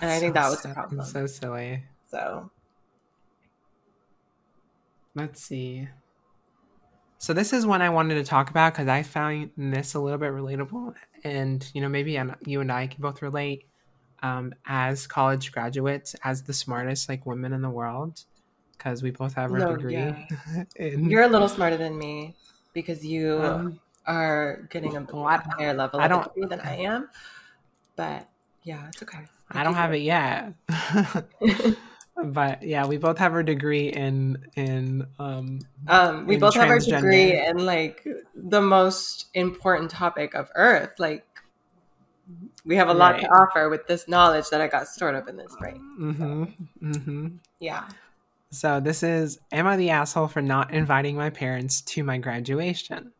And 0.00 0.10
I 0.10 0.18
think 0.18 0.34
that 0.34 0.50
was 0.50 0.62
the 0.62 0.70
problem. 0.70 1.04
So 1.04 1.26
silly. 1.26 1.84
So 2.10 2.50
let's 5.14 5.40
see. 5.40 5.88
So 7.18 7.32
this 7.32 7.52
is 7.52 7.64
one 7.64 7.80
I 7.80 7.90
wanted 7.90 8.16
to 8.16 8.24
talk 8.24 8.50
about 8.50 8.74
because 8.74 8.88
I 8.88 9.02
found 9.02 9.50
this 9.56 9.94
a 9.94 10.00
little 10.00 10.18
bit 10.18 10.32
relatable, 10.32 10.94
and 11.22 11.66
you 11.72 11.80
know 11.80 11.88
maybe 11.88 12.20
you 12.44 12.60
and 12.60 12.70
I 12.70 12.86
can 12.86 13.00
both 13.00 13.22
relate 13.22 13.66
um, 14.22 14.52
as 14.66 15.06
college 15.06 15.52
graduates, 15.52 16.14
as 16.22 16.42
the 16.42 16.52
smartest 16.52 17.08
like 17.08 17.24
women 17.24 17.52
in 17.52 17.62
the 17.62 17.70
world, 17.70 18.24
because 18.76 19.02
we 19.02 19.10
both 19.10 19.34
have 19.34 19.52
our 19.52 19.58
no, 19.58 19.76
degree. 19.76 19.94
Yeah. 19.94 20.26
in... 20.76 21.08
You're 21.08 21.22
a 21.22 21.28
little 21.28 21.48
smarter 21.48 21.78
than 21.78 21.96
me 21.96 22.34
because 22.74 23.06
you 23.06 23.40
um, 23.42 23.80
are 24.06 24.68
getting 24.70 24.96
a 24.96 25.16
lot 25.16 25.46
higher 25.46 25.74
level 25.74 26.00
I 26.00 26.08
don't, 26.08 26.28
than 26.48 26.60
I 26.60 26.76
am. 26.78 27.08
But 27.96 28.28
yeah, 28.62 28.88
it's 28.88 29.02
okay. 29.02 29.26
I 29.50 29.62
don't 29.62 29.74
have 29.74 29.92
it 29.92 29.98
yet. 29.98 30.54
but 32.22 32.62
yeah, 32.62 32.86
we 32.86 32.96
both 32.96 33.18
have 33.18 33.32
our 33.32 33.42
degree 33.42 33.88
in 33.88 34.38
in 34.56 35.06
um 35.18 35.60
um 35.88 36.26
we 36.26 36.34
in 36.34 36.40
both 36.40 36.54
have 36.54 36.68
our 36.68 36.78
degree 36.78 37.38
in 37.38 37.64
like 37.64 38.06
the 38.34 38.60
most 38.60 39.26
important 39.34 39.90
topic 39.90 40.34
of 40.34 40.48
earth. 40.54 40.94
Like 40.98 41.24
we 42.64 42.76
have 42.76 42.88
a 42.88 42.94
lot 42.94 43.14
right. 43.14 43.22
to 43.22 43.28
offer 43.28 43.68
with 43.68 43.86
this 43.86 44.08
knowledge 44.08 44.48
that 44.50 44.60
I 44.60 44.66
got 44.66 44.88
stored 44.88 45.14
up 45.14 45.28
in 45.28 45.36
this 45.36 45.54
brain. 45.58 45.80
Mm-hmm. 46.00 46.44
Mm-hmm. 46.82 47.26
Yeah. 47.60 47.88
So 48.50 48.80
this 48.80 49.02
is 49.02 49.38
Am 49.52 49.66
I 49.66 49.76
the 49.76 49.90
asshole 49.90 50.28
for 50.28 50.40
not 50.40 50.72
inviting 50.72 51.16
my 51.16 51.30
parents 51.30 51.82
to 51.82 52.04
my 52.04 52.18
graduation? 52.18 53.12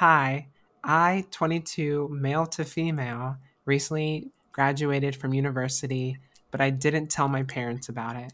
Hi, 0.00 0.46
I, 0.82 1.26
22, 1.30 2.08
male 2.10 2.46
to 2.46 2.64
female, 2.64 3.36
recently 3.66 4.30
graduated 4.50 5.14
from 5.14 5.34
university, 5.34 6.16
but 6.50 6.62
I 6.62 6.70
didn't 6.70 7.08
tell 7.08 7.28
my 7.28 7.42
parents 7.42 7.90
about 7.90 8.16
it. 8.16 8.32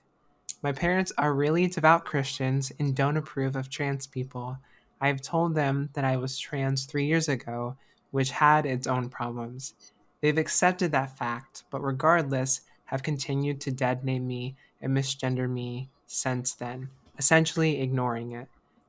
My 0.63 0.71
parents 0.71 1.11
are 1.19 1.35
really 1.35 1.67
devout 1.67 2.05
Christians 2.05 2.71
and 2.79 2.95
don't 2.95 3.17
approve 3.17 3.57
of 3.57 3.69
trans 3.69 4.07
people. 4.07 4.57
I 5.01 5.09
have 5.09 5.23
told 5.23 5.57
them 5.57 5.91
that 5.95 6.05
I 6.05 6.19
was 6.19 6.39
trans 6.39 6.85
three 6.85 7.07
years 7.07 7.29
ago, 7.29 7.77
which 8.13 8.31
had 8.31 8.65
its 8.65 8.87
own 8.87 9.09
problems. 9.09 9.75
They've 10.21 10.39
accepted 10.39 10.93
that 10.93 11.19
fact, 11.19 11.65
but 11.73 11.83
regardless, 11.83 12.61
have 12.85 13.03
continued 13.03 13.61
to 13.63 13.73
dead 13.73 14.05
name 14.05 14.29
me 14.29 14.55
and 14.81 14.97
misgender 14.97 15.51
me 15.51 15.91
since 16.07 16.55
then, 16.55 16.91
essentially 17.19 17.81
ignoring 17.81 18.31
it. 18.31 18.47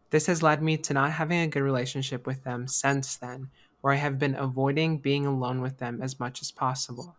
This 0.10 0.28
has 0.28 0.42
led 0.42 0.62
me 0.62 0.78
to 0.78 0.94
not 0.94 1.12
having 1.12 1.40
a 1.40 1.48
good 1.48 1.62
relationship 1.62 2.26
with 2.26 2.44
them 2.44 2.68
since 2.68 3.18
then, 3.18 3.50
where 3.82 3.94
I 3.94 3.98
have 3.98 4.18
been 4.18 4.36
avoiding 4.36 5.00
being 5.00 5.26
alone 5.26 5.62
with 5.62 5.80
them 5.80 6.02
as 6.02 6.20
much 6.20 6.42
as 6.42 6.52
possible. 6.52 7.16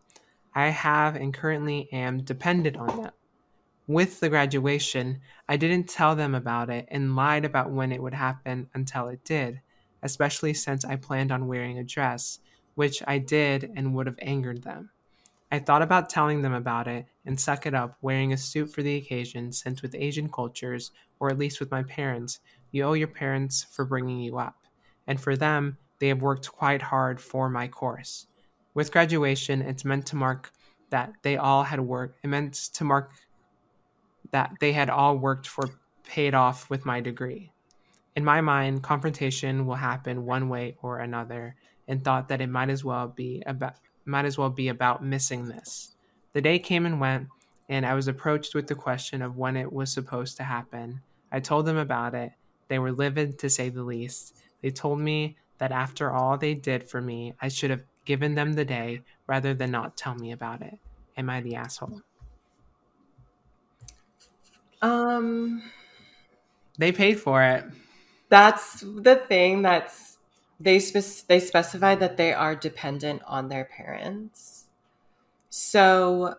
I 0.55 0.68
have 0.68 1.14
and 1.14 1.34
currently 1.34 1.89
am 1.93 2.22
dependent 2.22 2.76
on 2.76 3.03
them. 3.03 3.12
With 3.86 4.20
the 4.20 4.28
graduation, 4.28 5.20
I 5.49 5.57
didn't 5.57 5.89
tell 5.89 6.16
them 6.16 6.34
about 6.34 6.68
it 6.68 6.86
and 6.91 7.16
lied 7.16 7.45
about 7.45 7.70
when 7.70 7.93
it 7.93 8.03
would 8.03 8.14
happen 8.14 8.68
until 8.74 9.09
it 9.09 9.24
did, 9.24 9.61
especially 10.03 10.55
since 10.55 10.84
I 10.84 10.97
planned 10.97 11.32
on 11.32 11.47
wearing 11.47 11.78
a 11.78 11.84
dress, 11.84 12.41
which 12.74 13.03
I 13.07 13.18
did 13.18 13.70
and 13.76 13.95
would 13.95 14.07
have 14.07 14.18
angered 14.20 14.62
them. 14.62 14.91
I 15.51 15.59
thought 15.59 15.80
about 15.80 16.11
telling 16.11 16.43
them 16.43 16.53
about 16.53 16.86
it 16.86 17.07
and 17.24 17.41
suck 17.41 17.64
it 17.64 17.74
up 17.74 17.97
wearing 18.03 18.32
a 18.32 18.36
suit 18.36 18.70
for 18.70 18.82
the 18.82 18.97
occasion, 18.97 19.53
since 19.53 19.80
with 19.80 19.95
Asian 19.95 20.28
cultures, 20.28 20.91
or 21.18 21.30
at 21.30 21.39
least 21.39 21.59
with 21.59 21.70
my 21.70 21.82
parents, 21.82 22.41
you 22.71 22.85
owe 22.85 22.93
your 22.93 23.09
parents 23.09 23.66
for 23.71 23.85
bringing 23.85 24.21
you 24.21 24.39
up. 24.39 24.57
And 25.07 25.21
for 25.21 25.37
them, 25.37 25.79
they 25.99 26.09
have 26.09 26.23
worked 26.23 26.51
quite 26.51 26.83
hard 26.83 27.21
for 27.21 27.49
my 27.49 27.69
course. 27.69 28.27
With 28.75 28.93
graduation, 28.93 29.62
it's 29.62 29.85
meant 29.85 30.07
to 30.07 30.16
mark 30.16 30.53
that 30.91 31.12
they 31.23 31.37
all 31.37 31.64
had 31.64 31.81
worked, 31.81 32.19
it 32.25 32.29
meant 32.29 32.55
to 32.75 32.85
mark 32.85 33.12
that 34.31 34.53
they 34.61 34.73
had 34.73 34.91
all 34.91 35.16
worked 35.16 35.47
for 35.47 35.64
paid 36.05 36.35
off 36.35 36.71
with 36.71 36.87
my 36.87 37.01
degree. 37.01 37.53
In 38.16 38.25
my 38.25 38.41
mind, 38.41 38.83
confrontation 38.83 39.66
will 39.66 39.77
happen 39.77 40.25
one 40.25 40.49
way 40.49 40.77
or 40.83 40.99
another, 40.99 41.57
and 41.87 42.03
thought 42.03 42.29
that 42.29 42.41
it 42.41 42.49
might 42.49 42.71
as 42.71 42.85
well 42.85 43.09
be 43.09 43.43
about 43.47 43.75
might 44.05 44.25
as 44.25 44.39
well 44.39 44.51
be 44.51 44.69
about 44.69 45.05
missing 45.05 45.49
this. 45.49 45.95
The 46.33 46.41
day 46.41 46.59
came 46.59 46.87
and 46.87 46.99
went, 46.99 47.29
and 47.69 47.85
I 47.85 47.95
was 47.95 48.09
approached 48.09 48.55
with 48.55 48.66
the 48.66 48.75
question 48.75 49.21
of 49.21 49.37
when 49.37 49.57
it 49.57 49.71
was 49.71 49.93
supposed 49.93 50.39
to 50.39 50.45
happen. 50.45 51.03
I 51.31 51.41
told 51.41 51.66
them 51.66 51.77
about 51.77 52.14
it. 52.14 52.33
They 52.69 52.79
were 52.79 52.93
livid, 52.93 53.39
to 53.41 53.51
say 53.51 53.69
the 53.69 53.83
least. 53.83 54.37
They 54.62 54.71
told 54.71 55.01
me 55.01 55.37
that 55.59 55.73
after 55.73 56.11
all 56.11 56.39
they 56.39 56.55
did 56.55 56.89
for 56.89 57.01
me, 57.01 57.35
I 57.41 57.49
should 57.49 57.71
have 57.71 57.85
given 58.05 58.35
them 58.35 58.55
the 58.55 58.64
day 58.64 59.03
rather 59.27 59.55
than 59.55 59.71
not 59.71 59.97
tell 59.97 60.14
me 60.14 60.33
about 60.33 60.62
it. 60.62 60.79
Am 61.16 61.29
I 61.29 61.41
the 61.41 61.57
asshole? 61.57 62.03
Um, 64.81 65.62
they 66.79 66.93
paid 66.93 67.21
for 67.21 67.43
it. 67.43 67.64
That's 68.29 68.81
the 68.81 69.16
thing 69.16 69.62
that's 69.62 70.19
they 70.61 70.79
they 70.79 71.41
specify 71.41 71.95
that 71.95 72.16
they 72.16 72.33
are 72.33 72.55
dependent 72.55 73.23
on 73.27 73.49
their 73.49 73.64
parents. 73.64 74.66
So 75.51 76.35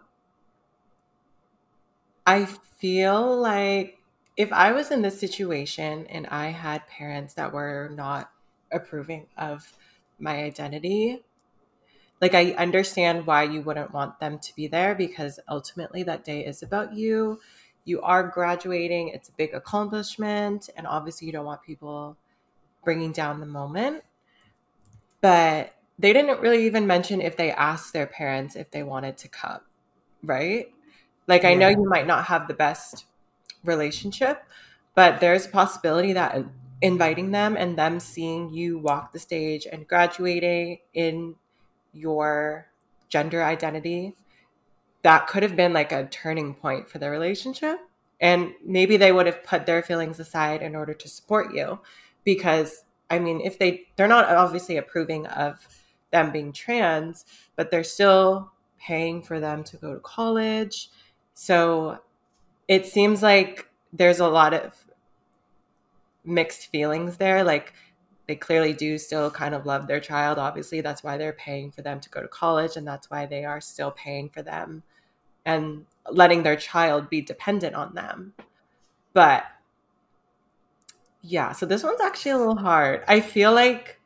I 2.26 2.46
feel 2.46 3.38
like 3.40 3.99
if 4.40 4.54
I 4.54 4.72
was 4.72 4.90
in 4.90 5.02
this 5.02 5.20
situation 5.20 6.08
and 6.08 6.26
I 6.28 6.48
had 6.48 6.88
parents 6.88 7.34
that 7.34 7.52
were 7.52 7.92
not 7.94 8.32
approving 8.72 9.28
of 9.38 9.74
my 10.18 10.44
identity, 10.44 11.22
like 12.22 12.34
I 12.34 12.52
understand 12.54 13.28
why 13.28 13.44
you 13.44 13.62
wouldn't 13.62 13.94
want 13.94 14.20
them 14.22 14.40
to 14.40 14.56
be 14.56 14.68
there 14.68 14.96
because 14.96 15.40
ultimately 15.50 16.04
that 16.04 16.24
day 16.24 16.46
is 16.46 16.64
about 16.64 16.94
you. 16.94 17.42
You 17.84 18.02
are 18.02 18.24
graduating, 18.30 19.10
it's 19.10 19.28
a 19.28 19.34
big 19.34 19.54
accomplishment, 19.54 20.70
and 20.78 20.88
obviously 20.88 21.28
you 21.28 21.34
don't 21.34 21.46
want 21.46 21.62
people 21.64 22.18
bringing 22.84 23.12
down 23.12 23.42
the 23.42 23.46
moment 23.46 24.04
but 25.22 25.76
they 25.98 26.14
didn't 26.14 26.40
really 26.40 26.66
even 26.66 26.88
mention 26.88 27.22
if 27.22 27.36
they 27.36 27.52
asked 27.52 27.94
their 27.94 28.08
parents 28.08 28.56
if 28.56 28.72
they 28.72 28.84
wanted 28.84 29.18
to 29.18 29.28
come, 29.28 29.60
right? 30.24 30.72
Like, 31.28 31.44
I 31.44 31.54
know 31.56 31.68
you 31.68 31.88
might 31.88 32.08
not 32.08 32.26
have 32.26 32.48
the 32.48 32.54
best 32.54 33.06
relationship, 33.64 34.44
but 34.96 35.20
there's 35.20 35.46
a 35.46 35.50
possibility 35.50 36.14
that 36.14 36.44
inviting 36.82 37.32
them 37.32 37.58
and 37.58 37.78
them 37.78 38.00
seeing 38.00 38.54
you 38.54 38.78
walk 38.78 39.12
the 39.12 39.20
stage 39.20 39.68
and 39.70 39.88
graduating 39.88 40.80
in 40.94 41.36
your 41.94 42.68
gender 43.10 43.44
identity, 43.44 44.16
that 45.04 45.28
could 45.28 45.44
have 45.44 45.56
been 45.56 45.74
like 45.74 45.92
a 45.92 46.06
turning 46.06 46.54
point 46.54 46.90
for 46.90 47.00
the 47.00 47.10
relationship. 47.10 47.80
And 48.22 48.54
maybe 48.66 48.98
they 48.98 49.12
would 49.12 49.26
have 49.26 49.44
put 49.44 49.66
their 49.66 49.82
feelings 49.82 50.20
aside 50.20 50.62
in 50.62 50.76
order 50.76 50.94
to 50.94 51.08
support 51.08 51.54
you 51.54 51.80
because 52.24 52.84
I 53.10 53.20
mean, 53.20 53.42
if 53.42 53.58
they 53.58 53.88
they're 53.96 54.08
not 54.08 54.26
obviously 54.30 54.78
approving 54.78 55.26
of 55.28 55.68
them 56.12 56.32
being 56.32 56.52
trans, 56.52 57.26
but 57.56 57.72
they're 57.72 57.84
still 57.84 58.52
paying 58.80 59.22
for 59.22 59.40
them 59.40 59.64
to 59.64 59.78
go 59.78 59.94
to 59.94 60.00
college. 60.00 60.90
So 61.34 62.00
it 62.70 62.86
seems 62.86 63.22
like 63.22 63.68
there's 63.92 64.22
a 64.22 64.30
lot 64.30 64.54
of 64.54 64.86
mixed 66.24 66.68
feelings 66.68 67.18
there. 67.18 67.44
Like 67.44 67.74
they 68.28 68.36
clearly 68.36 68.74
do 68.74 68.98
still 69.00 69.32
kind 69.32 69.56
of 69.56 69.66
love 69.66 69.88
their 69.88 70.00
child. 70.00 70.38
Obviously, 70.38 70.80
that's 70.82 71.04
why 71.04 71.18
they're 71.18 71.34
paying 71.34 71.72
for 71.72 71.82
them 71.82 72.00
to 72.00 72.10
go 72.10 72.22
to 72.22 72.28
college, 72.28 72.78
and 72.78 72.88
that's 72.88 73.10
why 73.10 73.26
they 73.26 73.44
are 73.44 73.60
still 73.60 73.92
paying 73.92 74.30
for 74.30 74.44
them 74.44 74.84
and 75.46 75.86
letting 76.12 76.44
their 76.44 76.56
child 76.56 77.10
be 77.10 77.22
dependent 77.22 77.76
on 77.76 77.96
them. 77.96 78.34
But 79.14 79.46
yeah, 81.22 81.54
so 81.54 81.66
this 81.66 81.84
one's 81.84 82.02
actually 82.02 82.32
a 82.32 82.38
little 82.38 82.58
hard. 82.58 83.04
I 83.08 83.20
feel 83.22 83.52
like 83.52 84.00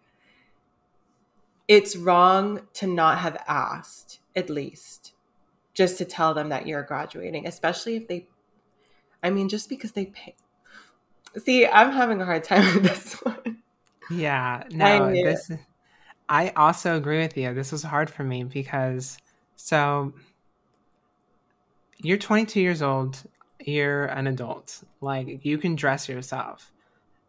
it's 1.68 1.96
wrong 1.98 2.62
to 2.76 2.88
not 2.88 3.18
have 3.20 3.44
asked, 3.48 4.20
at 4.36 4.50
least. 4.50 5.14
just 5.74 5.98
to 5.98 6.06
tell 6.06 6.34
them 6.34 6.50
that 6.50 6.68
you're 6.68 6.84
graduating, 6.84 7.48
especially 7.48 7.96
if 7.96 8.08
they, 8.08 8.28
I 9.24 9.30
mean, 9.30 9.50
just 9.50 9.70
because 9.70 9.94
they 9.94 10.08
pay. 10.08 10.36
See, 11.38 11.66
I'm 11.66 11.92
having 11.92 12.22
a 12.22 12.26
hard 12.26 12.44
time 12.44 12.62
with 12.76 12.84
this 12.84 13.14
one. 13.24 13.64
Yeah, 14.12 14.64
no, 14.70 15.12
this. 15.12 15.50
I 16.30 16.50
also 16.50 16.98
agree 16.98 17.20
with 17.20 17.36
you. 17.38 17.54
This 17.54 17.72
was 17.72 17.84
hard 17.84 18.10
for 18.10 18.24
me 18.24 18.44
because 18.44 19.18
so 19.56 20.14
you're 21.98 22.18
22 22.18 22.60
years 22.60 22.82
old, 22.82 23.24
you're 23.66 24.06
an 24.06 24.28
adult. 24.28 24.84
Like 25.02 25.46
you 25.46 25.58
can 25.58 25.76
dress 25.76 26.08
yourself. 26.08 26.72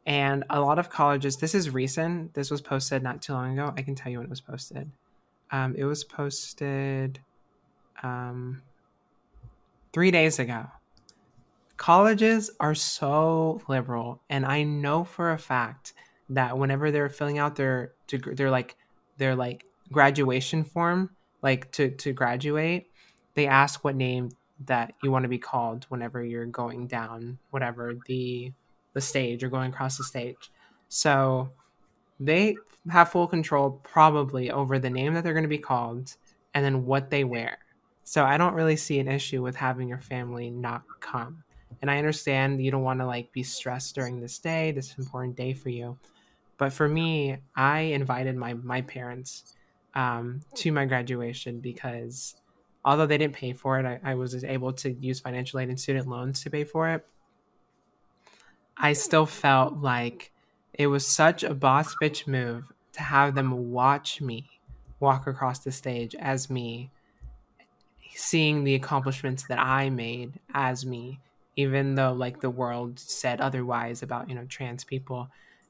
And 0.07 0.45
a 0.51 0.61
lot 0.61 0.79
of 0.79 0.91
colleges, 0.91 1.37
this 1.37 1.55
is 1.55 1.71
recent. 1.71 2.35
This 2.35 2.51
was 2.51 2.61
posted 2.61 3.03
not 3.03 3.23
too 3.23 3.33
long 3.33 3.59
ago. 3.59 3.73
I 3.77 3.83
can 3.83 3.95
tell 3.95 4.13
you 4.13 4.19
when 4.19 4.27
it 4.27 4.31
was 4.31 4.41
posted. 4.41 4.91
Um, 5.51 5.75
it 5.77 5.85
was 5.85 6.05
posted 6.05 7.21
um, 8.03 8.61
three 9.93 10.11
days 10.11 10.39
ago. 10.39 10.67
Colleges 11.77 12.51
are 12.61 12.75
so 12.75 13.61
liberal, 13.69 14.23
and 14.31 14.47
I 14.47 14.63
know 14.63 15.05
for 15.05 15.33
a 15.33 15.39
fact 15.39 15.93
that 16.31 16.57
whenever 16.57 16.91
they're 16.91 17.09
filling 17.09 17.39
out 17.39 17.57
their 17.57 17.93
their 18.09 18.51
like 18.51 18.77
their 19.17 19.35
like 19.35 19.65
graduation 19.91 20.65
form, 20.65 21.11
like 21.43 21.71
to 21.73 21.91
to 21.91 22.13
graduate, 22.13 22.91
they 23.35 23.47
ask 23.47 23.85
what 23.85 23.97
name 23.97 24.31
that 24.67 24.95
you 25.03 25.11
want 25.11 25.25
to 25.25 25.29
be 25.29 25.39
called 25.39 25.85
whenever 25.89 26.23
you're 26.25 26.47
going 26.47 26.87
down 26.87 27.39
whatever 27.51 27.95
the 28.07 28.53
the 28.93 29.01
stage 29.01 29.43
or 29.43 29.49
going 29.49 29.71
across 29.71 29.99
the 29.99 30.05
stage. 30.05 30.51
So 30.89 31.51
they 32.21 32.57
have 32.91 33.11
full 33.11 33.27
control 33.27 33.81
probably 33.83 34.51
over 34.51 34.79
the 34.79 34.91
name 34.91 35.15
that 35.15 35.25
they're 35.25 35.33
going 35.33 35.43
to 35.43 35.49
be 35.49 35.59
called 35.59 36.17
and 36.55 36.65
then 36.65 36.85
what 36.85 37.11
they 37.11 37.25
wear. 37.25 37.59
So 38.05 38.25
I 38.25 38.37
don't 38.37 38.55
really 38.55 38.77
see 38.77 38.99
an 39.01 39.09
issue 39.09 39.43
with 39.43 39.57
having 39.57 39.89
your 39.89 40.01
family 40.01 40.51
not 40.51 40.83
come. 41.01 41.44
And 41.81 41.91
I 41.91 41.99
understand 41.99 42.65
you 42.65 42.71
don't 42.71 42.83
want 42.83 43.01
to 43.01 43.07
like 43.07 43.33
be 43.33 43.43
stressed 43.43 43.95
during 43.95 44.21
this 44.21 44.39
day, 44.39 44.73
this 44.73 44.97
important 44.99 45.37
day 45.37 45.55
for 45.55 45.69
you. 45.69 45.99
But 46.57 46.73
for 46.73 46.89
me, 46.89 47.39
I 47.57 47.81
invited 47.81 48.37
my 48.37 48.55
my 48.55 48.83
parents 48.83 49.55
um, 49.95 50.41
to 50.55 50.73
my 50.73 50.85
graduation 50.87 51.61
because 51.61 52.37
although 52.85 53.07
they 53.07 53.19
didn't 53.19 53.35
pay 53.35 53.53
for 53.53 53.79
it, 53.79 53.87
I, 53.87 54.13
I 54.13 54.15
was 54.15 54.45
able 54.45 54.73
to 54.75 54.93
use 54.93 55.21
financial 55.21 55.59
aid 55.61 55.69
and 55.69 55.81
student 55.81 56.09
loans 56.09 56.43
to 56.43 56.51
pay 56.51 56.65
for 56.65 56.91
it. 56.91 57.07
I 58.77 58.93
still 58.93 59.27
felt 59.27 59.79
like 59.79 60.33
it 60.73 60.89
was 60.89 61.07
such 61.07 61.45
a 61.45 61.55
boss 61.55 61.95
bitch 62.03 62.27
move 62.27 62.73
to 62.93 63.03
have 63.03 63.35
them 63.35 63.73
watch 63.73 64.21
me 64.21 64.49
walk 65.01 65.27
across 65.27 65.61
the 65.61 65.73
stage 65.73 66.15
as 66.17 66.51
me, 66.51 66.91
seeing 68.15 68.65
the 68.65 68.75
accomplishments 68.75 69.45
that 69.49 69.59
I 69.59 69.91
made 69.91 70.33
as 70.53 70.85
me, 70.87 71.21
even 71.57 71.95
though 71.95 72.13
like 72.13 72.41
the 72.41 72.51
world 72.51 72.99
said 72.99 73.41
otherwise 73.41 74.03
about, 74.03 74.29
you 74.29 74.35
know, 74.35 74.45
trans 74.47 74.85
people. 74.85 75.29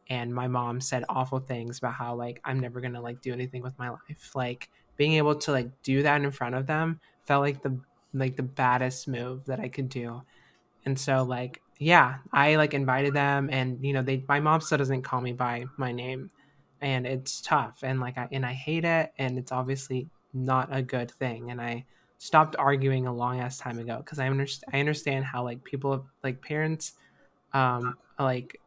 And 0.08 0.34
my 0.34 0.48
mom 0.48 0.80
said 0.80 1.04
awful 1.08 1.40
things 1.40 1.78
about 1.78 1.94
how 1.94 2.14
like 2.14 2.40
I'm 2.44 2.60
never 2.60 2.80
gonna 2.80 3.00
like 3.00 3.22
do 3.22 3.32
anything 3.32 3.62
with 3.62 3.78
my 3.78 3.90
life. 3.90 4.34
Like 4.34 4.70
being 4.96 5.14
able 5.14 5.34
to 5.36 5.52
like 5.52 5.82
do 5.82 6.02
that 6.02 6.20
in 6.20 6.30
front 6.30 6.54
of 6.54 6.66
them 6.66 7.00
felt 7.24 7.42
like 7.42 7.62
the 7.62 7.80
like 8.12 8.36
the 8.36 8.42
baddest 8.42 9.08
move 9.08 9.46
that 9.46 9.60
I 9.60 9.68
could 9.68 9.88
do. 9.88 10.22
And 10.84 10.98
so 10.98 11.22
like 11.22 11.60
yeah, 11.78 12.18
I 12.32 12.56
like 12.56 12.74
invited 12.74 13.14
them 13.14 13.48
and 13.50 13.84
you 13.84 13.92
know 13.92 14.02
they 14.02 14.24
my 14.28 14.40
mom 14.40 14.60
still 14.60 14.78
doesn't 14.78 15.02
call 15.02 15.20
me 15.20 15.32
by 15.32 15.64
my 15.76 15.92
name 15.92 16.30
and 16.80 17.06
it's 17.06 17.40
tough 17.40 17.78
and 17.82 18.00
like 18.00 18.18
I 18.18 18.28
and 18.30 18.44
I 18.44 18.52
hate 18.52 18.84
it 18.84 19.12
and 19.18 19.38
it's 19.38 19.52
obviously 19.52 20.08
not 20.32 20.68
a 20.70 20.82
good 20.82 21.10
thing 21.10 21.50
and 21.50 21.60
I 21.60 21.86
stopped 22.24 22.56
arguing 22.56 23.06
a 23.06 23.12
long 23.12 23.38
ass 23.38 23.58
time 23.58 23.78
ago 23.78 23.98
because 23.98 24.18
I 24.18 24.28
understand 24.28 24.74
I 24.74 24.80
understand 24.80 25.26
how 25.26 25.44
like 25.44 25.62
people 25.62 26.06
like 26.22 26.40
parents 26.40 26.94
um 27.52 27.98
like 28.18 28.58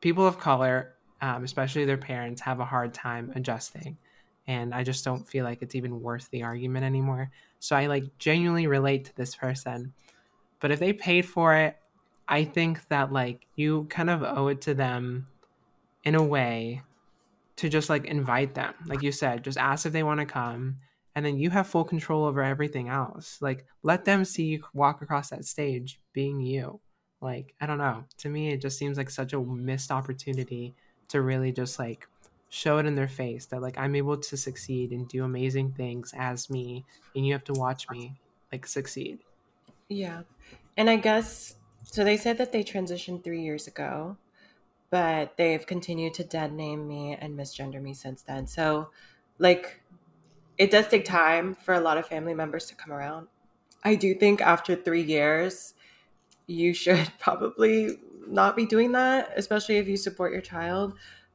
people 0.00 0.26
of 0.26 0.40
color 0.40 0.94
um, 1.20 1.44
especially 1.44 1.84
their 1.84 1.98
parents 1.98 2.40
have 2.40 2.58
a 2.58 2.64
hard 2.64 2.94
time 2.94 3.32
adjusting 3.34 3.98
and 4.46 4.72
I 4.74 4.82
just 4.82 5.04
don't 5.04 5.28
feel 5.28 5.44
like 5.44 5.60
it's 5.60 5.74
even 5.74 6.00
worth 6.00 6.30
the 6.30 6.44
argument 6.44 6.86
anymore. 6.86 7.30
So 7.58 7.76
I 7.76 7.86
like 7.86 8.16
genuinely 8.18 8.66
relate 8.66 9.04
to 9.06 9.16
this 9.16 9.34
person. 9.34 9.92
But 10.60 10.70
if 10.70 10.78
they 10.78 10.94
paid 10.94 11.26
for 11.26 11.54
it, 11.54 11.76
I 12.26 12.44
think 12.44 12.88
that 12.88 13.12
like 13.12 13.46
you 13.56 13.84
kind 13.90 14.08
of 14.08 14.22
owe 14.22 14.48
it 14.48 14.62
to 14.62 14.72
them 14.72 15.26
in 16.02 16.14
a 16.14 16.22
way 16.22 16.80
to 17.56 17.68
just 17.68 17.90
like 17.90 18.06
invite 18.06 18.54
them. 18.54 18.72
Like 18.86 19.02
you 19.02 19.12
said, 19.12 19.44
just 19.44 19.58
ask 19.58 19.84
if 19.84 19.92
they 19.92 20.02
want 20.02 20.20
to 20.20 20.26
come 20.26 20.76
and 21.16 21.24
then 21.24 21.38
you 21.38 21.48
have 21.48 21.66
full 21.66 21.82
control 21.82 22.24
over 22.24 22.42
everything 22.42 22.88
else. 22.90 23.38
Like 23.40 23.64
let 23.82 24.04
them 24.04 24.24
see 24.24 24.44
you 24.44 24.64
walk 24.74 25.02
across 25.02 25.30
that 25.30 25.46
stage 25.46 25.98
being 26.12 26.40
you. 26.40 26.78
Like 27.20 27.54
I 27.60 27.66
don't 27.66 27.78
know. 27.78 28.04
To 28.18 28.28
me 28.28 28.52
it 28.52 28.60
just 28.60 28.78
seems 28.78 28.98
like 28.98 29.10
such 29.10 29.32
a 29.32 29.40
missed 29.40 29.90
opportunity 29.90 30.74
to 31.08 31.22
really 31.22 31.50
just 31.50 31.78
like 31.78 32.06
show 32.50 32.78
it 32.78 32.86
in 32.86 32.94
their 32.94 33.08
face 33.08 33.46
that 33.46 33.62
like 33.62 33.78
I'm 33.78 33.96
able 33.96 34.18
to 34.18 34.36
succeed 34.36 34.92
and 34.92 35.08
do 35.08 35.24
amazing 35.24 35.72
things 35.72 36.12
as 36.16 36.50
me 36.50 36.84
and 37.16 37.26
you 37.26 37.32
have 37.32 37.44
to 37.44 37.54
watch 37.54 37.88
me 37.90 38.20
like 38.52 38.66
succeed. 38.66 39.18
Yeah. 39.88 40.22
And 40.76 40.90
I 40.90 40.96
guess 40.96 41.56
so 41.82 42.04
they 42.04 42.18
said 42.18 42.36
that 42.38 42.52
they 42.52 42.62
transitioned 42.62 43.24
3 43.24 43.40
years 43.40 43.66
ago, 43.66 44.18
but 44.90 45.38
they've 45.38 45.66
continued 45.66 46.12
to 46.14 46.24
dead 46.24 46.52
name 46.52 46.86
me 46.86 47.16
and 47.18 47.38
misgender 47.38 47.80
me 47.80 47.94
since 47.94 48.20
then. 48.20 48.46
So 48.46 48.90
like 49.38 49.80
it 50.58 50.70
does 50.70 50.88
take 50.88 51.04
time 51.04 51.54
for 51.54 51.74
a 51.74 51.80
lot 51.80 51.98
of 51.98 52.06
family 52.06 52.34
members 52.34 52.66
to 52.66 52.74
come 52.74 52.92
around. 52.92 53.28
I 53.84 53.94
do 53.94 54.14
think 54.14 54.40
after 54.40 54.74
3 54.74 55.02
years 55.02 55.74
you 56.46 56.72
should 56.72 57.10
probably 57.18 57.98
not 58.26 58.56
be 58.56 58.66
doing 58.66 58.92
that, 58.92 59.32
especially 59.36 59.76
if 59.76 59.88
you 59.88 59.96
support 59.96 60.32
your 60.32 60.40
child. 60.40 60.94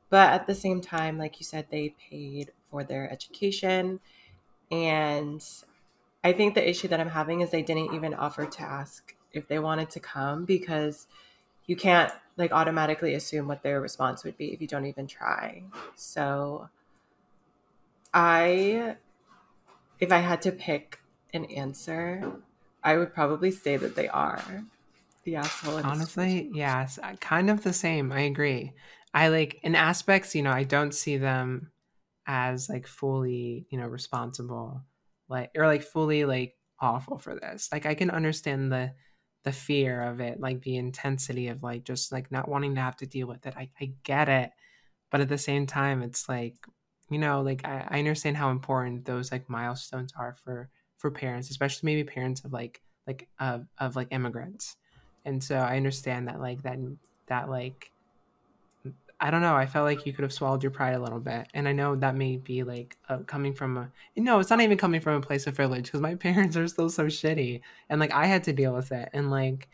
But 0.10 0.34
at 0.34 0.48
the 0.48 0.56
same 0.56 0.82
time, 0.82 1.18
like 1.18 1.40
you 1.40 1.46
said, 1.46 1.68
they 1.70 1.96
paid 2.10 2.52
for 2.70 2.84
their 2.84 3.10
education. 3.10 4.02
And 4.70 5.44
I 6.24 6.34
think 6.34 6.54
the 6.54 6.70
issue 6.70 6.90
that 6.90 7.00
I'm 7.00 7.10
having 7.10 7.42
is 7.42 7.50
they 7.50 7.62
didn't 7.62 7.94
even 7.94 8.14
offer 8.14 8.46
to 8.46 8.62
ask 8.62 9.16
if 9.32 9.48
they 9.48 9.60
wanted 9.60 9.90
to 9.92 10.00
come 10.02 10.44
because 10.44 11.08
you 11.66 11.76
can't 11.76 12.12
like 12.36 12.52
automatically 12.52 13.14
assume 13.14 13.48
what 13.48 13.64
their 13.64 13.80
response 13.80 14.24
would 14.24 14.38
be 14.38 14.54
if 14.54 14.62
you 14.62 14.68
don't 14.68 14.86
even 14.86 15.08
try. 15.08 15.64
So 15.96 16.70
I 18.14 18.98
if 20.02 20.12
I 20.12 20.18
had 20.18 20.42
to 20.42 20.52
pick 20.52 21.00
an 21.34 21.46
answer, 21.46 22.34
I 22.84 22.98
would 22.98 23.14
probably 23.14 23.52
say 23.52 23.78
that 23.78 23.96
they 23.96 24.10
are 24.10 24.66
the 25.24 25.38
asshole. 25.38 25.78
Honestly, 25.86 26.50
yes, 26.54 27.00
kind 27.22 27.50
of 27.50 27.64
the 27.64 27.72
same. 27.72 28.12
I 28.12 28.22
agree. 28.22 28.74
I 29.14 29.28
like 29.30 29.60
in 29.64 29.76
aspects, 29.76 30.36
you 30.36 30.42
know, 30.42 30.52
I 30.52 30.64
don't 30.64 30.94
see 30.94 31.18
them 31.18 31.72
as 32.26 32.68
like 32.68 32.88
fully, 32.88 33.68
you 33.70 33.78
know, 33.78 33.88
responsible, 33.88 34.82
like 35.30 35.52
or 35.56 35.68
like 35.68 35.84
fully 35.84 36.26
like 36.26 36.56
awful 36.80 37.20
for 37.20 37.36
this. 37.36 37.70
Like 37.72 37.86
I 37.86 37.94
can 37.94 38.10
understand 38.10 38.72
the 38.72 38.94
the 39.44 39.52
fear 39.52 40.02
of 40.04 40.20
it, 40.20 40.40
like 40.40 40.62
the 40.62 40.78
intensity 40.78 41.48
of 41.48 41.64
like 41.64 41.84
just 41.84 42.12
like 42.12 42.32
not 42.32 42.48
wanting 42.48 42.76
to 42.76 42.82
have 42.82 42.96
to 42.98 43.06
deal 43.06 43.28
with 43.28 43.46
it. 43.46 43.56
I, 43.58 43.70
I 43.80 43.94
get 44.04 44.30
it. 44.30 44.52
But 45.12 45.22
at 45.22 45.30
the 45.30 45.38
same 45.38 45.66
time, 45.66 46.04
it's 46.04 46.30
like, 46.30 46.56
you 47.12 47.20
know, 47.20 47.42
like 47.42 47.66
I, 47.66 47.86
I 47.90 48.00
understand 48.00 48.38
how 48.38 48.50
important 48.50 49.06
those 49.06 49.32
like 49.32 49.50
milestones 49.50 50.14
are 50.18 50.36
for 50.44 50.70
for 50.98 51.12
parents, 51.12 51.50
especially 51.50 51.88
maybe 51.88 52.04
parents 52.06 52.44
of 52.46 52.54
like 52.54 52.82
like 53.06 53.28
of 53.40 53.68
of 53.78 53.96
like 53.98 54.08
immigrants. 54.12 54.78
And 55.26 55.44
so 55.44 55.58
I 55.58 55.76
understand 55.76 56.30
that 56.30 56.40
like 56.40 56.64
that 56.64 56.80
that 57.28 57.50
like 57.50 57.92
I 59.24 59.30
don't 59.30 59.42
know. 59.42 59.56
I 59.56 59.68
felt 59.68 59.86
like 59.86 60.08
you 60.08 60.14
could 60.14 60.24
have 60.24 60.34
swallowed 60.34 60.64
your 60.64 60.72
pride 60.72 60.96
a 60.96 61.00
little 61.00 61.20
bit, 61.20 61.48
and 61.54 61.68
I 61.68 61.74
know 61.74 61.96
that 61.96 62.16
may 62.16 62.38
be 62.38 62.64
like 62.64 62.98
uh, 63.08 63.20
coming 63.20 63.54
from 63.54 63.78
a 63.78 63.92
no. 64.16 64.40
It's 64.40 64.50
not 64.50 64.62
even 64.62 64.80
coming 64.80 65.00
from 65.00 65.16
a 65.16 65.22
place 65.22 65.46
of 65.46 65.54
privilege 65.54 65.86
because 65.86 66.02
my 66.02 66.16
parents 66.28 66.58
are 66.58 66.68
still 66.68 66.90
so 66.90 67.06
shitty, 67.06 67.62
and 67.90 68.00
like 68.00 68.12
I 68.14 68.26
had 68.26 68.44
to 68.46 68.54
deal 68.54 68.74
with 68.74 68.92
it, 68.92 69.10
and 69.14 69.30
like, 69.30 69.70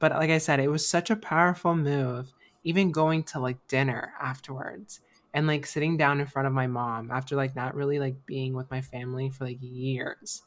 but 0.00 0.12
like 0.12 0.30
I 0.30 0.38
said, 0.38 0.60
it 0.60 0.68
was 0.68 0.86
such 0.86 1.08
a 1.08 1.16
powerful 1.16 1.74
move. 1.74 2.34
Even 2.62 2.92
going 2.92 3.22
to 3.22 3.40
like 3.40 3.66
dinner 3.68 4.12
afterwards, 4.20 5.00
and 5.32 5.46
like 5.46 5.66
sitting 5.66 5.96
down 5.96 6.20
in 6.20 6.26
front 6.26 6.48
of 6.48 6.54
my 6.54 6.66
mom 6.66 7.10
after 7.10 7.36
like 7.36 7.54
not 7.54 7.74
really 7.74 7.98
like 7.98 8.26
being 8.26 8.54
with 8.54 8.70
my 8.70 8.80
family 8.80 9.30
for 9.30 9.44
like 9.44 9.58
years, 9.60 10.42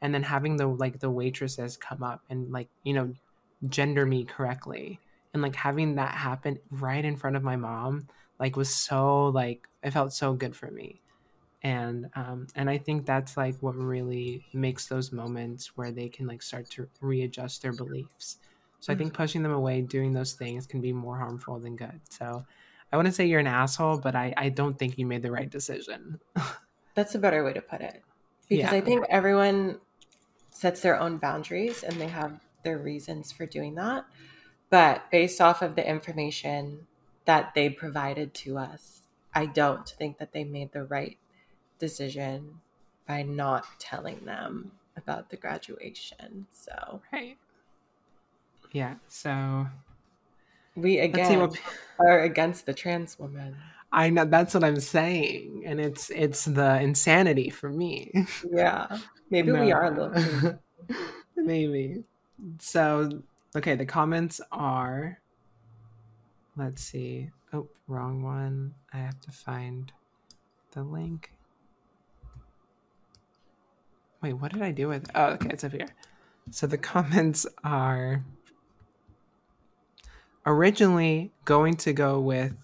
and 0.00 0.14
then 0.14 0.22
having 0.22 0.56
the 0.56 0.66
like 0.66 1.00
the 1.00 1.10
waitresses 1.10 1.76
come 1.76 2.02
up 2.02 2.22
and 2.30 2.50
like 2.52 2.68
you 2.84 2.94
know 2.94 3.12
gender 3.68 4.06
me 4.06 4.24
correctly 4.24 5.00
and 5.34 5.42
like 5.42 5.56
having 5.56 5.96
that 5.96 6.14
happen 6.14 6.58
right 6.70 7.04
in 7.04 7.16
front 7.16 7.36
of 7.36 7.42
my 7.42 7.56
mom 7.56 8.06
like 8.38 8.56
was 8.56 8.74
so 8.74 9.26
like 9.26 9.68
it 9.82 9.92
felt 9.92 10.12
so 10.12 10.32
good 10.32 10.54
for 10.54 10.70
me. 10.70 11.00
And 11.62 12.08
um 12.14 12.46
and 12.54 12.70
i 12.70 12.78
think 12.78 13.04
that's 13.04 13.36
like 13.36 13.56
what 13.60 13.74
really 13.74 14.44
makes 14.52 14.86
those 14.86 15.10
moments 15.10 15.76
where 15.76 15.90
they 15.90 16.08
can 16.08 16.26
like 16.26 16.40
start 16.40 16.70
to 16.70 16.88
readjust 17.00 17.62
their 17.62 17.72
beliefs. 17.72 18.38
So 18.80 18.92
i 18.92 18.96
think 18.96 19.12
mm-hmm. 19.12 19.22
pushing 19.22 19.42
them 19.42 19.52
away 19.52 19.80
doing 19.80 20.12
those 20.12 20.34
things 20.34 20.66
can 20.66 20.80
be 20.80 20.92
more 20.92 21.18
harmful 21.18 21.58
than 21.58 21.74
good. 21.74 22.00
So 22.08 22.44
i 22.92 22.96
wouldn't 22.96 23.14
say 23.14 23.26
you're 23.26 23.40
an 23.40 23.46
asshole 23.46 23.98
but 23.98 24.14
i 24.14 24.32
i 24.36 24.48
don't 24.48 24.78
think 24.78 24.98
you 24.98 25.06
made 25.06 25.22
the 25.22 25.30
right 25.30 25.50
decision 25.50 26.18
that's 26.94 27.14
a 27.14 27.18
better 27.18 27.44
way 27.44 27.52
to 27.52 27.60
put 27.60 27.80
it 27.80 28.02
because 28.48 28.70
yeah. 28.72 28.76
i 28.76 28.80
think 28.80 29.04
everyone 29.08 29.78
sets 30.58 30.80
their 30.80 30.98
own 30.98 31.18
boundaries 31.18 31.84
and 31.84 32.00
they 32.00 32.08
have 32.08 32.40
their 32.64 32.78
reasons 32.78 33.30
for 33.30 33.46
doing 33.46 33.76
that. 33.76 34.04
But 34.70 35.10
based 35.10 35.40
off 35.40 35.62
of 35.62 35.76
the 35.76 35.88
information 35.88 36.88
that 37.26 37.54
they 37.54 37.70
provided 37.70 38.34
to 38.34 38.58
us, 38.58 39.02
I 39.32 39.46
don't 39.46 39.88
think 39.88 40.18
that 40.18 40.32
they 40.32 40.42
made 40.42 40.72
the 40.72 40.82
right 40.82 41.16
decision 41.78 42.60
by 43.06 43.22
not 43.22 43.66
telling 43.78 44.24
them 44.24 44.72
about 44.96 45.30
the 45.30 45.36
graduation. 45.36 46.46
So, 46.50 47.02
right. 47.12 47.38
Yeah. 48.72 48.96
So, 49.06 49.68
we 50.80 50.98
again 50.98 51.40
what... 51.40 51.58
are 51.98 52.20
against 52.20 52.66
the 52.66 52.74
trans 52.74 53.18
woman. 53.18 53.56
I 53.90 54.10
know 54.10 54.24
that's 54.24 54.54
what 54.54 54.64
I'm 54.64 54.80
saying, 54.80 55.62
and 55.66 55.80
it's 55.80 56.10
it's 56.10 56.44
the 56.44 56.80
insanity 56.80 57.50
for 57.50 57.70
me. 57.70 58.12
Yeah, 58.50 58.98
maybe 59.30 59.52
no. 59.52 59.60
we 59.60 59.72
are 59.72 59.84
a 59.86 59.90
little. 59.90 60.58
maybe. 61.36 62.04
So 62.58 63.22
okay, 63.56 63.74
the 63.74 63.86
comments 63.86 64.40
are. 64.52 65.20
Let's 66.56 66.82
see. 66.82 67.30
Oh, 67.52 67.68
wrong 67.86 68.22
one. 68.22 68.74
I 68.92 68.98
have 68.98 69.20
to 69.20 69.30
find 69.30 69.92
the 70.72 70.82
link. 70.82 71.32
Wait, 74.20 74.32
what 74.32 74.52
did 74.52 74.62
I 74.62 74.72
do 74.72 74.88
with? 74.88 75.08
Oh, 75.14 75.26
okay, 75.26 75.50
it's 75.50 75.62
up 75.62 75.72
here. 75.72 75.88
So 76.50 76.66
the 76.66 76.78
comments 76.78 77.46
are 77.62 78.24
originally 80.48 81.30
going 81.44 81.76
to 81.76 81.92
go 81.92 82.18
with 82.18 82.54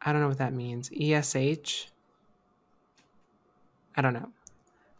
I 0.00 0.12
don't 0.12 0.22
know 0.22 0.28
what 0.28 0.38
that 0.38 0.54
means. 0.54 0.90
ESH. 0.92 1.88
I 3.96 4.00
don't 4.00 4.14
know. 4.14 4.30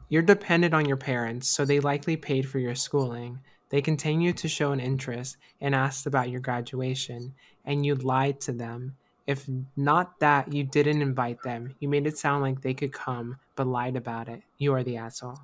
You're 0.08 0.22
dependent 0.22 0.74
on 0.74 0.86
your 0.86 0.96
parents, 0.96 1.48
so 1.48 1.64
they 1.64 1.80
likely 1.80 2.16
paid 2.16 2.48
for 2.48 2.58
your 2.58 2.74
schooling. 2.74 3.38
They 3.70 3.80
continue 3.80 4.32
to 4.32 4.48
show 4.48 4.72
an 4.72 4.80
interest 4.80 5.36
and 5.60 5.74
asked 5.74 6.06
about 6.06 6.30
your 6.30 6.40
graduation, 6.40 7.34
and 7.64 7.86
you 7.86 7.94
lied 7.94 8.40
to 8.42 8.52
them. 8.52 8.96
If 9.26 9.46
not 9.76 10.18
that, 10.20 10.52
you 10.52 10.64
didn't 10.64 11.02
invite 11.02 11.42
them. 11.42 11.74
You 11.78 11.88
made 11.88 12.06
it 12.06 12.18
sound 12.18 12.42
like 12.42 12.62
they 12.62 12.74
could 12.74 12.92
come, 12.92 13.38
but 13.54 13.66
lied 13.66 13.96
about 13.96 14.28
it. 14.28 14.42
You 14.56 14.74
are 14.74 14.82
the 14.82 14.96
asshole. 14.96 15.38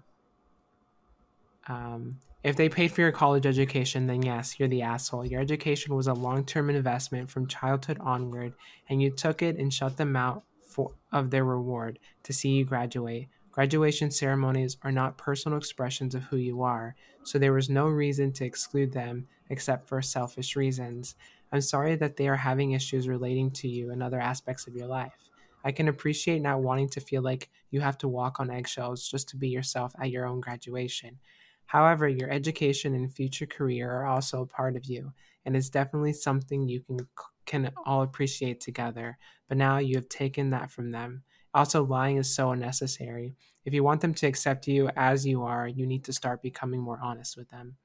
Um, 1.69 2.19
if 2.45 2.57
they 2.57 2.69
paid 2.69 2.93
for 2.93 3.01
your 3.01 3.11
college 3.11 3.47
education, 3.47 4.07
then 4.07 4.23
yes, 4.23 4.57
you're 4.59 4.69
the 4.69 4.83
asshole. 4.83 5.25
Your 5.25 5.41
education 5.41 5.95
was 5.95 6.07
a 6.07 6.13
long 6.13 6.45
term 6.45 6.69
investment 6.69 7.31
from 7.31 7.47
childhood 7.47 7.97
onward, 8.01 8.53
and 8.91 9.01
you 9.01 9.11
took 9.11 9.41
it 9.41 9.57
and 9.57 9.73
shut 9.73 9.97
them 9.97 10.15
out 10.15 10.45
for, 10.69 10.93
of 11.11 11.31
their 11.31 11.45
reward 11.45 11.99
to 12.23 12.35
see 12.35 12.51
you 12.51 12.67
graduate. 12.67 13.29
Graduation 13.51 14.11
ceremonies 14.11 14.77
are 14.83 14.93
not 14.93 15.17
personal 15.17 15.57
expressions 15.57 16.15
of 16.15 16.25
who 16.25 16.37
you 16.37 16.63
are, 16.63 16.95
so 17.23 17.39
there 17.39 17.55
was 17.55 17.71
no 17.71 17.87
reason 17.87 18.31
to 18.33 18.45
exclude 18.45 18.93
them 18.93 19.27
except 19.49 19.89
for 19.89 20.03
selfish 20.03 20.55
reasons. 20.55 21.15
I'm 21.51 21.63
sorry 21.63 21.97
that 21.97 22.17
they 22.17 22.29
are 22.29 22.37
having 22.37 22.73
issues 22.73 23.09
relating 23.09 23.53
to 23.53 23.69
you 23.69 23.91
and 23.91 24.03
other 24.03 24.21
aspects 24.21 24.67
of 24.67 24.75
your 24.75 24.89
life. 24.89 25.31
I 25.65 25.73
can 25.73 25.89
appreciate 25.89 26.43
not 26.43 26.61
wanting 26.61 26.91
to 26.91 27.01
feel 27.01 27.23
like 27.23 27.49
you 27.71 27.81
have 27.81 27.97
to 27.99 28.09
walk 28.09 28.39
on 28.39 28.51
eggshells 28.51 29.09
just 29.09 29.31
to 29.31 29.37
be 29.37 29.49
yourself 29.49 29.95
at 29.99 30.11
your 30.11 30.27
own 30.27 30.41
graduation. 30.41 31.19
However, 31.67 32.09
your 32.09 32.31
education 32.31 32.95
and 32.95 33.13
future 33.13 33.47
career 33.47 33.91
are 33.91 34.07
also 34.07 34.43
a 34.43 34.47
part 34.47 34.77
of 34.77 34.85
you, 34.85 35.13
and 35.45 35.57
it's 35.57 35.71
definitely 35.71 36.13
something 36.13 36.69
you 36.69 36.81
can 36.81 37.09
can 37.47 37.73
all 37.85 38.03
appreciate 38.03 38.61
together. 38.61 39.19
But 39.49 39.59
now 39.59 39.79
you 39.79 39.97
have 39.97 40.09
taken 40.09 40.51
that 40.51 40.71
from 40.71 40.91
them. 40.91 41.23
Also, 41.53 41.85
lying 41.85 42.17
is 42.17 42.35
so 42.35 42.51
unnecessary. 42.51 43.37
If 43.65 43.73
you 43.75 43.85
want 43.85 44.01
them 44.01 44.15
to 44.15 44.27
accept 44.27 44.67
you 44.67 44.91
as 44.97 45.27
you 45.27 45.43
are, 45.43 45.69
you 45.69 45.87
need 45.87 46.05
to 46.05 46.13
start 46.13 46.43
becoming 46.43 46.81
more 46.81 46.99
honest 47.03 47.37
with 47.37 47.49
them. 47.51 47.77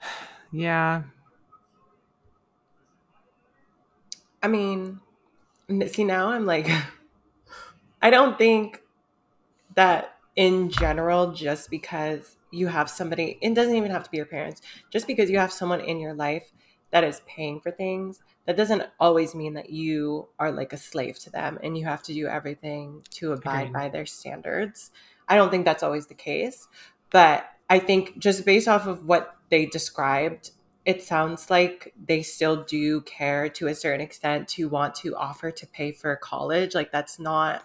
yeah. 0.52 1.02
I 4.42 4.48
mean, 4.48 5.00
see, 5.88 6.04
now 6.04 6.28
I'm 6.28 6.46
like, 6.46 6.68
I 8.02 8.10
don't 8.10 8.36
think 8.36 8.82
that 9.74 10.13
in 10.36 10.70
general 10.70 11.32
just 11.32 11.70
because 11.70 12.36
you 12.50 12.66
have 12.66 12.88
somebody 12.88 13.38
it 13.40 13.54
doesn't 13.54 13.76
even 13.76 13.90
have 13.90 14.02
to 14.02 14.10
be 14.10 14.16
your 14.16 14.26
parents 14.26 14.62
just 14.90 15.06
because 15.06 15.30
you 15.30 15.38
have 15.38 15.52
someone 15.52 15.80
in 15.80 16.00
your 16.00 16.14
life 16.14 16.52
that 16.90 17.04
is 17.04 17.22
paying 17.26 17.60
for 17.60 17.70
things 17.70 18.20
that 18.46 18.56
doesn't 18.56 18.82
always 19.00 19.34
mean 19.34 19.54
that 19.54 19.70
you 19.70 20.28
are 20.38 20.52
like 20.52 20.72
a 20.72 20.76
slave 20.76 21.18
to 21.18 21.30
them 21.30 21.58
and 21.62 21.76
you 21.76 21.84
have 21.84 22.02
to 22.02 22.12
do 22.12 22.26
everything 22.26 23.02
to 23.10 23.32
abide 23.32 23.72
by 23.72 23.88
their 23.88 24.06
standards. 24.06 24.90
I 25.28 25.36
don't 25.36 25.50
think 25.50 25.64
that's 25.64 25.82
always 25.82 26.06
the 26.06 26.14
case 26.14 26.68
but 27.10 27.48
i 27.70 27.78
think 27.78 28.18
just 28.18 28.44
based 28.44 28.68
off 28.68 28.86
of 28.86 29.06
what 29.06 29.36
they 29.50 29.66
described 29.66 30.50
it 30.84 31.02
sounds 31.02 31.48
like 31.48 31.94
they 32.06 32.22
still 32.22 32.62
do 32.64 33.00
care 33.02 33.48
to 33.48 33.68
a 33.68 33.74
certain 33.74 34.00
extent 34.00 34.48
to 34.48 34.68
want 34.68 34.94
to 34.96 35.16
offer 35.16 35.50
to 35.50 35.66
pay 35.66 35.92
for 35.92 36.14
college. 36.16 36.74
Like 36.74 36.92
that's 36.92 37.18
not 37.18 37.64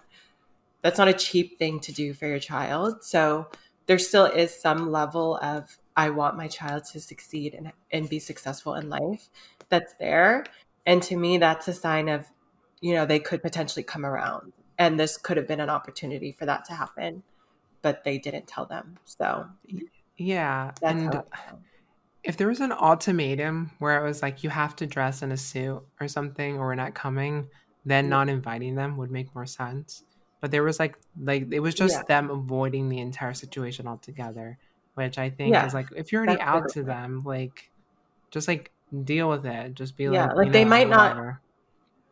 that's 0.82 0.98
not 0.98 1.08
a 1.08 1.14
cheap 1.14 1.58
thing 1.58 1.80
to 1.82 1.92
do 1.92 2.14
for 2.14 2.28
your 2.28 2.40
child. 2.40 3.04
So 3.04 3.48
there 3.86 4.00
still 4.00 4.26
is 4.26 4.54
some 4.54 4.92
level 4.92 5.38
of 5.42 5.78
I 5.96 6.12
want 6.12 6.38
my 6.38 6.48
child 6.48 6.86
to 6.94 7.00
succeed 7.00 7.54
and, 7.54 7.72
and 7.92 8.08
be 8.08 8.20
successful 8.20 8.76
in 8.76 8.90
life 8.90 9.30
that's 9.68 9.94
there. 10.00 10.46
And 10.86 11.04
to 11.04 11.18
me, 11.18 11.38
that's 11.38 11.68
a 11.68 11.74
sign 11.74 12.08
of, 12.08 12.26
you 12.80 12.94
know, 12.94 13.06
they 13.06 13.20
could 13.20 13.42
potentially 13.42 13.84
come 13.84 14.06
around. 14.06 14.54
And 14.78 14.98
this 14.98 15.18
could 15.18 15.36
have 15.36 15.48
been 15.48 15.60
an 15.60 15.70
opportunity 15.70 16.32
for 16.32 16.46
that 16.46 16.64
to 16.66 16.74
happen, 16.74 17.24
but 17.82 18.04
they 18.06 18.18
didn't 18.18 18.48
tell 18.48 18.66
them. 18.66 18.98
So, 19.04 19.48
yeah. 20.18 20.72
and 20.82 21.22
if 22.24 22.38
there 22.38 22.48
was 22.48 22.62
an 22.62 22.72
ultimatum 22.72 23.72
where 23.80 24.04
it 24.04 24.08
was 24.08 24.22
like, 24.22 24.44
you 24.44 24.50
have 24.50 24.76
to 24.78 24.88
dress 24.88 25.22
in 25.22 25.32
a 25.32 25.38
suit 25.38 25.84
or 26.00 26.08
something, 26.08 26.58
or 26.58 26.68
we're 26.68 26.76
not 26.76 26.94
coming, 26.94 27.50
then 27.86 28.06
mm-hmm. 28.06 28.12
not 28.12 28.30
inviting 28.30 28.76
them 28.76 28.96
would 28.98 29.12
make 29.12 29.34
more 29.36 29.46
sense 29.46 30.04
but 30.42 30.52
there 30.52 30.64
was 30.64 30.80
like 30.80 30.98
like 31.22 31.52
it 31.52 31.60
was 31.60 31.74
just 31.76 31.96
yeah. 31.96 32.04
them 32.08 32.30
avoiding 32.30 32.90
the 32.90 33.00
entire 33.00 33.34
situation 33.34 33.88
altogether 33.88 34.58
which 34.96 35.18
i 35.18 35.30
think 35.30 35.54
yeah. 35.54 35.66
is 35.66 35.74
like 35.74 35.88
if 35.96 36.12
you're 36.12 36.22
already 36.22 36.38
That's 36.38 36.50
out 36.50 36.70
to 36.74 36.84
them 36.84 37.24
like 37.26 37.70
just 38.32 38.48
like 38.48 38.72
deal 39.04 39.30
with 39.30 39.46
it 39.46 39.74
just 39.76 39.98
be 39.98 40.06
yeah, 40.06 40.28
like 40.28 40.36
like 40.36 40.52
they 40.52 40.64
know, 40.64 40.70
might 40.70 40.90
whatever. 40.90 41.42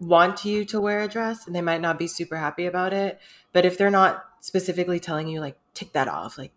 not 0.02 0.08
want 0.08 0.46
you 0.46 0.64
to 0.64 0.80
wear 0.80 1.02
a 1.02 1.08
dress 1.08 1.48
and 1.48 1.56
they 1.56 1.62
might 1.62 1.82
not 1.82 1.98
be 1.98 2.08
super 2.08 2.38
happy 2.38 2.66
about 2.66 2.94
it 2.94 3.20
but 3.52 3.66
if 3.66 3.78
they're 3.78 3.90
not 3.90 4.24
specifically 4.42 5.00
telling 5.00 5.28
you 5.28 5.40
like 5.40 5.58
take 5.74 5.94
that 5.94 6.08
off 6.08 6.38
like 6.38 6.52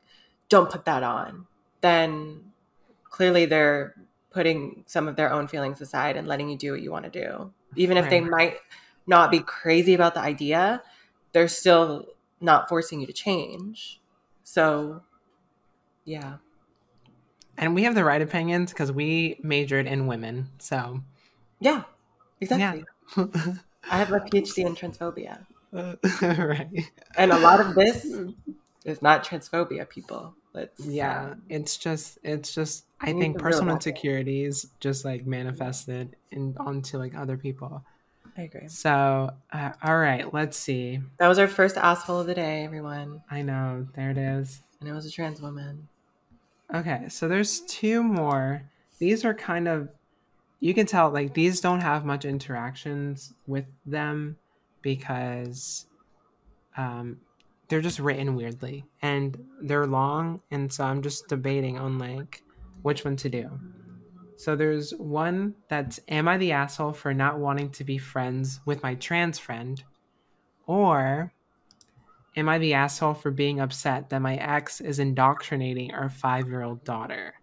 don't 0.49 0.71
put 0.71 0.85
that 0.85 1.03
on 1.03 1.47
then 1.81 2.41
clearly 3.05 3.47
they're 3.47 3.95
putting 4.31 4.85
some 4.87 5.09
of 5.09 5.17
their 5.17 5.33
own 5.33 5.49
feelings 5.49 5.81
aside 5.81 6.17
and 6.17 6.29
letting 6.29 6.51
you 6.51 6.57
do 6.57 6.73
what 6.73 6.83
you 6.83 6.91
want 6.91 7.11
to 7.11 7.11
do 7.11 7.51
even 7.77 7.97
if 7.97 8.05
right. 8.05 8.11
they 8.11 8.21
might 8.21 8.57
not 9.07 9.31
be 9.31 9.41
crazy 9.41 9.95
about 9.95 10.13
the 10.15 10.21
idea 10.21 10.83
they're 11.33 11.49
still 11.49 12.07
not 12.41 12.69
forcing 12.69 13.01
you 13.01 13.07
to 13.07 13.13
change. 13.13 14.01
So, 14.45 15.03
yeah. 16.05 16.37
And 17.59 17.75
we 17.75 17.83
have 17.85 17.95
the 17.95 18.05
right 18.05 18.23
opinions 18.23 18.73
because 18.73 18.91
we 18.91 19.39
majored 19.43 19.87
in 19.87 20.07
women. 20.07 20.49
So, 20.59 21.03
yeah, 21.61 21.83
exactly. 22.41 22.85
Yeah. 23.17 23.27
I 23.91 23.99
have 23.99 24.13
a 24.13 24.21
PhD 24.21 24.65
in 24.65 24.75
transphobia. 24.75 25.45
Uh, 25.73 25.97
right. 26.23 26.91
And 27.17 27.33
a 27.33 27.39
lot 27.39 27.61
of 27.61 27.75
this 27.75 28.05
is 28.85 29.03
not 29.03 29.25
transphobia, 29.25 29.89
people. 29.89 30.35
Let's, 30.53 30.85
yeah, 30.85 31.27
um, 31.27 31.43
it's 31.49 31.77
just, 31.77 32.19
it's 32.25 32.53
just, 32.53 32.85
I 33.01 33.13
think 33.13 33.39
personal 33.39 33.75
insecurities 33.75 34.67
just 34.81 35.05
like 35.05 35.25
manifested 35.25 36.17
in 36.33 36.57
onto 36.59 36.99
like 36.99 37.15
other 37.15 37.37
people. 37.37 37.85
I 38.37 38.43
agree. 38.43 38.69
So, 38.69 39.31
uh, 39.53 39.73
all 39.83 39.99
right, 39.99 40.33
let's 40.33 40.57
see. 40.57 41.01
That 41.19 41.29
was 41.29 41.39
our 41.39 41.49
first 41.49 41.77
asshole 41.77 42.21
of 42.21 42.27
the 42.27 42.35
day, 42.35 42.65
everyone. 42.65 43.23
I 43.31 43.43
know. 43.43 43.87
There 43.95 44.11
it 44.11 44.19
is. 44.19 44.63
And 44.81 44.89
it 44.89 44.93
was 44.93 45.05
a 45.07 45.11
trans 45.11 45.43
woman. 45.43 45.89
Okay, 46.75 47.09
so 47.09 47.29
there's 47.29 47.61
two 47.63 48.03
more. 48.03 48.63
These 48.99 49.25
are 49.25 49.35
kind 49.35 49.69
of, 49.69 49.89
you 50.61 50.75
can 50.75 50.87
tell, 50.87 51.11
like, 51.11 51.35
these 51.35 51.61
don't 51.61 51.81
have 51.81 52.05
much 52.05 52.25
interactions 52.25 53.35
with 53.47 53.67
them 53.85 54.37
because 54.83 55.87
um, 56.77 57.21
they're 57.69 57.81
just 57.81 57.99
written 57.99 58.37
weirdly 58.37 58.85
and 59.03 59.37
they're 59.63 59.87
long. 59.87 60.41
And 60.51 60.73
so 60.73 60.85
I'm 60.85 61.03
just 61.03 61.29
debating 61.29 61.79
on, 61.79 61.99
like, 61.99 62.43
which 62.83 63.05
one 63.05 63.17
to 63.17 63.29
do. 63.29 63.51
So 64.41 64.57
there's 64.57 64.95
one 64.95 65.55
that's 65.69 66.01
Am 66.09 66.27
I 66.27 66.39
the 66.39 66.53
asshole 66.53 66.95
for 66.95 67.13
not 67.13 67.39
wanting 67.39 67.69
to 67.73 67.85
be 67.85 67.99
friends 67.99 68.61
with 68.65 68.83
my 68.83 68.95
trans 68.95 69.39
friend? 69.39 69.85
Or 70.67 71.35
Am 72.37 72.49
I 72.49 72.57
the 72.57 72.73
asshole 72.73 73.13
for 73.13 73.31
being 73.31 73.61
upset 73.61 74.09
that 74.09 74.23
my 74.23 74.37
ex 74.37 74.81
is 74.81 74.99
indoctrinating 74.99 75.93
our 75.93 76.09
five 76.09 76.49
year 76.49 76.63
old 76.63 76.85
daughter? 76.85 77.35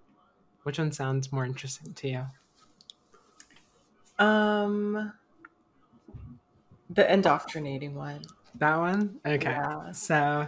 Which 0.63 0.79
one 0.79 0.91
sounds 0.91 1.31
more 1.31 1.45
interesting 1.45 1.93
to 1.93 2.07
you? 2.07 4.25
Um, 4.25 5.13
the 6.89 7.13
indoctrinating 7.13 7.93
one. 7.93 8.23
That 8.55 8.75
one? 8.75 9.19
Okay. 9.23 9.51
Yeah. 9.51 9.91
So 9.91 10.47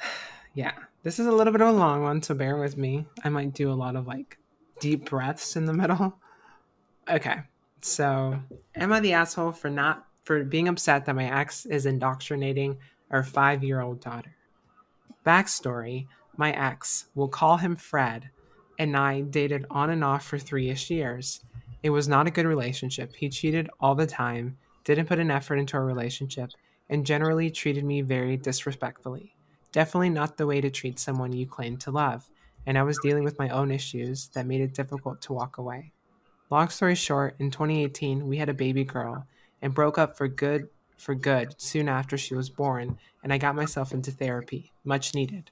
yeah, 0.54 0.74
this 1.02 1.18
is 1.18 1.26
a 1.26 1.32
little 1.32 1.52
bit 1.52 1.62
of 1.62 1.74
a 1.74 1.78
long 1.78 2.04
one, 2.04 2.22
so 2.22 2.32
bear 2.32 2.58
with 2.58 2.76
me. 2.76 3.08
I 3.24 3.28
might 3.28 3.54
do 3.54 3.72
a 3.72 3.74
lot 3.74 3.96
of 3.96 4.06
like 4.06 4.38
deep 4.80 5.08
breaths 5.08 5.56
in 5.56 5.64
the 5.64 5.72
middle. 5.72 6.18
Okay, 7.08 7.36
so 7.80 8.40
am 8.74 8.92
I 8.92 9.00
the 9.00 9.12
asshole 9.12 9.52
for 9.52 9.70
not 9.70 10.06
for 10.24 10.42
being 10.42 10.66
upset 10.66 11.04
that 11.04 11.14
my 11.14 11.30
ex 11.40 11.66
is 11.66 11.86
indoctrinating 11.86 12.78
our 13.10 13.22
five 13.22 13.62
year 13.62 13.80
old 13.80 14.00
daughter? 14.00 14.34
Backstory: 15.24 16.06
My 16.36 16.52
ex, 16.52 17.06
we'll 17.14 17.28
call 17.28 17.58
him 17.58 17.76
Fred, 17.76 18.30
and 18.78 18.96
I 18.96 19.20
dated 19.20 19.66
on 19.70 19.90
and 19.90 20.02
off 20.02 20.26
for 20.26 20.38
three 20.38 20.68
ish 20.68 20.90
years. 20.90 21.40
It 21.82 21.90
was 21.90 22.08
not 22.08 22.26
a 22.26 22.32
good 22.32 22.46
relationship. 22.46 23.14
He 23.14 23.28
cheated 23.28 23.70
all 23.78 23.94
the 23.94 24.06
time, 24.06 24.58
didn't 24.82 25.06
put 25.06 25.20
an 25.20 25.30
effort 25.30 25.56
into 25.56 25.76
our 25.76 25.84
relationship, 25.84 26.50
and 26.88 27.06
generally 27.06 27.50
treated 27.50 27.84
me 27.84 28.00
very 28.00 28.36
disrespectfully. 28.36 29.36
Definitely 29.70 30.10
not 30.10 30.36
the 30.36 30.46
way 30.46 30.60
to 30.60 30.70
treat 30.70 30.98
someone 30.98 31.32
you 31.32 31.46
claim 31.46 31.76
to 31.78 31.90
love, 31.90 32.28
and 32.66 32.76
I 32.76 32.82
was 32.82 32.98
dealing 33.02 33.24
with 33.24 33.38
my 33.38 33.48
own 33.48 33.70
issues 33.70 34.28
that 34.34 34.46
made 34.46 34.60
it 34.60 34.74
difficult 34.74 35.22
to 35.22 35.32
walk 35.32 35.58
away. 35.58 35.92
Long 36.50 36.68
story 36.68 36.94
short, 36.94 37.36
in 37.38 37.50
2018, 37.50 38.26
we 38.26 38.36
had 38.36 38.48
a 38.48 38.54
baby 38.54 38.84
girl 38.84 39.26
and 39.62 39.74
broke 39.74 39.98
up 39.98 40.16
for 40.16 40.28
good 40.28 40.68
for 40.96 41.14
good 41.14 41.54
soon 41.58 41.88
after 41.88 42.16
she 42.16 42.34
was 42.34 42.48
born, 42.48 42.98
and 43.22 43.32
I 43.32 43.38
got 43.38 43.54
myself 43.54 43.92
into 43.92 44.10
therapy, 44.10 44.72
much 44.84 45.14
needed. 45.14 45.50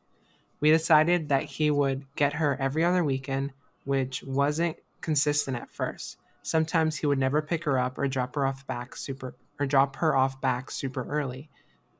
We 0.60 0.70
decided 0.70 1.28
that 1.28 1.44
he 1.44 1.70
would 1.70 2.06
get 2.16 2.34
her 2.34 2.56
every 2.60 2.84
other 2.84 3.04
weekend, 3.04 3.52
which 3.84 4.22
wasn't 4.22 4.78
consistent 5.00 5.56
at 5.56 5.70
first. 5.70 6.16
Sometimes 6.42 6.96
he 6.96 7.06
would 7.06 7.18
never 7.18 7.42
pick 7.42 7.64
her 7.64 7.78
up 7.78 7.98
or 7.98 8.08
drop 8.08 8.34
her 8.34 8.46
off 8.46 8.66
back 8.66 8.96
super 8.96 9.34
or 9.60 9.66
drop 9.66 9.96
her 9.96 10.16
off 10.16 10.40
back 10.40 10.70
super 10.70 11.04
early. 11.04 11.48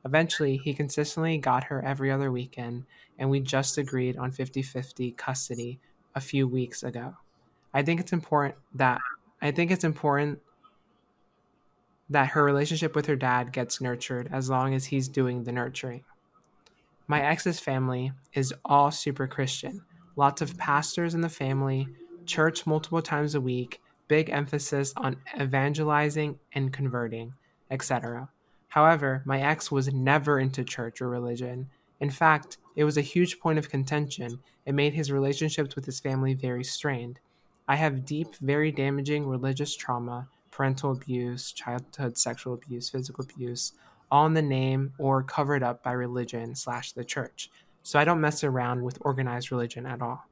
Eventually, 0.05 0.57
he 0.57 0.73
consistently 0.73 1.37
got 1.39 1.65
her 1.65 1.83
every 1.83 2.11
other 2.11 2.31
weekend, 2.31 2.85
and 3.17 3.29
we 3.29 3.39
just 3.39 3.77
agreed 3.77 4.17
on 4.17 4.31
50 4.31 4.61
50 4.61 5.11
custody 5.11 5.79
a 6.13 6.21
few 6.21 6.47
weeks 6.47 6.83
ago. 6.83 7.15
I 7.73 7.81
think 7.81 7.99
it's 7.99 8.13
important 8.13 8.55
that 8.75 9.01
I 9.41 9.51
think 9.51 9.71
it's 9.71 9.83
important 9.83 10.39
that 12.09 12.29
her 12.29 12.43
relationship 12.43 12.95
with 12.95 13.07
her 13.07 13.15
dad 13.15 13.51
gets 13.51 13.81
nurtured 13.81 14.29
as 14.31 14.49
long 14.49 14.75
as 14.75 14.85
he's 14.85 15.07
doing 15.07 15.43
the 15.43 15.51
nurturing. 15.51 16.03
My 17.07 17.21
ex's 17.21 17.59
family 17.59 18.11
is 18.33 18.53
all 18.63 18.91
super 18.91 19.27
Christian. 19.27 19.81
Lots 20.15 20.41
of 20.41 20.57
pastors 20.57 21.15
in 21.15 21.21
the 21.21 21.29
family, 21.29 21.87
church 22.25 22.65
multiple 22.65 23.01
times 23.01 23.35
a 23.35 23.41
week, 23.41 23.81
big 24.07 24.29
emphasis 24.29 24.93
on 24.97 25.17
evangelizing 25.39 26.39
and 26.53 26.71
converting, 26.71 27.33
etc. 27.71 28.29
However, 28.75 29.23
my 29.25 29.39
ex 29.39 29.71
was 29.71 29.93
never 29.93 30.37
into 30.37 30.65
church 30.65 31.01
or 31.01 31.07
religion. 31.07 31.69
In 32.01 32.09
fact, 32.09 32.57
it 32.75 32.83
was 32.83 32.97
a 32.97 33.01
huge 33.01 33.39
point 33.39 33.57
of 33.57 33.69
contention. 33.69 34.37
It 34.65 34.75
made 34.75 34.93
his 34.93 35.13
relationships 35.13 35.77
with 35.77 35.85
his 35.85 36.01
family 36.01 36.33
very 36.33 36.65
strained. 36.65 37.21
I 37.69 37.77
have 37.77 38.03
deep, 38.03 38.35
very 38.41 38.73
damaging 38.73 39.25
religious 39.27 39.73
trauma, 39.77 40.27
parental 40.51 40.91
abuse, 40.91 41.53
childhood 41.53 42.17
sexual 42.17 42.53
abuse, 42.53 42.89
physical 42.89 43.23
abuse, 43.23 43.71
all 44.11 44.25
in 44.25 44.33
the 44.33 44.41
name 44.41 44.91
or 44.97 45.23
covered 45.23 45.63
up 45.63 45.81
by 45.81 45.93
religion 45.93 46.53
slash 46.53 46.91
the 46.91 47.05
church. 47.05 47.49
So 47.81 47.97
I 47.97 48.03
don't 48.03 48.19
mess 48.19 48.43
around 48.43 48.83
with 48.83 48.97
organized 48.99 49.53
religion 49.53 49.85
at 49.85 50.01
all. 50.01 50.25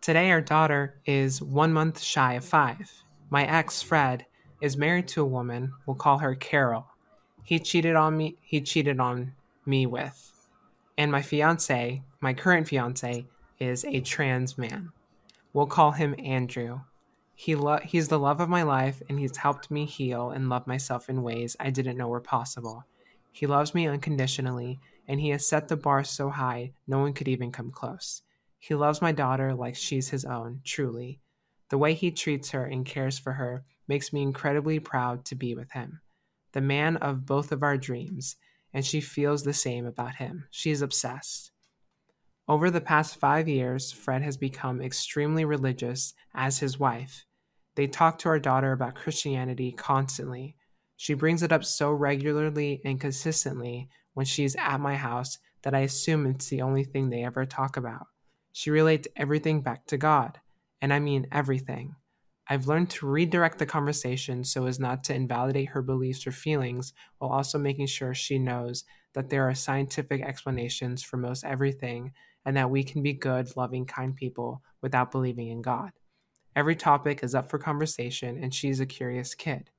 Today, 0.00 0.32
our 0.32 0.40
daughter 0.40 1.00
is 1.06 1.40
one 1.40 1.72
month 1.72 2.00
shy 2.00 2.34
of 2.34 2.44
five. 2.44 2.90
My 3.30 3.46
ex, 3.46 3.82
Fred, 3.82 4.26
is 4.60 4.76
married 4.76 5.08
to 5.08 5.22
a 5.22 5.26
woman. 5.26 5.72
We'll 5.84 5.96
call 5.96 6.18
her 6.18 6.34
Carol. 6.34 6.86
He 7.44 7.58
cheated 7.58 7.96
on 7.96 8.16
me. 8.16 8.36
He 8.42 8.60
cheated 8.60 9.00
on 9.00 9.32
me 9.64 9.86
with, 9.86 10.32
and 10.96 11.10
my 11.10 11.22
fiance, 11.22 12.02
my 12.20 12.34
current 12.34 12.68
fiance, 12.68 13.26
is 13.58 13.84
a 13.84 14.00
trans 14.00 14.56
man. 14.56 14.92
We'll 15.52 15.66
call 15.66 15.92
him 15.92 16.14
Andrew. 16.18 16.80
He 17.34 17.54
lo- 17.54 17.80
he's 17.82 18.08
the 18.08 18.18
love 18.18 18.40
of 18.40 18.48
my 18.48 18.62
life, 18.62 19.02
and 19.08 19.18
he's 19.18 19.36
helped 19.36 19.70
me 19.70 19.84
heal 19.84 20.30
and 20.30 20.48
love 20.48 20.66
myself 20.66 21.08
in 21.08 21.22
ways 21.22 21.56
I 21.60 21.70
didn't 21.70 21.96
know 21.96 22.08
were 22.08 22.20
possible. 22.20 22.84
He 23.30 23.46
loves 23.46 23.74
me 23.74 23.86
unconditionally, 23.86 24.80
and 25.06 25.20
he 25.20 25.30
has 25.30 25.46
set 25.46 25.68
the 25.68 25.76
bar 25.76 26.02
so 26.04 26.30
high 26.30 26.72
no 26.86 26.98
one 26.98 27.12
could 27.12 27.28
even 27.28 27.52
come 27.52 27.70
close. 27.70 28.22
He 28.58 28.74
loves 28.74 29.02
my 29.02 29.12
daughter 29.12 29.54
like 29.54 29.76
she's 29.76 30.08
his 30.08 30.24
own, 30.24 30.62
truly. 30.64 31.20
The 31.68 31.78
way 31.78 31.94
he 31.94 32.10
treats 32.10 32.50
her 32.50 32.64
and 32.64 32.86
cares 32.86 33.18
for 33.18 33.34
her 33.34 33.64
makes 33.88 34.12
me 34.12 34.22
incredibly 34.22 34.78
proud 34.78 35.24
to 35.26 35.34
be 35.34 35.54
with 35.54 35.72
him. 35.72 36.00
The 36.52 36.60
man 36.60 36.96
of 36.96 37.26
both 37.26 37.52
of 37.52 37.62
our 37.62 37.76
dreams, 37.76 38.36
and 38.72 38.84
she 38.84 39.00
feels 39.00 39.42
the 39.42 39.52
same 39.52 39.86
about 39.86 40.16
him. 40.16 40.46
She 40.50 40.70
is 40.70 40.82
obsessed. 40.82 41.50
Over 42.48 42.70
the 42.70 42.80
past 42.80 43.18
five 43.18 43.48
years, 43.48 43.90
Fred 43.90 44.22
has 44.22 44.36
become 44.36 44.80
extremely 44.80 45.44
religious 45.44 46.14
as 46.34 46.58
his 46.58 46.78
wife. 46.78 47.24
They 47.74 47.86
talk 47.86 48.18
to 48.20 48.28
our 48.28 48.38
daughter 48.38 48.72
about 48.72 48.94
Christianity 48.94 49.72
constantly. 49.72 50.56
She 50.96 51.14
brings 51.14 51.42
it 51.42 51.52
up 51.52 51.64
so 51.64 51.90
regularly 51.90 52.80
and 52.84 53.00
consistently 53.00 53.88
when 54.14 54.26
she's 54.26 54.56
at 54.56 54.80
my 54.80 54.94
house 54.94 55.38
that 55.62 55.74
I 55.74 55.80
assume 55.80 56.26
it's 56.26 56.48
the 56.48 56.62
only 56.62 56.84
thing 56.84 57.10
they 57.10 57.24
ever 57.24 57.44
talk 57.44 57.76
about. 57.76 58.06
She 58.52 58.70
relates 58.70 59.08
everything 59.16 59.60
back 59.60 59.86
to 59.86 59.98
God, 59.98 60.40
and 60.80 60.92
I 60.92 61.00
mean 61.00 61.26
everything. 61.32 61.96
I've 62.48 62.68
learned 62.68 62.90
to 62.90 63.06
redirect 63.06 63.58
the 63.58 63.66
conversation 63.66 64.44
so 64.44 64.66
as 64.66 64.78
not 64.78 65.02
to 65.04 65.14
invalidate 65.14 65.70
her 65.70 65.82
beliefs 65.82 66.26
or 66.26 66.32
feelings 66.32 66.92
while 67.18 67.30
also 67.30 67.58
making 67.58 67.86
sure 67.86 68.14
she 68.14 68.38
knows 68.38 68.84
that 69.14 69.30
there 69.30 69.48
are 69.48 69.54
scientific 69.54 70.22
explanations 70.22 71.02
for 71.02 71.16
most 71.16 71.44
everything 71.44 72.12
and 72.44 72.56
that 72.56 72.70
we 72.70 72.84
can 72.84 73.02
be 73.02 73.12
good, 73.12 73.56
loving, 73.56 73.84
kind 73.84 74.14
people 74.14 74.62
without 74.80 75.10
believing 75.10 75.48
in 75.48 75.62
God. 75.62 75.90
Every 76.54 76.76
topic 76.76 77.22
is 77.22 77.34
up 77.34 77.50
for 77.50 77.58
conversation, 77.58 78.42
and 78.42 78.54
she's 78.54 78.80
a 78.80 78.86
curious 78.86 79.34
kid. 79.34 79.70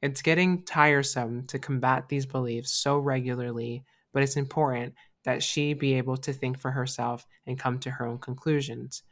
It's 0.00 0.22
getting 0.22 0.62
tiresome 0.62 1.46
to 1.48 1.58
combat 1.58 2.08
these 2.08 2.24
beliefs 2.24 2.72
so 2.72 2.98
regularly, 2.98 3.84
but 4.12 4.22
it's 4.22 4.36
important 4.36 4.94
that 5.24 5.42
she 5.42 5.74
be 5.74 5.94
able 5.94 6.16
to 6.18 6.32
think 6.32 6.58
for 6.58 6.70
herself 6.70 7.26
and 7.46 7.58
come 7.58 7.78
to 7.80 7.90
her 7.90 8.06
own 8.06 8.18
conclusions. 8.18 9.02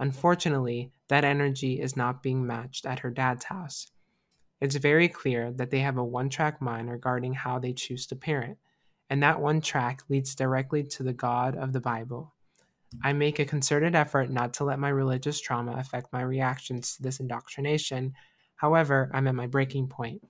Unfortunately, 0.00 0.90
that 1.08 1.24
energy 1.24 1.78
is 1.78 1.94
not 1.94 2.22
being 2.22 2.46
matched 2.46 2.86
at 2.86 3.00
her 3.00 3.10
dad's 3.10 3.44
house. 3.44 3.92
It's 4.58 4.76
very 4.76 5.08
clear 5.08 5.52
that 5.52 5.70
they 5.70 5.80
have 5.80 5.98
a 5.98 6.04
one 6.04 6.30
track 6.30 6.60
mind 6.62 6.90
regarding 6.90 7.34
how 7.34 7.58
they 7.58 7.74
choose 7.74 8.06
to 8.06 8.16
parent, 8.16 8.56
and 9.10 9.22
that 9.22 9.42
one 9.42 9.60
track 9.60 10.02
leads 10.08 10.34
directly 10.34 10.82
to 10.84 11.02
the 11.02 11.12
God 11.12 11.54
of 11.54 11.74
the 11.74 11.80
Bible. 11.80 12.34
I 13.04 13.12
make 13.12 13.38
a 13.38 13.44
concerted 13.44 13.94
effort 13.94 14.30
not 14.30 14.54
to 14.54 14.64
let 14.64 14.78
my 14.78 14.88
religious 14.88 15.38
trauma 15.38 15.72
affect 15.72 16.12
my 16.14 16.22
reactions 16.22 16.96
to 16.96 17.02
this 17.02 17.20
indoctrination. 17.20 18.14
However, 18.56 19.10
I'm 19.12 19.28
at 19.28 19.34
my 19.34 19.46
breaking 19.46 19.88
point. 19.88 20.26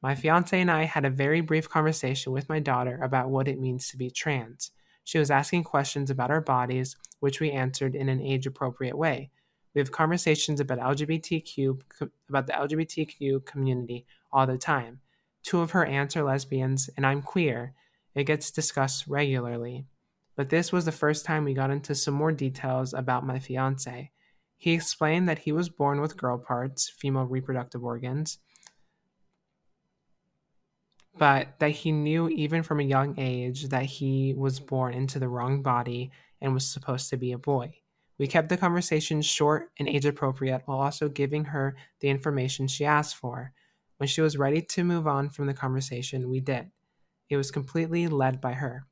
My 0.00 0.14
fiance 0.14 0.58
and 0.58 0.70
I 0.70 0.84
had 0.84 1.04
a 1.04 1.10
very 1.10 1.40
brief 1.40 1.68
conversation 1.68 2.32
with 2.32 2.48
my 2.48 2.60
daughter 2.60 3.00
about 3.02 3.30
what 3.30 3.48
it 3.48 3.60
means 3.60 3.88
to 3.88 3.96
be 3.96 4.10
trans. 4.10 4.70
She 5.04 5.18
was 5.18 5.30
asking 5.30 5.64
questions 5.64 6.10
about 6.10 6.30
our 6.30 6.40
bodies, 6.40 6.96
which 7.20 7.40
we 7.40 7.50
answered 7.50 7.94
in 7.94 8.08
an 8.08 8.20
age 8.20 8.46
appropriate 8.46 8.96
way. 8.96 9.30
We 9.74 9.80
have 9.80 9.92
conversations 9.92 10.60
about 10.60 10.78
LGBTQ 10.78 11.80
about 12.28 12.46
the 12.46 12.52
LGBTQ 12.52 13.44
community 13.44 14.06
all 14.32 14.46
the 14.46 14.58
time. 14.58 15.00
Two 15.42 15.60
of 15.60 15.72
her 15.72 15.84
aunts 15.84 16.16
are 16.16 16.22
lesbians 16.22 16.90
and 16.96 17.06
I'm 17.06 17.22
queer. 17.22 17.74
It 18.14 18.24
gets 18.24 18.50
discussed 18.50 19.06
regularly 19.06 19.86
but 20.34 20.48
this 20.48 20.72
was 20.72 20.84
the 20.84 20.92
first 20.92 21.24
time 21.24 21.44
we 21.44 21.54
got 21.54 21.70
into 21.70 21.94
some 21.94 22.14
more 22.14 22.32
details 22.32 22.94
about 22.94 23.26
my 23.26 23.38
fiance. 23.38 24.10
He 24.56 24.72
explained 24.72 25.28
that 25.28 25.40
he 25.40 25.52
was 25.52 25.68
born 25.68 26.00
with 26.00 26.16
girl 26.16 26.38
parts, 26.38 26.88
female 26.88 27.24
reproductive 27.24 27.84
organs, 27.84 28.38
but 31.18 31.58
that 31.58 31.70
he 31.70 31.92
knew 31.92 32.28
even 32.28 32.62
from 32.62 32.80
a 32.80 32.84
young 32.84 33.18
age 33.18 33.68
that 33.68 33.84
he 33.84 34.34
was 34.36 34.60
born 34.60 34.94
into 34.94 35.18
the 35.18 35.28
wrong 35.28 35.62
body 35.62 36.10
and 36.40 36.54
was 36.54 36.66
supposed 36.66 37.10
to 37.10 37.16
be 37.16 37.32
a 37.32 37.38
boy. 37.38 37.74
We 38.18 38.26
kept 38.26 38.48
the 38.48 38.56
conversation 38.56 39.22
short 39.22 39.70
and 39.78 39.88
age 39.88 40.06
appropriate 40.06 40.62
while 40.66 40.78
also 40.78 41.08
giving 41.08 41.44
her 41.46 41.76
the 42.00 42.08
information 42.08 42.68
she 42.68 42.84
asked 42.84 43.16
for. 43.16 43.52
When 43.96 44.06
she 44.06 44.20
was 44.20 44.36
ready 44.36 44.62
to 44.62 44.84
move 44.84 45.06
on 45.06 45.28
from 45.28 45.46
the 45.46 45.54
conversation, 45.54 46.28
we 46.28 46.40
did. 46.40 46.70
It 47.28 47.36
was 47.36 47.50
completely 47.50 48.08
led 48.08 48.40
by 48.40 48.52
her. 48.54 48.86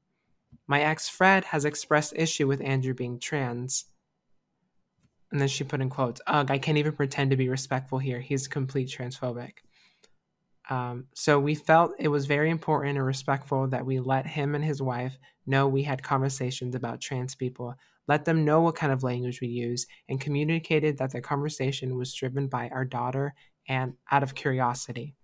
My 0.66 0.82
ex 0.82 1.08
Fred 1.08 1.44
has 1.46 1.64
expressed 1.64 2.12
issue 2.16 2.46
with 2.46 2.60
Andrew 2.60 2.94
being 2.94 3.18
trans. 3.18 3.86
And 5.32 5.40
then 5.40 5.48
she 5.48 5.64
put 5.64 5.80
in 5.80 5.90
quotes, 5.90 6.20
Ugh, 6.26 6.50
I 6.50 6.58
can't 6.58 6.78
even 6.78 6.92
pretend 6.92 7.30
to 7.30 7.36
be 7.36 7.48
respectful 7.48 7.98
here. 7.98 8.20
He's 8.20 8.48
complete 8.48 8.88
transphobic. 8.88 9.58
Um, 10.68 11.06
so 11.14 11.40
we 11.40 11.54
felt 11.54 11.92
it 11.98 12.08
was 12.08 12.26
very 12.26 12.50
important 12.50 12.96
and 12.96 13.06
respectful 13.06 13.66
that 13.68 13.86
we 13.86 13.98
let 13.98 14.26
him 14.26 14.54
and 14.54 14.64
his 14.64 14.80
wife 14.80 15.16
know 15.46 15.66
we 15.66 15.82
had 15.82 16.02
conversations 16.02 16.74
about 16.74 17.00
trans 17.00 17.34
people, 17.34 17.74
let 18.06 18.24
them 18.24 18.44
know 18.44 18.60
what 18.60 18.76
kind 18.76 18.92
of 18.92 19.02
language 19.02 19.40
we 19.40 19.48
use, 19.48 19.86
and 20.08 20.20
communicated 20.20 20.98
that 20.98 21.12
the 21.12 21.20
conversation 21.20 21.96
was 21.96 22.14
driven 22.14 22.46
by 22.46 22.68
our 22.68 22.84
daughter 22.84 23.34
and 23.68 23.94
out 24.10 24.22
of 24.22 24.34
curiosity. 24.34 25.14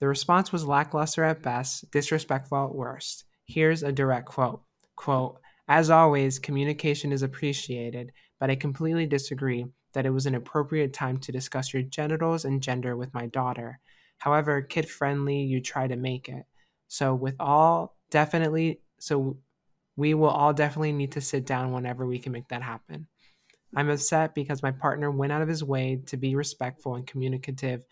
The 0.00 0.08
response 0.08 0.52
was 0.52 0.66
lackluster 0.66 1.24
at 1.24 1.42
best, 1.42 1.90
disrespectful 1.90 2.66
at 2.66 2.74
worst. 2.74 3.24
Here's 3.44 3.82
a 3.82 3.92
direct 3.92 4.26
quote. 4.26 4.62
Quote, 4.96 5.38
as 5.68 5.90
always, 5.90 6.38
communication 6.38 7.12
is 7.12 7.22
appreciated, 7.22 8.12
but 8.40 8.50
I 8.50 8.56
completely 8.56 9.06
disagree 9.06 9.66
that 9.92 10.06
it 10.06 10.10
was 10.10 10.26
an 10.26 10.34
appropriate 10.34 10.92
time 10.92 11.18
to 11.18 11.32
discuss 11.32 11.72
your 11.72 11.82
genitals 11.82 12.44
and 12.44 12.62
gender 12.62 12.96
with 12.96 13.14
my 13.14 13.26
daughter. 13.26 13.78
However, 14.18 14.62
kid 14.62 14.88
friendly, 14.88 15.42
you 15.42 15.60
try 15.60 15.86
to 15.86 15.96
make 15.96 16.28
it. 16.28 16.44
So, 16.88 17.14
with 17.14 17.36
all 17.40 17.96
definitely, 18.10 18.80
so 19.00 19.38
we 19.96 20.14
will 20.14 20.28
all 20.28 20.52
definitely 20.52 20.92
need 20.92 21.12
to 21.12 21.20
sit 21.20 21.46
down 21.46 21.72
whenever 21.72 22.06
we 22.06 22.18
can 22.18 22.32
make 22.32 22.48
that 22.48 22.62
happen. 22.62 23.08
I'm 23.74 23.88
upset 23.88 24.34
because 24.34 24.62
my 24.62 24.70
partner 24.70 25.10
went 25.10 25.32
out 25.32 25.42
of 25.42 25.48
his 25.48 25.64
way 25.64 26.02
to 26.06 26.16
be 26.16 26.34
respectful 26.34 26.94
and 26.94 27.06
communicative 27.06 27.84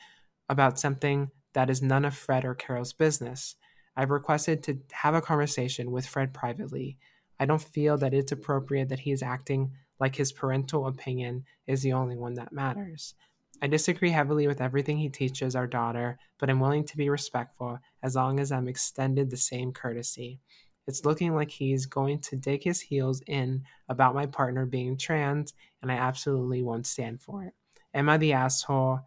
about 0.48 0.78
something 0.78 1.30
that 1.54 1.70
is 1.70 1.82
none 1.82 2.04
of 2.04 2.14
Fred 2.14 2.44
or 2.44 2.54
Carol's 2.54 2.92
business. 2.92 3.56
I've 3.96 4.10
requested 4.10 4.62
to 4.64 4.78
have 4.92 5.14
a 5.14 5.22
conversation 5.22 5.90
with 5.90 6.06
Fred 6.06 6.32
privately. 6.32 6.98
I 7.38 7.46
don't 7.46 7.62
feel 7.62 7.96
that 7.98 8.14
it's 8.14 8.32
appropriate 8.32 8.90
that 8.90 9.00
he 9.00 9.12
is 9.12 9.22
acting 9.22 9.72
like 9.98 10.16
his 10.16 10.32
parental 10.32 10.86
opinion 10.86 11.44
is 11.66 11.82
the 11.82 11.92
only 11.92 12.16
one 12.16 12.34
that 12.34 12.52
matters. 12.52 13.14
I 13.62 13.66
disagree 13.66 14.10
heavily 14.10 14.46
with 14.46 14.62
everything 14.62 14.96
he 14.96 15.10
teaches 15.10 15.54
our 15.54 15.66
daughter, 15.66 16.18
but 16.38 16.48
I'm 16.48 16.60
willing 16.60 16.84
to 16.84 16.96
be 16.96 17.10
respectful 17.10 17.78
as 18.02 18.16
long 18.16 18.40
as 18.40 18.50
I'm 18.50 18.68
extended 18.68 19.28
the 19.28 19.36
same 19.36 19.72
courtesy. 19.72 20.40
It's 20.86 21.04
looking 21.04 21.34
like 21.34 21.50
he's 21.50 21.84
going 21.84 22.20
to 22.20 22.36
dig 22.36 22.64
his 22.64 22.80
heels 22.80 23.20
in 23.26 23.64
about 23.88 24.14
my 24.14 24.24
partner 24.24 24.64
being 24.64 24.96
trans, 24.96 25.52
and 25.82 25.92
I 25.92 25.96
absolutely 25.96 26.62
won't 26.62 26.86
stand 26.86 27.20
for 27.20 27.44
it. 27.44 27.54
Am 27.92 28.08
I 28.08 28.16
the 28.16 28.32
asshole? 28.32 29.00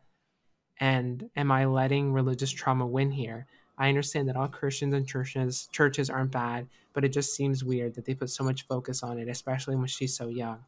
And 0.79 1.29
am 1.35 1.51
I 1.51 1.65
letting 1.65 2.13
religious 2.13 2.51
trauma 2.51 2.85
win 2.85 3.11
here? 3.11 3.47
I 3.77 3.89
understand 3.89 4.29
that 4.29 4.35
all 4.35 4.47
Christians 4.47 4.93
and 4.93 5.07
churches 5.07 5.67
churches 5.71 6.09
aren't 6.09 6.31
bad, 6.31 6.67
but 6.93 7.03
it 7.03 7.09
just 7.09 7.35
seems 7.35 7.63
weird 7.63 7.95
that 7.95 8.05
they 8.05 8.13
put 8.13 8.29
so 8.29 8.43
much 8.43 8.67
focus 8.67 9.01
on 9.01 9.17
it, 9.17 9.27
especially 9.27 9.75
when 9.75 9.87
she's 9.87 10.15
so 10.15 10.27
young. 10.27 10.59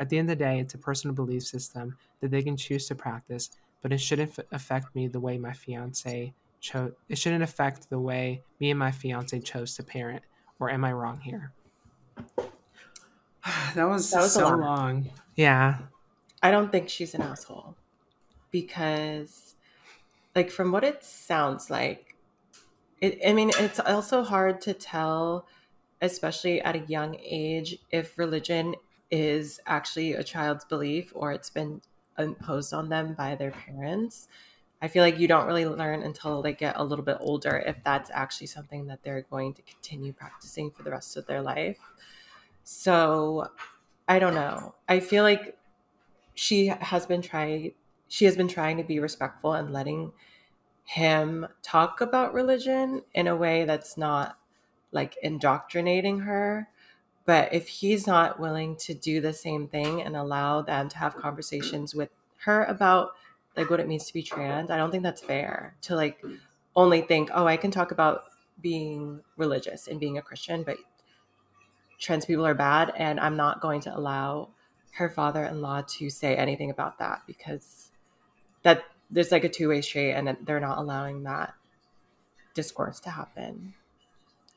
At 0.00 0.08
the 0.08 0.16
end 0.16 0.30
of 0.30 0.38
the 0.38 0.44
day, 0.44 0.58
it's 0.58 0.72
a 0.72 0.78
personal 0.78 1.14
belief 1.14 1.42
system 1.42 1.94
that 2.20 2.30
they 2.30 2.42
can 2.42 2.56
choose 2.56 2.88
to 2.88 2.94
practice, 2.94 3.50
but 3.82 3.92
it 3.92 3.98
shouldn't 3.98 4.34
affect 4.50 4.94
me 4.96 5.08
the 5.08 5.20
way 5.20 5.36
my 5.36 5.52
fiance 5.52 6.32
chose. 6.60 6.92
It 7.10 7.18
shouldn't 7.18 7.42
affect 7.42 7.90
the 7.90 7.98
way 7.98 8.42
me 8.60 8.70
and 8.70 8.78
my 8.78 8.92
fiance 8.92 9.38
chose 9.40 9.74
to 9.76 9.82
parent. 9.82 10.22
Or 10.58 10.70
am 10.70 10.86
I 10.86 10.92
wrong 10.92 11.20
here? 11.20 11.52
that 13.74 13.84
was, 13.84 14.10
that 14.10 14.22
was 14.22 14.32
so 14.32 14.56
long. 14.56 15.10
Yeah. 15.36 15.76
I 16.42 16.50
don't 16.50 16.72
think 16.72 16.88
she's 16.88 17.14
an 17.14 17.20
asshole 17.20 17.76
because, 18.50 19.54
like, 20.34 20.50
from 20.50 20.72
what 20.72 20.82
it 20.82 21.04
sounds 21.04 21.68
like, 21.68 22.16
it, 23.02 23.18
I 23.26 23.34
mean, 23.34 23.50
it's 23.58 23.80
also 23.80 24.22
hard 24.24 24.62
to 24.62 24.72
tell, 24.72 25.46
especially 26.00 26.62
at 26.62 26.74
a 26.74 26.80
young 26.80 27.16
age, 27.20 27.78
if 27.90 28.16
religion 28.16 28.76
is 29.10 29.60
actually 29.66 30.12
a 30.12 30.22
child's 30.22 30.64
belief 30.64 31.12
or 31.14 31.32
it's 31.32 31.50
been 31.50 31.80
imposed 32.18 32.72
on 32.72 32.88
them 32.88 33.14
by 33.14 33.34
their 33.34 33.50
parents. 33.50 34.28
I 34.82 34.88
feel 34.88 35.02
like 35.02 35.18
you 35.18 35.28
don't 35.28 35.46
really 35.46 35.66
learn 35.66 36.02
until 36.02 36.42
they 36.42 36.54
get 36.54 36.76
a 36.76 36.84
little 36.84 37.04
bit 37.04 37.18
older 37.20 37.62
if 37.66 37.82
that's 37.84 38.10
actually 38.12 38.46
something 38.46 38.86
that 38.86 39.02
they're 39.02 39.26
going 39.30 39.54
to 39.54 39.62
continue 39.62 40.12
practicing 40.12 40.70
for 40.70 40.82
the 40.82 40.90
rest 40.90 41.16
of 41.16 41.26
their 41.26 41.42
life. 41.42 41.78
So 42.64 43.48
I 44.08 44.18
don't 44.18 44.34
know. 44.34 44.74
I 44.88 45.00
feel 45.00 45.22
like 45.22 45.56
she 46.34 46.68
has 46.68 47.06
been 47.06 47.22
trying 47.22 47.72
she 48.08 48.24
has 48.24 48.36
been 48.36 48.48
trying 48.48 48.76
to 48.76 48.82
be 48.82 48.98
respectful 48.98 49.52
and 49.52 49.72
letting 49.72 50.12
him 50.84 51.46
talk 51.62 52.00
about 52.00 52.34
religion 52.34 53.02
in 53.14 53.28
a 53.28 53.36
way 53.36 53.64
that's 53.64 53.96
not 53.96 54.36
like 54.90 55.16
indoctrinating 55.22 56.20
her 56.20 56.68
but 57.30 57.54
if 57.54 57.68
he's 57.68 58.08
not 58.08 58.40
willing 58.40 58.74
to 58.74 58.92
do 58.92 59.20
the 59.20 59.32
same 59.32 59.68
thing 59.68 60.02
and 60.02 60.16
allow 60.16 60.62
them 60.62 60.88
to 60.88 60.98
have 60.98 61.14
conversations 61.14 61.94
with 61.94 62.08
her 62.38 62.64
about 62.64 63.10
like 63.56 63.70
what 63.70 63.78
it 63.78 63.86
means 63.86 64.04
to 64.08 64.12
be 64.12 64.20
trans, 64.20 64.68
I 64.68 64.76
don't 64.76 64.90
think 64.90 65.04
that's 65.04 65.20
fair 65.20 65.76
to 65.82 65.94
like 65.94 66.20
only 66.74 67.02
think, 67.02 67.30
oh, 67.32 67.46
I 67.46 67.56
can 67.56 67.70
talk 67.70 67.92
about 67.92 68.22
being 68.60 69.20
religious 69.36 69.86
and 69.86 70.00
being 70.00 70.18
a 70.18 70.22
Christian, 70.22 70.64
but 70.64 70.78
trans 72.00 72.24
people 72.24 72.44
are 72.44 72.52
bad 72.52 72.92
and 72.96 73.20
I'm 73.20 73.36
not 73.36 73.60
going 73.60 73.80
to 73.82 73.96
allow 73.96 74.48
her 74.94 75.08
father-in-law 75.08 75.82
to 75.98 76.10
say 76.10 76.34
anything 76.34 76.68
about 76.68 76.98
that 76.98 77.22
because 77.28 77.92
that 78.64 78.82
there's 79.08 79.30
like 79.30 79.44
a 79.44 79.48
two-way 79.48 79.82
street 79.82 80.14
and 80.14 80.36
they're 80.42 80.58
not 80.58 80.78
allowing 80.78 81.22
that 81.22 81.54
discourse 82.54 82.98
to 82.98 83.10
happen. 83.10 83.74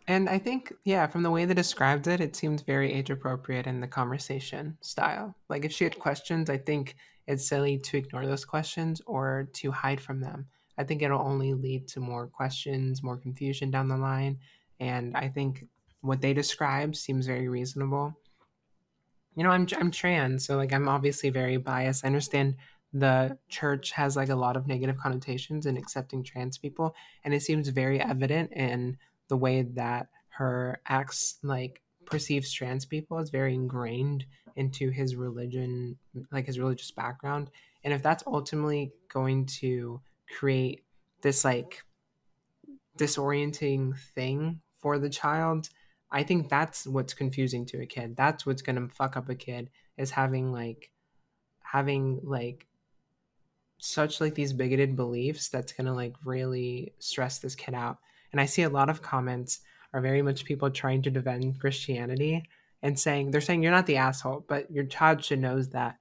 And 0.08 0.28
I 0.30 0.38
think, 0.38 0.74
yeah, 0.84 1.08
from 1.08 1.24
the 1.24 1.32
way 1.32 1.46
they 1.46 1.54
described 1.54 2.08
it, 2.08 2.20
it 2.20 2.36
seemed 2.36 2.66
very 2.66 2.92
age 2.92 3.10
appropriate 3.10 3.68
in 3.68 3.80
the 3.80 3.88
conversation 3.88 4.78
style. 4.82 5.36
Like 5.50 5.64
if 5.64 5.72
she 5.72 5.86
had 5.86 5.98
questions, 5.98 6.50
I 6.50 6.58
think 6.58 6.96
it's 7.26 7.48
silly 7.48 7.78
to 7.80 7.98
ignore 7.98 8.26
those 8.26 8.44
questions 8.44 9.02
or 9.06 9.48
to 9.54 9.72
hide 9.72 10.02
from 10.02 10.20
them. 10.20 10.48
I 10.78 10.84
think 10.84 11.02
it'll 11.02 11.22
only 11.22 11.54
lead 11.54 11.88
to 11.90 12.00
more 12.00 12.28
questions, 12.28 13.02
more 13.04 13.18
confusion 13.18 13.72
down 13.72 13.88
the 13.88 13.98
line. 13.98 14.40
And 14.80 15.16
I 15.16 15.30
think 15.30 15.66
what 16.02 16.20
they 16.22 16.34
described 16.34 16.98
seems 16.98 17.26
very 17.26 17.48
reasonable. 17.48 18.18
You 19.36 19.44
know, 19.44 19.52
I'm 19.52 19.68
I'm 19.80 19.90
trans, 19.90 20.46
so 20.46 20.58
like 20.58 20.74
I'm 20.74 20.88
obviously 20.88 21.30
very 21.30 21.58
biased. 21.58 22.04
I 22.04 22.08
understand 22.08 22.56
the 22.92 23.38
church 23.48 23.92
has 23.92 24.16
like 24.16 24.30
a 24.30 24.36
lot 24.36 24.58
of 24.58 24.68
negative 24.68 24.98
connotations 24.98 25.66
in 25.66 25.78
accepting 25.78 26.24
trans 26.24 26.58
people, 26.58 26.94
and 27.24 27.34
it 27.34 27.42
seems 27.42 27.68
very 27.70 28.00
evident 28.00 28.52
in 28.52 28.98
the 29.34 29.38
way 29.38 29.64
that 29.64 30.10
her 30.30 30.80
acts 30.88 31.40
like 31.42 31.82
perceives 32.06 32.54
trans 32.54 32.86
people 32.86 33.18
is 33.18 33.32
very 33.32 33.56
ingrained 33.56 34.24
into 34.56 34.92
his 34.92 35.16
religion 35.16 35.98
like 36.32 36.46
his 36.46 36.60
religious 36.60 36.92
background. 36.92 37.50
And 37.84 37.96
if 37.96 38.04
that's 38.04 38.24
ultimately 38.28 38.92
going 39.12 39.48
to 39.62 40.02
create 40.38 40.84
this 41.24 41.44
like 41.44 41.82
disorienting 42.96 43.98
thing 44.14 44.62
for 44.80 45.00
the 45.00 45.10
child 45.10 45.70
i 46.12 46.22
think 46.22 46.48
that's 46.48 46.86
what's 46.86 47.16
confusing 47.16 47.66
to 47.66 47.82
a 47.82 47.88
kid. 47.88 48.16
That's 48.16 48.46
what's 48.46 48.62
going 48.62 48.76
to 48.76 48.94
fuck 48.94 49.18
up 49.18 49.30
a 49.30 49.36
kid 49.36 49.72
is 49.98 50.12
having 50.12 50.52
like 50.52 50.92
having 51.64 52.20
like 52.22 52.68
such 53.80 54.22
like 54.22 54.36
these 54.36 54.54
bigoted 54.54 54.96
beliefs 54.96 55.50
that's 55.50 55.74
going 55.74 55.88
to 55.88 55.94
like 55.94 56.14
really 56.24 56.94
stress 57.00 57.40
this 57.40 57.56
kid 57.56 57.74
out 57.74 57.98
and 58.34 58.42
I 58.42 58.46
see 58.46 58.64
a 58.64 58.70
lot 58.70 58.90
of 58.90 59.02
comments 59.02 59.62
are 59.94 60.02
very 60.02 60.22
much 60.22 60.44
people 60.44 60.70
trying 60.70 61.02
to 61.04 61.12
defend 61.12 61.60
Christianity 61.62 62.44
and 62.82 63.00
saying 63.00 63.32
they're 63.32 63.40
saying 63.40 63.64
you're 63.64 63.72
not 63.72 63.86
the 63.86 63.98
asshole, 63.98 64.44
but 64.48 64.70
your 64.70 64.84
child 64.84 65.24
should 65.24 65.40
knows 65.40 65.70
that 65.70 65.98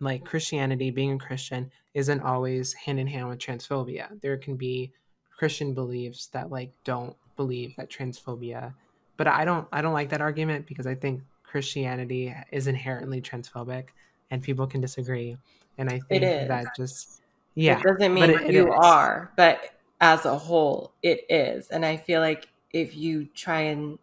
like 0.00 0.24
Christianity, 0.24 0.90
being 0.90 1.12
a 1.12 1.18
Christian, 1.18 1.70
isn't 1.94 2.22
always 2.22 2.72
hand 2.72 2.98
in 2.98 3.06
hand 3.06 3.28
with 3.28 3.38
transphobia. 3.38 4.20
There 4.20 4.36
can 4.36 4.56
be 4.56 4.92
Christian 5.36 5.74
beliefs 5.74 6.28
that 6.28 6.50
like 6.50 6.72
don't 6.84 7.16
believe 7.36 7.76
that 7.76 7.90
transphobia. 7.90 8.72
But 9.16 9.26
I 9.26 9.44
don't 9.44 9.68
I 9.72 9.82
don't 9.82 9.92
like 9.92 10.08
that 10.10 10.20
argument 10.20 10.66
because 10.66 10.86
I 10.86 10.94
think 10.94 11.22
Christianity 11.42 12.34
is 12.50 12.66
inherently 12.66 13.20
transphobic 13.20 13.88
and 14.30 14.42
people 14.42 14.66
can 14.66 14.80
disagree. 14.80 15.36
And 15.78 15.90
I 15.90 16.00
think 16.08 16.22
that 16.22 16.76
just 16.76 17.22
yeah. 17.54 17.78
It 17.78 17.82
doesn't 17.82 18.14
mean 18.14 18.30
it, 18.30 18.52
you 18.52 18.68
it 18.68 18.78
are, 18.78 19.32
but 19.36 19.81
as 20.02 20.26
a 20.26 20.36
whole 20.36 20.92
it 21.02 21.24
is. 21.30 21.68
And 21.68 21.86
i 21.86 21.96
feel 21.96 22.20
like 22.20 22.48
if 22.72 22.96
you 22.96 23.26
try 23.34 23.60
and 23.62 23.98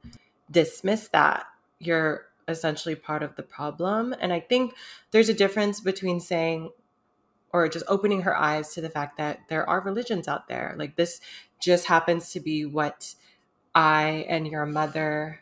dismiss 0.49 1.09
that 1.09 1.45
you're 1.79 2.25
essentially 2.47 2.95
part 2.95 3.21
of 3.21 3.35
the 3.35 3.43
problem. 3.43 4.15
And 4.19 4.33
i 4.33 4.39
think 4.39 4.73
there's 5.11 5.29
a 5.29 5.33
difference 5.35 5.81
between 5.81 6.19
saying 6.21 6.71
or 7.53 7.67
just 7.67 7.85
opening 7.87 8.21
her 8.23 8.37
eyes 8.37 8.73
to 8.75 8.81
the 8.81 8.89
fact 8.89 9.17
that 9.17 9.39
there 9.49 9.67
are 9.69 9.81
religions 9.81 10.27
out 10.27 10.47
there. 10.47 10.75
Like 10.77 10.95
this 10.95 11.19
just 11.59 11.87
happens 11.87 12.31
to 12.31 12.39
be 12.39 12.65
what 12.65 13.15
i 13.75 14.25
and 14.29 14.47
your 14.47 14.65
mother 14.65 15.41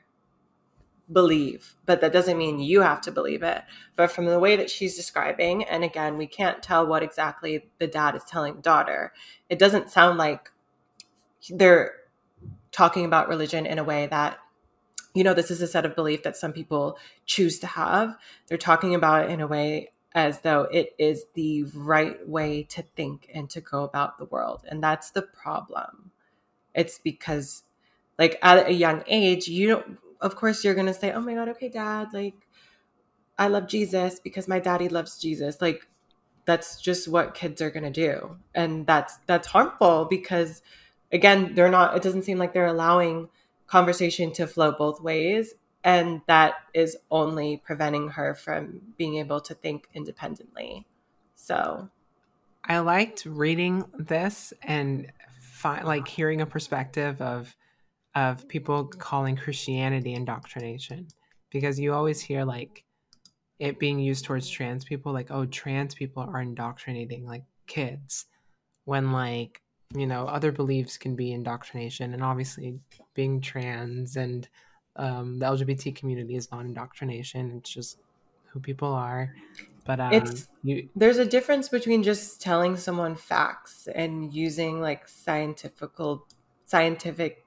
believe, 1.12 1.76
but 1.86 2.02
that 2.02 2.14
doesn't 2.14 2.38
mean 2.38 2.60
you 2.60 2.82
have 2.82 3.02
to 3.02 3.12
believe 3.12 3.44
it. 3.44 3.64
But 3.96 4.12
from 4.12 4.26
the 4.26 4.40
way 4.40 4.56
that 4.56 4.70
she's 4.70 4.96
describing, 4.96 5.64
and 5.64 5.84
again, 5.84 6.18
we 6.18 6.28
can't 6.28 6.62
tell 6.62 6.86
what 6.86 7.04
exactly 7.04 7.70
the 7.80 7.88
dad 7.88 8.16
is 8.16 8.24
telling 8.26 8.56
the 8.56 8.62
daughter, 8.62 9.14
it 9.50 9.60
doesn't 9.60 9.90
sound 9.90 10.18
like 10.18 10.52
they're 11.50 11.94
talking 12.72 13.06
about 13.06 13.30
religion 13.30 13.66
in 13.66 13.80
a 13.80 13.84
way 13.84 14.08
that 14.08 14.40
you 15.14 15.24
know 15.24 15.34
this 15.34 15.50
is 15.50 15.62
a 15.62 15.68
set 15.68 15.86
of 15.86 15.96
belief 15.96 16.24
that 16.24 16.38
some 16.38 16.54
people 16.54 16.98
choose 17.26 17.60
to 17.60 17.68
have. 17.68 18.18
They're 18.48 18.58
talking 18.58 18.94
about 18.94 19.26
it 19.26 19.32
in 19.32 19.42
a 19.42 19.48
way 19.48 19.92
as 20.14 20.42
though 20.42 20.62
it 20.72 20.94
is 20.98 21.26
the 21.34 21.64
right 21.74 22.28
way 22.28 22.64
to 22.64 22.82
think 22.82 23.30
and 23.34 23.50
to 23.52 23.62
go 23.62 23.84
about 23.84 24.18
the 24.18 24.26
world. 24.26 24.64
And 24.68 24.84
that's 24.84 25.12
the 25.12 25.22
problem. 25.22 26.12
It's 26.74 27.00
because 27.00 27.64
like 28.20 28.38
at 28.42 28.68
a 28.68 28.74
young 28.74 29.04
age 29.08 29.48
you 29.48 29.68
don't 29.68 30.00
of 30.22 30.36
course 30.36 30.64
you're 30.64 30.76
going 30.76 30.88
to 30.88 30.94
say, 30.94 31.12
"Oh 31.12 31.22
my 31.22 31.34
god, 31.34 31.50
okay, 31.50 31.70
dad, 31.70 32.10
like 32.14 32.48
I 33.38 33.48
love 33.48 33.68
Jesus 33.68 34.20
because 34.20 34.48
my 34.48 34.60
daddy 34.60 34.90
loves 34.90 35.20
Jesus." 35.20 35.62
Like 35.62 35.88
that's 36.46 36.80
just 36.80 37.08
what 37.08 37.34
kids 37.34 37.62
are 37.62 37.70
going 37.70 37.84
to 37.84 37.92
do. 37.92 38.38
And 38.56 38.88
that's 38.88 39.18
that's 39.28 39.48
harmful 39.48 40.06
because 40.06 40.62
again, 41.12 41.56
they're 41.56 41.72
not 41.72 41.96
it 41.96 42.04
doesn't 42.04 42.24
seem 42.24 42.38
like 42.38 42.54
they're 42.54 42.66
allowing 42.68 43.30
conversation 43.68 44.32
to 44.32 44.48
flow 44.48 44.72
both 44.72 45.02
ways 45.02 45.54
and 45.84 46.22
that 46.28 46.56
is 46.74 46.98
only 47.12 47.62
preventing 47.64 48.10
her 48.10 48.34
from 48.34 48.82
being 48.98 49.16
able 49.16 49.40
to 49.40 49.54
think 49.54 49.88
independently 49.94 50.86
so 51.36 51.90
i 52.64 52.80
liked 52.80 53.26
reading 53.26 53.84
this 53.98 54.54
and 54.64 55.12
fi- 55.40 55.84
like 55.84 56.08
hearing 56.08 56.42
a 56.42 56.46
perspective 56.46 57.22
of 57.22 57.56
of 58.18 58.48
people 58.48 58.86
calling 58.86 59.36
christianity 59.36 60.14
indoctrination 60.14 61.08
because 61.52 61.80
you 61.80 61.94
always 61.94 62.20
hear 62.22 62.44
like 62.44 62.84
it 63.60 63.80
being 63.80 64.00
used 64.00 64.26
towards 64.26 64.50
trans 64.50 64.84
people 64.84 65.14
like 65.14 65.32
oh 65.32 65.46
trans 65.46 65.94
people 65.96 66.24
are 66.24 66.42
indoctrinating 66.42 67.26
like 67.26 67.44
kids 67.68 68.26
when 68.86 69.12
like 69.12 69.62
you 69.96 70.08
know 70.08 70.26
other 70.26 70.52
beliefs 70.52 70.98
can 70.98 71.16
be 71.16 71.32
indoctrination 71.32 72.14
and 72.14 72.24
obviously 72.24 72.80
being 73.14 73.40
trans 73.40 74.18
and 74.18 74.50
um, 74.98 75.38
the 75.40 75.46
lgbt 75.46 75.96
community 75.96 76.36
is 76.36 76.52
not 76.52 76.66
indoctrination. 76.66 77.58
It's 77.58 77.70
just 77.70 78.00
who 78.46 78.60
people 78.60 78.94
are. 78.94 79.34
But 79.86 80.00
um, 80.00 80.14
it's 80.14 80.48
you, 80.64 80.90
there's 80.96 81.18
a 81.18 81.26
difference 81.26 81.70
between 81.70 82.04
just 82.04 82.42
telling 82.42 82.76
someone 82.76 83.16
facts 83.16 83.88
and 83.94 84.34
using 84.34 84.82
like 84.82 85.08
scientific 85.08 85.92
scientific 86.66 87.46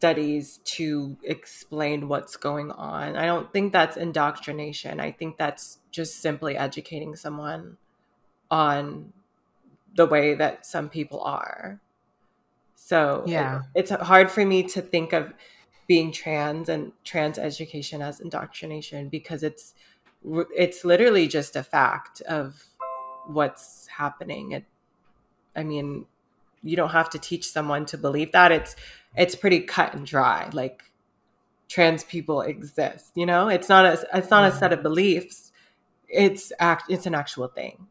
studies 0.00 0.60
to 0.64 1.14
explain 1.22 2.08
what's 2.08 2.34
going 2.34 2.70
on. 2.70 3.16
I 3.16 3.26
don't 3.26 3.52
think 3.52 3.70
that's 3.70 3.98
indoctrination. 3.98 4.98
I 4.98 5.12
think 5.12 5.36
that's 5.36 5.76
just 5.90 6.22
simply 6.22 6.56
educating 6.56 7.14
someone 7.16 7.76
on 8.50 9.12
the 9.94 10.06
way 10.06 10.32
that 10.32 10.64
some 10.64 10.88
people 10.88 11.20
are. 11.20 11.82
So 12.76 13.24
yeah, 13.26 13.58
it, 13.74 13.80
it's 13.80 13.90
hard 13.90 14.30
for 14.30 14.42
me 14.46 14.62
to 14.68 14.80
think 14.80 15.12
of 15.12 15.34
being 15.86 16.12
trans 16.12 16.70
and 16.70 16.92
trans 17.04 17.36
education 17.36 18.00
as 18.00 18.20
indoctrination 18.20 19.10
because 19.10 19.42
it's 19.42 19.74
it's 20.56 20.82
literally 20.82 21.28
just 21.28 21.56
a 21.56 21.62
fact 21.62 22.22
of 22.22 22.64
what's 23.26 23.86
happening. 23.98 24.52
It, 24.52 24.64
I 25.54 25.62
mean, 25.62 26.06
you 26.62 26.74
don't 26.74 26.90
have 26.90 27.10
to 27.10 27.18
teach 27.18 27.46
someone 27.50 27.84
to 27.86 27.98
believe 27.98 28.32
that. 28.32 28.50
It's 28.50 28.76
it's 29.16 29.34
pretty 29.34 29.60
cut 29.60 29.94
and 29.94 30.06
dry. 30.06 30.48
Like 30.52 30.82
trans 31.68 32.04
people 32.04 32.42
exist, 32.42 33.12
you 33.14 33.26
know? 33.26 33.48
It's 33.48 33.68
not 33.68 33.84
a 33.84 34.06
it's 34.14 34.30
not 34.30 34.44
a 34.44 34.50
mm-hmm. 34.50 34.58
set 34.58 34.72
of 34.72 34.82
beliefs. 34.82 35.52
It's 36.08 36.52
act 36.58 36.90
it's 36.90 37.06
an 37.06 37.14
actual 37.14 37.48
thing. 37.48 37.86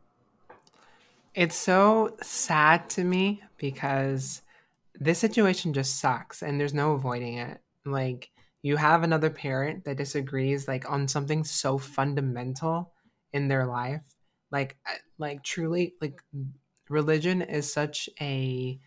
It's 1.33 1.55
so 1.55 2.17
sad 2.21 2.89
to 2.91 3.03
me 3.03 3.41
because 3.57 4.41
this 4.95 5.19
situation 5.19 5.73
just 5.73 5.99
sucks 5.99 6.41
and 6.41 6.59
there's 6.59 6.73
no 6.73 6.93
avoiding 6.93 7.37
it. 7.37 7.61
Like 7.85 8.29
you 8.61 8.75
have 8.75 9.03
another 9.03 9.29
parent 9.29 9.85
that 9.85 9.97
disagrees 9.97 10.67
like 10.67 10.89
on 10.91 11.07
something 11.07 11.43
so 11.43 11.77
fundamental 11.77 12.91
in 13.31 13.47
their 13.47 13.65
life. 13.65 14.01
Like 14.51 14.77
like 15.17 15.43
truly 15.43 15.93
like 16.01 16.21
religion 16.89 17.41
is 17.41 17.71
such 17.71 18.09
a 18.19 18.79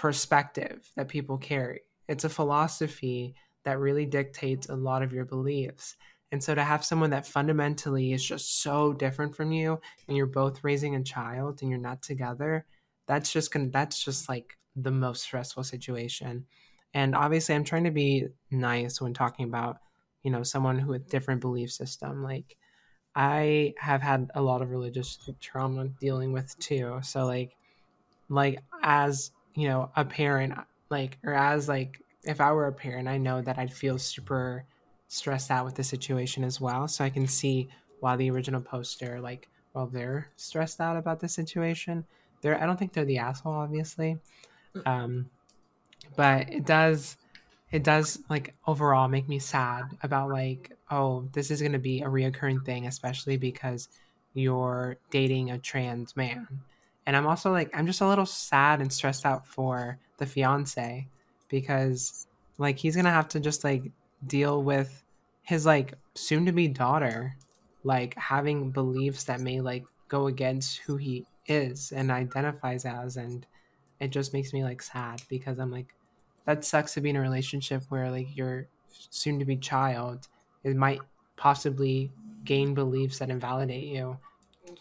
perspective 0.00 0.90
that 0.96 1.08
people 1.08 1.36
carry. 1.36 1.82
It's 2.08 2.24
a 2.24 2.30
philosophy 2.30 3.34
that 3.64 3.78
really 3.78 4.06
dictates 4.06 4.70
a 4.70 4.74
lot 4.74 5.02
of 5.02 5.12
your 5.12 5.26
beliefs. 5.26 5.94
And 6.32 6.42
so 6.42 6.54
to 6.54 6.64
have 6.64 6.82
someone 6.82 7.10
that 7.10 7.26
fundamentally 7.26 8.14
is 8.14 8.24
just 8.24 8.62
so 8.62 8.94
different 8.94 9.36
from 9.36 9.52
you 9.52 9.78
and 10.08 10.16
you're 10.16 10.24
both 10.24 10.64
raising 10.64 10.94
a 10.94 11.02
child 11.02 11.60
and 11.60 11.70
you're 11.70 11.78
not 11.78 12.02
together, 12.02 12.64
that's 13.06 13.30
just 13.30 13.52
going 13.52 13.66
to 13.66 13.72
that's 13.72 14.02
just 14.02 14.26
like 14.26 14.56
the 14.74 14.90
most 14.90 15.22
stressful 15.22 15.64
situation. 15.64 16.46
And 16.94 17.14
obviously 17.14 17.54
I'm 17.54 17.64
trying 17.64 17.84
to 17.84 17.90
be 17.90 18.28
nice 18.50 19.02
when 19.02 19.12
talking 19.12 19.44
about, 19.44 19.80
you 20.22 20.30
know, 20.30 20.42
someone 20.42 20.78
who 20.78 20.92
with 20.92 21.10
different 21.10 21.42
belief 21.42 21.72
system. 21.72 22.22
Like 22.22 22.56
I 23.14 23.74
have 23.78 24.00
had 24.00 24.30
a 24.34 24.40
lot 24.40 24.62
of 24.62 24.70
religious 24.70 25.18
trauma 25.40 25.88
dealing 26.00 26.32
with 26.32 26.58
too. 26.58 27.00
So 27.02 27.26
like 27.26 27.54
like 28.30 28.60
as, 28.82 29.32
you 29.54 29.68
know, 29.68 29.90
a 29.96 30.04
parent 30.04 30.54
like 30.90 31.18
or 31.24 31.34
as 31.34 31.68
like 31.68 32.02
if 32.22 32.40
I 32.40 32.52
were 32.52 32.66
a 32.66 32.72
parent, 32.72 33.08
I 33.08 33.18
know 33.18 33.40
that 33.42 33.58
I'd 33.58 33.72
feel 33.72 33.98
super 33.98 34.64
stressed 35.08 35.50
out 35.50 35.64
with 35.64 35.74
the 35.74 35.84
situation 35.84 36.44
as 36.44 36.60
well. 36.60 36.86
So 36.88 37.04
I 37.04 37.10
can 37.10 37.26
see 37.26 37.68
why 38.00 38.16
the 38.16 38.30
original 38.30 38.60
poster 38.60 39.20
like 39.20 39.48
while 39.72 39.86
they're 39.86 40.28
stressed 40.36 40.80
out 40.80 40.96
about 40.96 41.20
the 41.20 41.28
situation. 41.28 42.04
They're 42.40 42.60
I 42.60 42.66
don't 42.66 42.78
think 42.78 42.92
they're 42.92 43.04
the 43.04 43.18
asshole, 43.18 43.52
obviously. 43.52 44.18
Um 44.86 45.30
but 46.16 46.48
it 46.50 46.64
does 46.64 47.16
it 47.70 47.84
does 47.84 48.18
like 48.28 48.54
overall 48.66 49.08
make 49.08 49.28
me 49.28 49.38
sad 49.38 49.84
about 50.02 50.28
like 50.28 50.76
oh 50.90 51.28
this 51.32 51.50
is 51.50 51.60
going 51.60 51.72
to 51.72 51.78
be 51.78 52.00
a 52.02 52.06
reoccurring 52.06 52.64
thing 52.64 52.86
especially 52.86 53.36
because 53.36 53.88
you're 54.34 54.96
dating 55.10 55.50
a 55.50 55.58
trans 55.58 56.16
man 56.16 56.46
and 57.06 57.16
i'm 57.16 57.26
also 57.26 57.50
like 57.50 57.70
i'm 57.74 57.86
just 57.86 58.00
a 58.00 58.08
little 58.08 58.26
sad 58.26 58.80
and 58.80 58.92
stressed 58.92 59.26
out 59.26 59.46
for 59.46 59.98
the 60.18 60.26
fiance 60.26 61.06
because 61.48 62.26
like 62.58 62.78
he's 62.78 62.94
to 63.04 63.10
have 63.10 63.28
to 63.28 63.40
just 63.40 63.64
like 63.64 63.90
deal 64.26 64.62
with 64.62 65.02
his 65.42 65.66
like 65.66 65.94
soon 66.14 66.46
to 66.46 66.52
be 66.52 66.68
daughter 66.68 67.34
like 67.84 68.14
having 68.16 68.70
beliefs 68.70 69.24
that 69.24 69.40
may 69.40 69.60
like 69.60 69.84
go 70.08 70.26
against 70.26 70.78
who 70.78 70.96
he 70.96 71.24
is 71.46 71.92
and 71.92 72.10
identifies 72.10 72.84
as. 72.84 73.16
And 73.16 73.46
it 74.00 74.10
just 74.10 74.32
makes 74.32 74.52
me 74.52 74.64
like 74.64 74.82
sad 74.82 75.22
because 75.28 75.58
i'm 75.58 75.70
like 75.70 75.94
that 76.46 76.64
sucks 76.64 76.94
to 76.94 77.00
be 77.00 77.10
in 77.10 77.16
a 77.16 77.20
relationship 77.20 77.82
where 77.90 78.10
like 78.10 78.34
your 78.34 78.66
soon 79.10 79.38
to 79.38 79.44
be 79.44 79.56
child 79.56 80.26
it 80.64 80.74
might 80.74 81.00
possibly 81.36 82.10
gain 82.44 82.74
beliefs 82.74 83.18
that 83.18 83.28
invalidate 83.28 83.84
you 83.84 84.16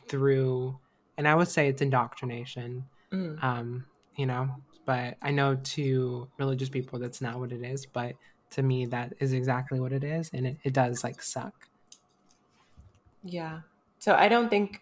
through 0.07 0.77
and 1.19 1.27
i 1.27 1.35
would 1.35 1.47
say 1.47 1.67
it's 1.67 1.81
indoctrination 1.81 2.83
mm. 3.11 3.43
um 3.43 3.85
you 4.15 4.25
know 4.25 4.49
but 4.85 5.17
i 5.21 5.29
know 5.29 5.55
to 5.63 6.27
religious 6.39 6.69
people 6.69 6.97
that's 6.97 7.21
not 7.21 7.37
what 7.39 7.51
it 7.51 7.61
is 7.63 7.85
but 7.85 8.15
to 8.49 8.63
me 8.63 8.85
that 8.87 9.13
is 9.19 9.33
exactly 9.33 9.79
what 9.79 9.93
it 9.93 10.03
is 10.03 10.31
and 10.33 10.47
it, 10.47 10.57
it 10.63 10.73
does 10.73 11.03
like 11.03 11.21
suck. 11.21 11.53
Yeah. 13.23 13.59
So 13.99 14.15
i 14.15 14.27
don't 14.27 14.49
think 14.49 14.81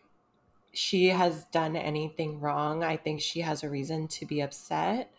she 0.73 1.07
has 1.07 1.45
done 1.45 1.75
anything 1.75 2.39
wrong. 2.39 2.83
I 2.83 2.97
think 2.97 3.19
she 3.19 3.41
has 3.41 3.63
a 3.63 3.69
reason 3.69 4.07
to 4.09 4.27
be 4.27 4.41
upset 4.41 5.11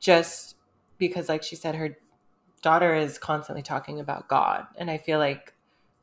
just 0.00 0.56
because 0.96 1.28
like 1.28 1.42
she 1.42 1.54
said 1.54 1.74
her 1.74 1.98
daughter 2.62 2.94
is 2.94 3.18
constantly 3.18 3.62
talking 3.62 4.00
about 4.00 4.28
god 4.28 4.66
and 4.76 4.90
i 4.90 4.96
feel 4.96 5.18
like 5.18 5.52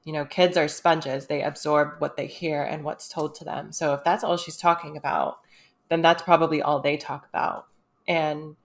you 0.04 0.14
know 0.14 0.26
kids 0.26 0.58
are 0.58 0.68
sponges. 0.68 1.28
They 1.28 1.42
absorb 1.42 1.96
what 2.00 2.18
they 2.18 2.28
hear 2.28 2.62
and 2.62 2.84
what's 2.84 3.08
told 3.08 3.36
to 3.36 3.46
them. 3.46 3.72
So 3.72 3.94
if 3.94 4.04
that's 4.04 4.24
all 4.24 4.38
she's 4.38 4.58
talking 4.58 4.98
about 4.98 5.40
then 5.90 6.02
that's 6.02 6.24
probably 6.24 6.62
all 6.62 6.80
they 6.80 6.98
talk 6.98 7.28
about. 7.28 7.68
And 8.08 8.56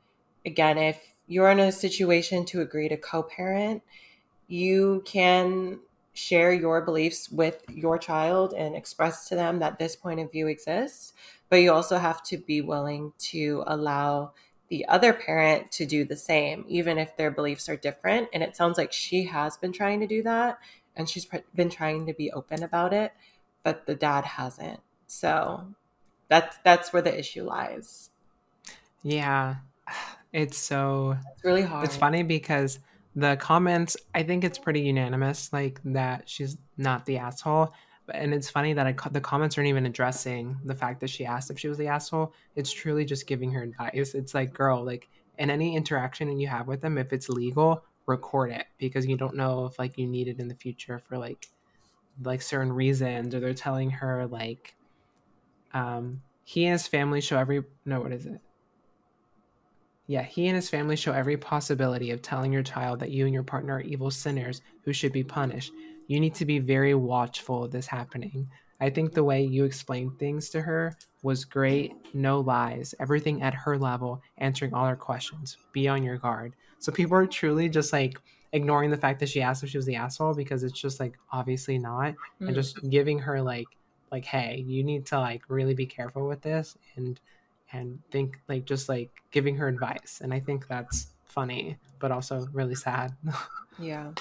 again 0.45 0.79
if 0.79 1.15
you're 1.27 1.51
in 1.51 1.61
a 1.61 1.73
situation 1.73 2.45
to 2.47 2.61
agree 2.61 2.89
to 2.89 2.97
co-parent 2.97 3.83
you 4.47 5.03
can 5.05 5.79
share 6.15 6.53
your 6.53 6.81
beliefs 6.81 7.29
with 7.31 7.63
your 7.69 7.99
child 7.99 8.55
and 8.55 8.75
express 8.75 9.29
to 9.29 9.35
them 9.35 9.59
that 9.59 9.79
this 9.79 9.95
point 9.95 10.19
of 10.21 10.33
view 10.33 10.47
exists 10.49 11.13
but 11.49 11.57
you 11.57 11.73
also 11.73 11.99
have 11.99 12.23
to 12.23 12.39
be 12.39 12.61
willing 12.61 13.13
to 13.19 13.63
allow 13.67 14.33
the 14.69 14.87
other 14.87 15.13
parent 15.13 15.73
to 15.73 15.87
do 15.87 16.05
the 16.05 16.17
same, 16.17 16.65
even 16.69 16.99
if 16.99 17.17
their 17.17 17.31
beliefs 17.31 17.69
are 17.69 17.77
different. 17.77 18.29
And 18.33 18.43
it 18.43 18.55
sounds 18.55 18.77
like 18.77 18.93
she 18.93 19.25
has 19.25 19.57
been 19.57 19.73
trying 19.73 20.01
to 20.01 20.07
do 20.07 20.23
that 20.25 20.59
and 20.99 21.09
she's 21.09 21.27
been 21.55 21.71
trying 21.71 22.05
to 22.07 22.13
be 22.13 22.31
open 22.33 22.63
about 22.63 22.93
it, 22.93 23.13
but 23.63 23.87
the 23.87 23.95
dad 23.95 24.25
hasn't. 24.25 24.81
So 25.07 25.69
that's 26.29 26.59
that's 26.65 26.93
where 26.93 27.01
the 27.01 27.19
issue 27.19 27.45
lies. 27.45 28.11
Yeah. 29.03 29.57
It's 30.31 30.59
so 30.59 31.17
it's 31.33 31.45
really 31.45 31.63
hard. 31.63 31.87
It's 31.87 31.97
funny 31.97 32.23
because 32.23 32.81
the 33.17 33.37
comments, 33.37 33.97
I 34.15 34.25
think 34.25 34.45
it's 34.45 34.59
pretty 34.59 34.83
unanimous 34.83 35.51
like 35.55 35.81
that 35.87 36.29
she's 36.29 36.59
not 36.77 37.07
the 37.07 37.17
asshole 37.17 37.73
and 38.15 38.33
it's 38.33 38.49
funny 38.49 38.73
that 38.73 38.87
I, 38.87 38.95
the 39.11 39.21
comments 39.21 39.59
aren't 39.59 39.69
even 39.69 39.87
addressing 39.87 40.57
the 40.65 40.75
fact 40.75 41.01
that 41.01 41.11
she 41.11 41.25
asked 41.25 41.51
if 41.51 41.59
she 41.59 41.69
was 41.69 41.79
the 41.79 41.89
asshole. 41.89 42.33
It's 42.57 42.71
truly 42.71 43.05
just 43.05 43.27
giving 43.27 43.53
her 43.53 43.63
advice. 43.63 44.15
It's 44.15 44.35
like, 44.35 44.53
girl, 44.53 44.85
like 44.85 45.09
in 45.39 45.51
any 45.51 45.77
interaction 45.77 46.39
you 46.39 46.49
have 46.49 46.67
with 46.67 46.81
them, 46.81 46.99
if 46.99 47.13
it's 47.13 47.29
legal, 47.29 47.85
record 48.09 48.51
it 48.51 48.67
because 48.79 49.07
you 49.07 49.17
don't 49.17 49.37
know 49.37 49.67
if 49.67 49.79
like 49.79 49.99
you 49.99 50.07
need 50.07 50.29
it 50.29 50.41
in 50.41 50.49
the 50.49 50.55
future 50.55 50.99
for 50.99 51.19
like 51.19 51.47
like 52.23 52.43
certain 52.43 52.73
reasons, 52.73 53.35
or 53.35 53.41
they're 53.41 53.55
telling 53.55 53.91
her 53.91 54.27
like, 54.27 54.75
um, 55.73 56.21
he 56.43 56.65
and 56.65 56.73
his 56.73 56.89
family 56.89 57.21
show 57.21 57.39
every 57.39 57.63
no, 57.85 58.01
what 58.01 58.13
is 58.13 58.27
it? 58.27 58.41
Yeah, 60.09 60.23
he 60.23 60.47
and 60.49 60.57
his 60.57 60.71
family 60.71 60.97
show 60.97 61.13
every 61.13 61.37
possibility 61.37 62.11
of 62.11 62.23
telling 62.23 62.53
your 62.53 62.63
child 62.63 63.01
that 63.01 63.11
you 63.11 63.27
and 63.27 63.35
your 63.35 63.43
partner 63.43 63.75
are 63.75 63.81
evil 63.83 64.11
sinners 64.11 64.63
who 64.83 64.93
should 64.93 65.13
be 65.13 65.23
punished 65.23 65.71
you 66.09 66.19
need 66.21 66.35
to 66.37 66.47
be 66.47 66.59
very 66.59 66.95
watchful 66.95 67.65
of 67.65 67.71
this 67.71 67.87
happening. 67.87 68.49
I 68.81 68.89
think 68.91 69.13
the 69.13 69.25
way 69.25 69.43
you 69.43 69.65
explained 69.65 70.19
things 70.19 70.49
to 70.51 70.63
her 70.63 70.97
was 71.23 71.45
great. 71.45 71.93
No 72.15 72.41
lies, 72.41 72.95
everything 72.99 73.43
at 73.43 73.53
her 73.53 73.77
level, 73.77 74.23
answering 74.39 74.73
all 74.73 74.87
her 74.87 74.97
questions. 74.97 75.59
Be 75.73 75.87
on 75.87 76.03
your 76.03 76.17
guard. 76.17 76.55
So 76.79 76.93
people 76.93 77.17
are 77.17 77.27
truly 77.27 77.69
just 77.69 77.93
like 77.93 78.19
ignoring 78.53 78.91
the 78.91 78.97
fact 78.97 79.21
that 79.21 79.29
she 79.29 79.43
asked 79.43 79.63
if 79.63 79.71
she 79.71 79.79
was 79.79 79.87
the 79.87 79.97
asshole 79.97 80.35
because 80.35 80.63
it's 80.63 80.79
just 80.79 81.01
like 81.01 81.19
obviously 81.33 81.79
not, 81.79 82.15
mm. 82.41 82.47
and 82.47 82.55
just 82.55 82.89
giving 82.89 83.19
her 83.21 83.41
like 83.43 83.67
like 84.11 84.25
hey, 84.25 84.65
you 84.67 84.83
need 84.83 85.07
to 85.07 85.19
like 85.19 85.43
really 85.49 85.75
be 85.75 85.87
careful 85.87 86.27
with 86.29 86.43
this 86.43 86.77
and 86.97 87.21
and 87.73 87.99
think 88.11 88.41
like 88.49 88.65
just 88.65 88.89
like 88.89 89.11
giving 89.31 89.57
her 89.57 89.69
advice. 89.69 90.21
And 90.23 90.33
I 90.33 90.41
think 90.41 90.67
that's 90.69 91.09
funny, 91.25 91.77
but 91.99 92.11
also 92.11 92.49
really 92.53 92.75
sad. 92.75 93.15
yeah. 93.79 94.13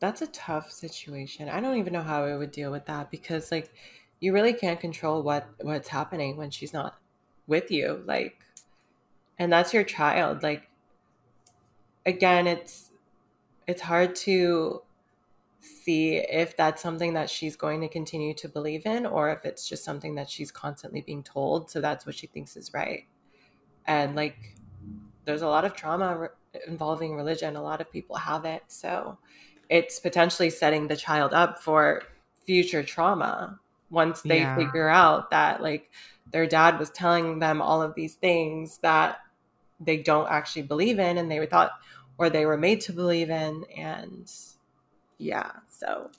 That's 0.00 0.22
a 0.22 0.28
tough 0.28 0.70
situation. 0.70 1.48
I 1.48 1.60
don't 1.60 1.78
even 1.78 1.92
know 1.92 2.02
how 2.02 2.24
I 2.24 2.36
would 2.36 2.52
deal 2.52 2.70
with 2.70 2.86
that 2.86 3.10
because 3.10 3.50
like 3.50 3.72
you 4.20 4.32
really 4.32 4.52
can't 4.52 4.80
control 4.80 5.22
what 5.22 5.48
what's 5.60 5.88
happening 5.88 6.36
when 6.36 6.50
she's 6.50 6.72
not 6.72 6.98
with 7.46 7.70
you 7.70 8.02
like 8.04 8.38
and 9.38 9.50
that's 9.50 9.72
your 9.72 9.84
child 9.84 10.42
like 10.42 10.67
again 12.08 12.46
it's 12.46 12.90
it's 13.66 13.82
hard 13.82 14.16
to 14.16 14.82
see 15.60 16.16
if 16.16 16.56
that's 16.56 16.82
something 16.82 17.14
that 17.14 17.28
she's 17.28 17.56
going 17.56 17.80
to 17.82 17.88
continue 17.88 18.32
to 18.32 18.48
believe 18.48 18.86
in 18.86 19.04
or 19.04 19.30
if 19.30 19.44
it's 19.44 19.68
just 19.68 19.84
something 19.84 20.14
that 20.14 20.30
she's 20.30 20.50
constantly 20.50 21.02
being 21.02 21.22
told. 21.22 21.70
So 21.70 21.80
that's 21.80 22.06
what 22.06 22.14
she 22.14 22.26
thinks 22.26 22.56
is 22.56 22.72
right. 22.72 23.04
And 23.86 24.16
like 24.16 24.56
there's 25.24 25.42
a 25.42 25.48
lot 25.48 25.64
of 25.64 25.74
trauma 25.74 26.16
re- 26.16 26.60
involving 26.66 27.14
religion. 27.14 27.56
A 27.56 27.62
lot 27.62 27.80
of 27.80 27.92
people 27.92 28.16
have 28.16 28.44
it. 28.44 28.62
So 28.68 29.18
it's 29.68 30.00
potentially 30.00 30.48
setting 30.50 30.88
the 30.88 30.96
child 30.96 31.34
up 31.34 31.62
for 31.62 32.02
future 32.46 32.82
trauma 32.82 33.58
once 33.90 34.22
they 34.22 34.40
yeah. 34.40 34.56
figure 34.56 34.88
out 34.88 35.30
that 35.30 35.62
like 35.62 35.90
their 36.32 36.46
dad 36.46 36.78
was 36.78 36.90
telling 36.90 37.38
them 37.38 37.60
all 37.60 37.82
of 37.82 37.94
these 37.94 38.14
things 38.14 38.78
that 38.78 39.18
they 39.80 39.96
don't 39.96 40.28
actually 40.28 40.62
believe 40.62 40.98
in 40.98 41.18
and 41.18 41.30
they 41.30 41.38
were 41.38 41.46
thought 41.46 41.72
or 42.18 42.30
they 42.30 42.46
were 42.46 42.56
made 42.58 42.80
to 42.82 42.92
believe 42.92 43.30
in 43.30 43.64
and 43.76 44.30
yeah 45.18 45.52
so 45.68 46.10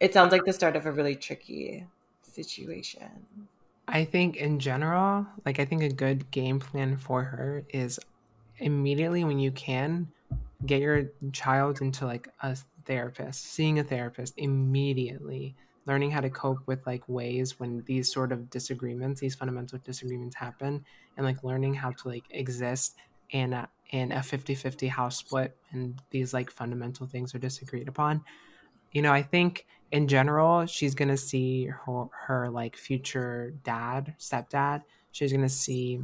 it 0.00 0.12
sounds 0.12 0.32
like 0.32 0.44
the 0.44 0.52
start 0.52 0.76
of 0.76 0.86
a 0.86 0.92
really 0.92 1.16
tricky 1.16 1.86
situation. 2.22 3.48
I 3.86 4.04
think 4.04 4.36
in 4.36 4.58
general 4.60 5.26
like 5.44 5.58
i 5.58 5.64
think 5.64 5.82
a 5.82 5.92
good 5.92 6.30
game 6.30 6.58
plan 6.58 6.96
for 6.96 7.22
her 7.24 7.64
is 7.68 8.00
immediately 8.58 9.24
when 9.24 9.38
you 9.38 9.52
can 9.52 10.12
get 10.66 10.80
your 10.80 11.12
child 11.32 11.80
into 11.82 12.06
like 12.06 12.28
a 12.42 12.56
therapist 12.86 13.44
seeing 13.44 13.78
a 13.78 13.84
therapist 13.84 14.34
immediately 14.38 15.56
learning 15.86 16.10
how 16.10 16.20
to 16.20 16.30
cope 16.30 16.66
with 16.66 16.86
like 16.86 17.06
ways 17.08 17.58
when 17.60 17.84
these 17.86 18.12
sort 18.12 18.32
of 18.32 18.50
disagreements 18.50 19.20
these 19.20 19.34
fundamental 19.34 19.78
disagreements 19.80 20.36
happen 20.36 20.84
and 21.16 21.26
like 21.26 21.42
learning 21.44 21.74
how 21.74 21.92
to 21.92 22.08
like 22.08 22.26
exist 22.30 22.96
in 23.30 23.52
a 23.52 23.58
uh, 23.62 23.66
in 23.94 24.10
a 24.10 24.16
50-50 24.16 24.88
house 24.88 25.16
split 25.16 25.56
and 25.70 26.00
these 26.10 26.34
like 26.34 26.50
fundamental 26.50 27.06
things 27.06 27.34
are 27.34 27.38
disagreed 27.38 27.86
upon 27.86 28.22
you 28.92 29.00
know 29.00 29.12
i 29.12 29.22
think 29.22 29.66
in 29.92 30.08
general 30.08 30.66
she's 30.66 30.94
gonna 30.94 31.16
see 31.16 31.66
her, 31.66 32.06
her 32.26 32.50
like 32.50 32.76
future 32.76 33.54
dad 33.62 34.14
stepdad 34.18 34.82
she's 35.12 35.32
gonna 35.32 35.48
see 35.48 36.00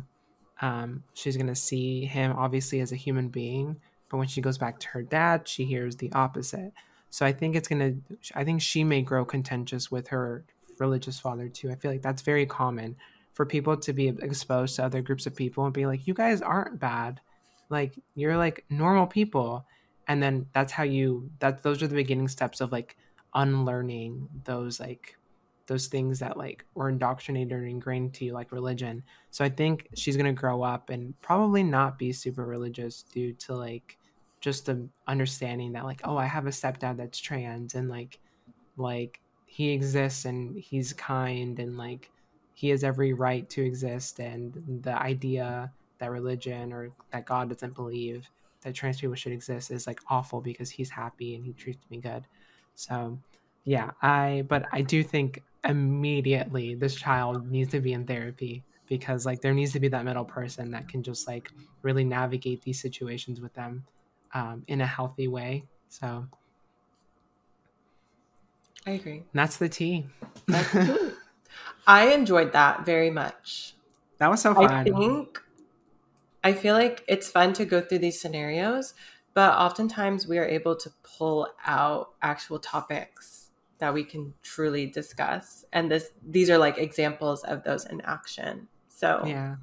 um, 0.62 1.02
she's 1.14 1.38
gonna 1.38 1.54
see 1.54 2.04
him 2.04 2.32
obviously 2.36 2.80
as 2.80 2.92
a 2.92 2.96
human 2.96 3.28
being 3.28 3.80
but 4.08 4.18
when 4.18 4.28
she 4.28 4.40
goes 4.40 4.58
back 4.58 4.78
to 4.78 4.88
her 4.88 5.02
dad 5.02 5.48
she 5.48 5.64
hears 5.64 5.96
the 5.96 6.12
opposite 6.12 6.72
so 7.10 7.26
I 7.26 7.32
think 7.32 7.56
it's 7.56 7.68
gonna. 7.68 7.94
I 8.34 8.44
think 8.44 8.62
she 8.62 8.84
may 8.84 9.02
grow 9.02 9.24
contentious 9.24 9.90
with 9.90 10.08
her 10.08 10.44
religious 10.78 11.18
father 11.18 11.48
too. 11.48 11.70
I 11.70 11.74
feel 11.74 11.90
like 11.90 12.02
that's 12.02 12.22
very 12.22 12.46
common 12.46 12.96
for 13.34 13.44
people 13.44 13.76
to 13.76 13.92
be 13.92 14.08
exposed 14.08 14.76
to 14.76 14.84
other 14.84 15.02
groups 15.02 15.26
of 15.26 15.34
people 15.34 15.64
and 15.64 15.74
be 15.74 15.86
like, 15.86 16.06
"You 16.06 16.14
guys 16.14 16.40
aren't 16.40 16.78
bad. 16.78 17.20
Like 17.70 17.94
you're 18.14 18.36
like 18.36 18.64
normal 18.70 19.06
people." 19.06 19.66
And 20.08 20.22
then 20.22 20.46
that's 20.52 20.72
how 20.72 20.82
you. 20.82 21.30
That 21.38 21.62
those 21.62 21.82
are 21.82 21.88
the 21.88 21.94
beginning 21.94 22.28
steps 22.28 22.60
of 22.60 22.72
like 22.72 22.96
unlearning 23.34 24.28
those 24.44 24.80
like 24.80 25.16
those 25.66 25.86
things 25.86 26.18
that 26.18 26.36
like 26.36 26.64
were 26.74 26.88
indoctrinated 26.88 27.52
or 27.52 27.64
ingrained 27.64 28.12
to 28.12 28.24
you 28.24 28.32
like 28.32 28.50
religion 28.50 29.04
so 29.30 29.44
i 29.44 29.48
think 29.48 29.86
she's 29.94 30.16
going 30.16 30.26
to 30.26 30.38
grow 30.38 30.62
up 30.62 30.90
and 30.90 31.18
probably 31.20 31.62
not 31.62 31.96
be 31.96 32.12
super 32.12 32.44
religious 32.44 33.04
due 33.04 33.32
to 33.34 33.54
like 33.54 33.96
just 34.40 34.66
the 34.66 34.88
understanding 35.06 35.72
that 35.72 35.84
like 35.84 36.00
oh 36.02 36.16
i 36.16 36.26
have 36.26 36.46
a 36.46 36.50
stepdad 36.50 36.96
that's 36.96 37.20
trans 37.20 37.76
and 37.76 37.88
like 37.88 38.18
like 38.76 39.20
he 39.46 39.70
exists 39.70 40.24
and 40.24 40.58
he's 40.58 40.92
kind 40.92 41.60
and 41.60 41.78
like 41.78 42.10
he 42.54 42.68
has 42.70 42.82
every 42.82 43.12
right 43.12 43.48
to 43.48 43.62
exist 43.62 44.18
and 44.18 44.82
the 44.82 45.00
idea 45.00 45.70
that 46.00 46.10
religion 46.10 46.72
or 46.72 46.90
that 47.12 47.26
god 47.26 47.48
doesn't 47.48 47.74
believe 47.74 48.28
that 48.62 48.74
trans 48.74 49.00
people 49.00 49.14
should 49.14 49.32
exist 49.32 49.70
is 49.70 49.86
like 49.86 50.00
awful 50.08 50.40
because 50.40 50.70
he's 50.70 50.90
happy 50.90 51.34
and 51.34 51.44
he 51.44 51.52
treats 51.52 51.88
me 51.90 51.98
good 51.98 52.24
so 52.74 53.18
yeah 53.64 53.90
i 54.02 54.44
but 54.48 54.66
i 54.72 54.82
do 54.82 55.02
think 55.02 55.42
immediately 55.64 56.74
this 56.74 56.94
child 56.94 57.50
needs 57.50 57.70
to 57.70 57.80
be 57.80 57.92
in 57.92 58.06
therapy 58.06 58.64
because 58.90 59.24
like 59.24 59.40
there 59.40 59.54
needs 59.54 59.72
to 59.72 59.80
be 59.80 59.88
that 59.88 60.04
middle 60.04 60.24
person 60.24 60.72
that 60.72 60.88
can 60.88 61.02
just 61.02 61.28
like 61.28 61.50
really 61.82 62.04
navigate 62.04 62.60
these 62.62 62.80
situations 62.80 63.40
with 63.40 63.54
them 63.54 63.84
um, 64.34 64.64
in 64.66 64.80
a 64.80 64.86
healthy 64.86 65.28
way. 65.28 65.64
So 65.88 66.26
I 68.86 68.90
agree. 68.92 69.22
That's 69.32 69.58
the 69.58 69.68
tea. 69.68 70.06
I 71.86 72.08
enjoyed 72.12 72.52
that 72.52 72.84
very 72.84 73.10
much. 73.10 73.74
That 74.18 74.28
was 74.28 74.42
so 74.42 74.54
fun. 74.54 74.64
I 74.64 74.84
think 74.84 75.40
I 76.42 76.52
feel 76.52 76.74
like 76.74 77.04
it's 77.06 77.30
fun 77.30 77.52
to 77.54 77.64
go 77.64 77.80
through 77.80 77.98
these 77.98 78.20
scenarios, 78.20 78.94
but 79.34 79.54
oftentimes 79.56 80.26
we 80.26 80.38
are 80.38 80.46
able 80.46 80.76
to 80.76 80.90
pull 81.02 81.48
out 81.64 82.10
actual 82.22 82.58
topics 82.58 83.50
that 83.78 83.92
we 83.92 84.04
can 84.04 84.34
truly 84.42 84.86
discuss. 84.86 85.64
And 85.72 85.90
this 85.90 86.10
these 86.26 86.50
are 86.50 86.58
like 86.58 86.78
examples 86.78 87.42
of 87.44 87.64
those 87.64 87.84
in 87.86 88.00
action. 88.02 88.68
So 88.86 89.22
yeah. 89.26 89.56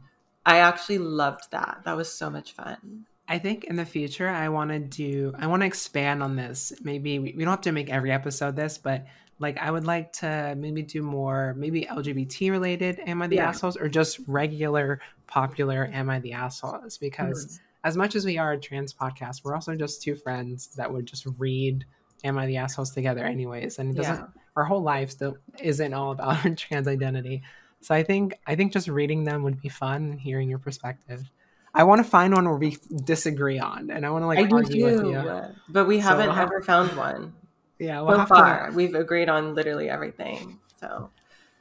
I 0.46 0.60
actually 0.60 1.00
loved 1.00 1.52
that. 1.52 1.82
That 1.86 1.96
was 1.96 2.12
so 2.12 2.30
much 2.30 2.54
fun. 2.54 3.06
I 3.28 3.40
think 3.40 3.66
in 3.66 3.76
the 3.76 3.86
future, 3.86 4.30
I 4.30 4.50
want 4.50 4.72
to 4.72 4.80
do, 4.80 5.34
I 5.38 5.48
want 5.48 5.62
to 5.62 5.66
expand 5.66 6.24
on 6.24 6.38
this. 6.38 6.72
Maybe 6.82 7.20
we, 7.20 7.34
we 7.36 7.44
don't 7.44 7.52
have 7.52 7.62
to 7.62 7.74
make 7.74 7.90
every 7.90 8.12
episode 8.12 8.56
this, 8.56 8.78
but 8.78 9.06
like 9.40 9.58
I 9.58 9.70
would 9.70 9.86
like 9.86 10.14
to 10.14 10.56
maybe 10.58 10.82
do 10.82 11.02
more, 11.02 11.54
maybe 11.58 11.84
LGBT 11.84 12.52
related 12.52 13.00
Am 13.06 13.22
I 13.22 13.28
the 13.28 13.38
yeah. 13.38 13.50
Assholes 13.50 13.78
or 13.78 13.88
just 13.88 14.20
regular 14.28 15.00
popular 15.28 15.90
Am 15.94 16.10
I 16.10 16.20
the 16.20 16.34
Assholes? 16.34 16.98
Because 16.98 17.46
mm-hmm. 17.46 17.64
as 17.84 17.96
much 17.96 18.16
as 18.16 18.26
we 18.26 18.38
are 18.38 18.54
a 18.54 18.60
trans 18.60 18.94
podcast, 18.94 19.44
we're 19.44 19.54
also 19.54 19.76
just 19.76 20.02
two 20.02 20.16
friends 20.16 20.68
that 20.76 20.92
would 20.92 21.06
just 21.06 21.26
read 21.38 21.86
Am 22.24 22.38
I 22.38 22.48
the 22.48 22.58
Assholes 22.58 22.92
together, 22.92 23.24
anyways. 23.24 23.78
And 23.78 23.92
it 23.92 23.98
doesn't, 23.98 24.16
yeah. 24.16 24.42
our 24.56 24.64
whole 24.64 24.82
life 24.82 25.12
still 25.12 25.38
isn't 25.60 25.94
all 25.94 26.12
about 26.12 26.44
our 26.46 26.52
trans 26.56 26.88
identity. 26.88 27.44
So 27.82 27.94
I 27.94 28.02
think, 28.02 28.34
I 28.48 28.56
think 28.56 28.74
just 28.74 28.88
reading 28.88 29.24
them 29.24 29.44
would 29.44 29.62
be 29.62 29.70
fun, 29.70 30.18
hearing 30.18 30.50
your 30.50 30.58
perspective. 30.58 31.30
I 31.76 31.84
want 31.84 32.04
to 32.04 32.10
find 32.10 32.34
one 32.34 32.46
where 32.46 32.58
we 32.58 32.76
disagree 33.04 33.60
on, 33.60 33.92
and 33.92 34.04
I 34.04 34.10
want 34.10 34.24
to 34.24 34.28
like 34.28 34.40
I 34.40 34.50
argue 34.50 34.86
with 34.86 35.06
you. 35.06 35.54
But 35.70 35.86
we 35.86 36.00
haven't 36.00 36.34
so 36.34 36.42
ever 36.42 36.62
found 36.62 36.98
one. 36.98 37.34
Yeah, 37.80 38.02
we'll 38.02 38.18
so 38.20 38.26
far 38.26 38.70
to... 38.70 38.76
we've 38.76 38.96
agreed 38.96 39.30
on 39.30 39.56
literally 39.56 39.90
everything. 39.90 40.60
So 40.80 41.10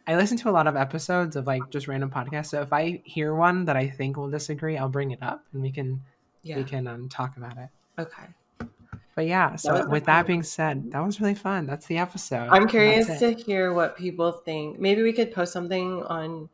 I 0.06 0.16
listen 0.16 0.36
to 0.38 0.48
a 0.48 0.52
lot 0.52 0.66
of 0.66 0.76
episodes 0.76 1.36
of 1.36 1.47
like 1.47 1.68
just 1.70 1.88
random 1.88 2.10
podcasts. 2.10 2.47
So 2.47 2.62
if 2.62 2.72
I 2.72 3.02
hear 3.05 3.34
one 3.34 3.64
that 3.64 3.76
I 3.76 3.88
think 3.88 4.16
will 4.16 4.30
disagree, 4.30 4.76
I'll 4.76 4.88
bring 4.88 5.10
it 5.10 5.22
up 5.22 5.44
and 5.52 5.62
we 5.62 5.70
can 5.70 6.02
yeah. 6.43 6.56
we 6.56 6.64
can 6.64 6.86
um, 6.86 7.09
talk 7.09 7.36
about 7.36 7.56
it. 7.59 7.68
Okay. 7.98 8.68
But 9.16 9.26
yeah, 9.26 9.56
so 9.56 9.72
that 9.72 9.88
with 9.88 10.05
that 10.05 10.26
being 10.26 10.43
said, 10.43 10.93
that 10.93 11.02
was 11.05 11.20
really 11.22 11.34
fun. 11.34 11.66
That's 11.66 11.86
the 11.86 11.97
episode. 11.97 12.48
I'm 12.51 12.68
curious 12.68 13.18
to 13.18 13.32
hear 13.32 13.72
what 13.72 13.97
people 13.97 14.30
think. 14.30 14.78
Maybe 14.78 15.02
we 15.02 15.14
could 15.14 15.32
post 15.32 15.55
something 15.55 16.02
on 16.02 16.51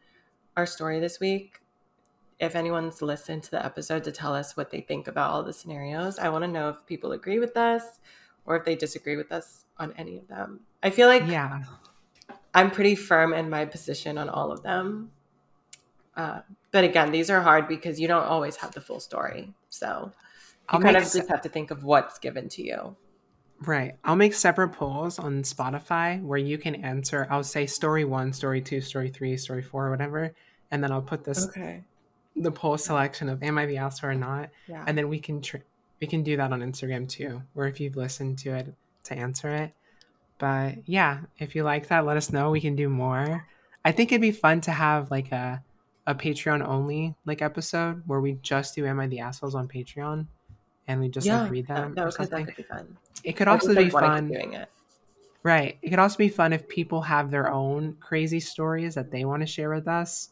our 0.57 0.65
story 0.65 1.01
this 1.01 1.19
week 1.19 1.59
if 2.39 2.55
anyone's 2.55 3.03
listened 3.03 3.43
to 3.45 3.51
the 3.51 3.65
episode 3.65 4.05
to 4.05 4.13
tell 4.13 4.33
us 4.33 4.57
what 4.57 4.71
they 4.71 4.81
think 4.81 5.09
about 5.09 5.31
all 5.31 5.43
the 5.43 5.53
scenarios. 5.53 6.21
I 6.21 6.29
want 6.29 6.45
to 6.45 6.49
know 6.49 6.69
if 6.69 6.87
people 6.87 7.13
agree 7.13 7.41
with 7.41 7.57
us 7.57 7.99
or 8.47 8.57
if 8.57 8.65
they 8.65 8.75
disagree 8.75 9.17
with 9.17 9.33
us 9.33 9.65
on 9.79 9.93
any 9.97 10.19
of 10.19 10.29
them. 10.29 10.61
I 10.83 10.91
feel 10.91 11.09
like 11.09 11.27
yeah, 11.27 11.63
I'm 12.55 12.71
pretty 12.71 12.95
firm 12.95 13.33
in 13.33 13.49
my 13.49 13.65
position 13.65 14.19
on 14.19 14.29
all 14.29 14.53
of 14.53 14.63
them. 14.63 15.11
Uh, 16.17 16.41
but 16.71 16.85
again, 16.85 17.11
these 17.11 17.31
are 17.31 17.41
hard 17.41 17.69
because 17.69 17.99
you 17.99 18.09
don't 18.09 18.25
always 18.25 18.57
have 18.57 18.73
the 18.73 18.81
full 18.81 19.01
story. 19.01 19.53
So 19.71 20.13
you 20.13 20.13
I'll 20.69 20.81
kind 20.81 20.97
of 20.97 21.03
just 21.03 21.29
have 21.29 21.43
to 21.43 21.49
think 21.49 21.71
of 21.71 21.85
what's 21.85 22.19
given 22.19 22.49
to 22.51 22.63
you. 22.63 22.97
Right. 23.61 23.95
I'll 24.05 24.17
make 24.17 24.35
separate 24.35 24.71
polls 24.71 25.19
on 25.19 25.43
Spotify 25.43 26.21
where 26.23 26.39
you 26.39 26.59
can 26.59 26.75
answer. 26.75 27.27
I'll 27.31 27.45
say 27.45 27.67
story 27.67 28.05
one, 28.05 28.33
story 28.33 28.61
two, 28.61 28.81
story 28.81 29.09
three, 29.09 29.37
story 29.37 29.63
four, 29.63 29.89
whatever. 29.91 30.35
And 30.71 30.83
then 30.83 30.91
I'll 30.91 31.03
put 31.03 31.25
this 31.25 31.47
okay 31.47 31.85
the 32.37 32.53
poll 32.53 32.79
selection 32.79 33.29
of 33.29 33.43
am 33.43 33.59
I 33.59 33.67
the 33.67 33.79
asshole 33.79 34.11
or 34.11 34.15
not, 34.15 34.51
yeah. 34.67 34.85
and 34.87 34.97
then 34.97 35.09
we 35.09 35.19
can 35.19 35.43
tr- 35.43 35.59
we 36.03 36.09
can 36.09 36.25
do 36.25 36.37
that 36.37 36.53
on 36.53 36.61
Instagram 36.61 37.09
too, 37.09 37.41
or 37.55 37.69
if 37.69 37.79
you've 37.79 37.95
listened 37.95 38.37
to 38.41 38.53
it 38.55 38.75
to 39.05 39.15
answer 39.15 39.49
it. 39.51 39.73
but 40.39 40.75
yeah, 40.85 41.21
if 41.39 41.55
you 41.55 41.63
like 41.63 41.87
that, 41.89 42.05
let 42.05 42.17
us 42.17 42.33
know. 42.33 42.51
We 42.51 42.61
can 42.61 42.75
do 42.75 42.89
more. 42.89 43.47
I 43.85 43.93
think 43.93 44.11
it'd 44.11 44.21
be 44.21 44.33
fun 44.33 44.61
to 44.63 44.73
have 44.73 45.13
like 45.13 45.31
a 45.31 45.63
a 46.09 46.15
Patreon 46.17 46.67
only 46.67 47.15
like 47.25 47.41
episode 47.41 48.03
where 48.07 48.21
we 48.21 48.33
just 48.43 48.75
do 48.75 48.85
Am 48.85 48.99
I 48.99 49.07
the 49.07 49.21
Assholes 49.21 49.55
on 49.55 49.69
Patreon 49.69 50.27
and 50.89 51.01
we 51.01 51.09
just 51.09 51.25
yeah, 51.25 51.43
like 51.43 51.53
read 51.53 51.69
them 51.69 51.95
that, 51.95 52.03
or 52.03 52.11
could, 52.11 52.27
that 52.27 52.31
something. 52.31 52.47
could 52.47 52.57
be 52.57 52.63
fun. 52.65 52.97
It 53.23 53.33
could 53.35 53.47
also 53.47 53.73
be 53.73 53.89
fun. 53.89 54.27
doing 54.27 54.55
it. 54.55 54.69
Right. 55.45 55.79
It 55.83 55.91
could 55.91 56.01
also 56.01 56.19
be 56.19 56.29
fun 56.29 56.53
if 56.53 56.67
people 56.67 57.03
have 57.03 57.31
their 57.31 57.49
own 57.49 57.97
crazy 58.01 58.41
stories 58.41 58.97
that 58.97 59.13
they 59.13 59.25
want 59.25 59.43
to 59.43 59.47
share 59.47 59.71
with 59.71 59.87
us 59.87 60.31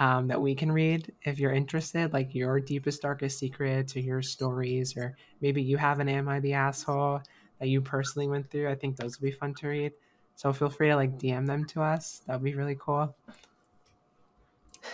um, 0.00 0.28
that 0.28 0.42
we 0.42 0.54
can 0.56 0.72
read 0.72 1.12
if 1.22 1.38
you're 1.38 1.52
interested, 1.52 2.12
like 2.12 2.34
your 2.34 2.60
deepest, 2.60 3.02
darkest 3.02 3.38
secrets 3.38 3.96
or 3.96 4.00
your 4.00 4.22
stories, 4.22 4.96
or 4.96 5.16
maybe 5.42 5.62
you 5.62 5.76
have 5.78 6.00
an 6.00 6.08
Am 6.08 6.28
I 6.28 6.40
the 6.40 6.54
Asshole 6.54 7.22
that 7.60 7.68
you 7.68 7.82
personally 7.82 8.28
went 8.28 8.50
through. 8.50 8.70
I 8.70 8.74
think 8.76 8.96
those 8.96 9.20
would 9.20 9.26
be 9.26 9.32
fun 9.32 9.54
to 9.56 9.68
read. 9.68 9.92
So 10.36 10.52
feel 10.52 10.70
free 10.70 10.88
to 10.88 10.96
like 10.96 11.18
DM 11.18 11.46
them 11.46 11.66
to 11.66 11.82
us. 11.82 12.22
That 12.26 12.34
would 12.34 12.44
be 12.44 12.54
really 12.54 12.76
cool. 12.80 13.14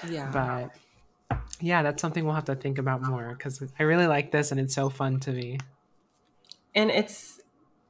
Yeah. 0.02 0.32
But 0.32 0.70
yeah, 1.60 1.82
that's 1.82 2.02
something 2.02 2.24
we'll 2.24 2.34
have 2.34 2.46
to 2.46 2.56
think 2.56 2.78
about 2.78 3.02
more 3.02 3.34
because 3.36 3.62
I 3.78 3.84
really 3.84 4.08
like 4.08 4.32
this 4.32 4.50
and 4.52 4.60
it's 4.60 4.74
so 4.74 4.90
fun 4.90 5.20
to 5.20 5.32
me. 5.32 5.58
and 6.74 6.90
it's 6.90 7.40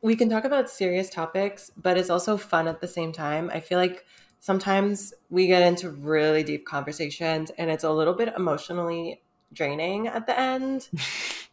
we 0.03 0.17
can 0.17 0.29
talk 0.29 0.45
about 0.45 0.71
serious 0.71 1.11
topics 1.11 1.71
but 1.77 1.97
it's 1.99 2.11
also 2.11 2.37
fun 2.37 2.69
at 2.69 2.81
the 2.81 2.89
same 2.89 3.13
time 3.13 3.51
i 3.53 3.61
feel 3.61 3.79
like 3.79 4.05
sometimes 4.47 5.13
we 5.29 5.49
get 5.49 5.61
into 5.63 5.91
really 5.91 6.45
deep 6.45 6.65
conversations 6.65 7.51
and 7.59 7.69
it's 7.69 7.83
a 7.83 7.91
little 7.91 8.15
bit 8.15 8.33
emotionally 8.37 9.21
draining 9.53 10.07
at 10.07 10.27
the 10.27 10.39
end. 10.39 10.89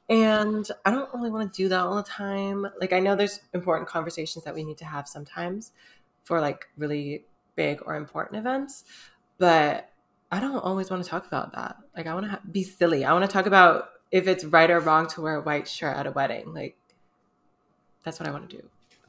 And 0.10 0.70
i 0.84 0.92
don't 0.92 1.10
really 1.14 1.32
want 1.32 1.54
to 1.54 1.58
do 1.64 1.70
that 1.70 1.80
all 1.80 1.96
the 1.96 2.04
time. 2.04 2.68
Like 2.82 2.92
i 2.92 3.00
know 3.00 3.16
there's 3.16 3.40
important 3.54 3.88
conversations 3.88 4.44
that 4.44 4.54
we 4.54 4.66
need 4.66 4.78
to 4.80 4.86
have 4.86 5.08
sometimes 5.08 5.72
for 6.26 6.42
like 6.42 6.66
really 6.78 7.24
big 7.56 7.80
or 7.86 7.96
important 7.96 8.38
events 8.38 8.84
but 9.38 9.90
i 10.30 10.42
don't 10.42 10.58
always 10.58 10.92
want 10.92 11.02
to 11.02 11.10
talk 11.10 11.26
about 11.26 11.54
that. 11.54 11.78
Like 11.96 12.06
i 12.06 12.14
want 12.14 12.26
to 12.26 12.32
ha- 12.32 12.42
be 12.52 12.64
silly. 12.64 13.06
I 13.06 13.14
want 13.14 13.24
to 13.24 13.32
talk 13.32 13.46
about 13.46 13.92
if 14.12 14.28
it's 14.28 14.44
right 14.44 14.70
or 14.70 14.82
wrong 14.82 15.08
to 15.08 15.22
wear 15.22 15.36
a 15.36 15.42
white 15.42 15.70
shirt 15.70 15.96
at 15.96 16.06
a 16.06 16.12
wedding. 16.12 16.54
Like 16.54 16.76
that's 18.04 18.20
what 18.20 18.28
i 18.28 18.32
want 18.32 18.50
to 18.50 18.58
do 18.58 18.64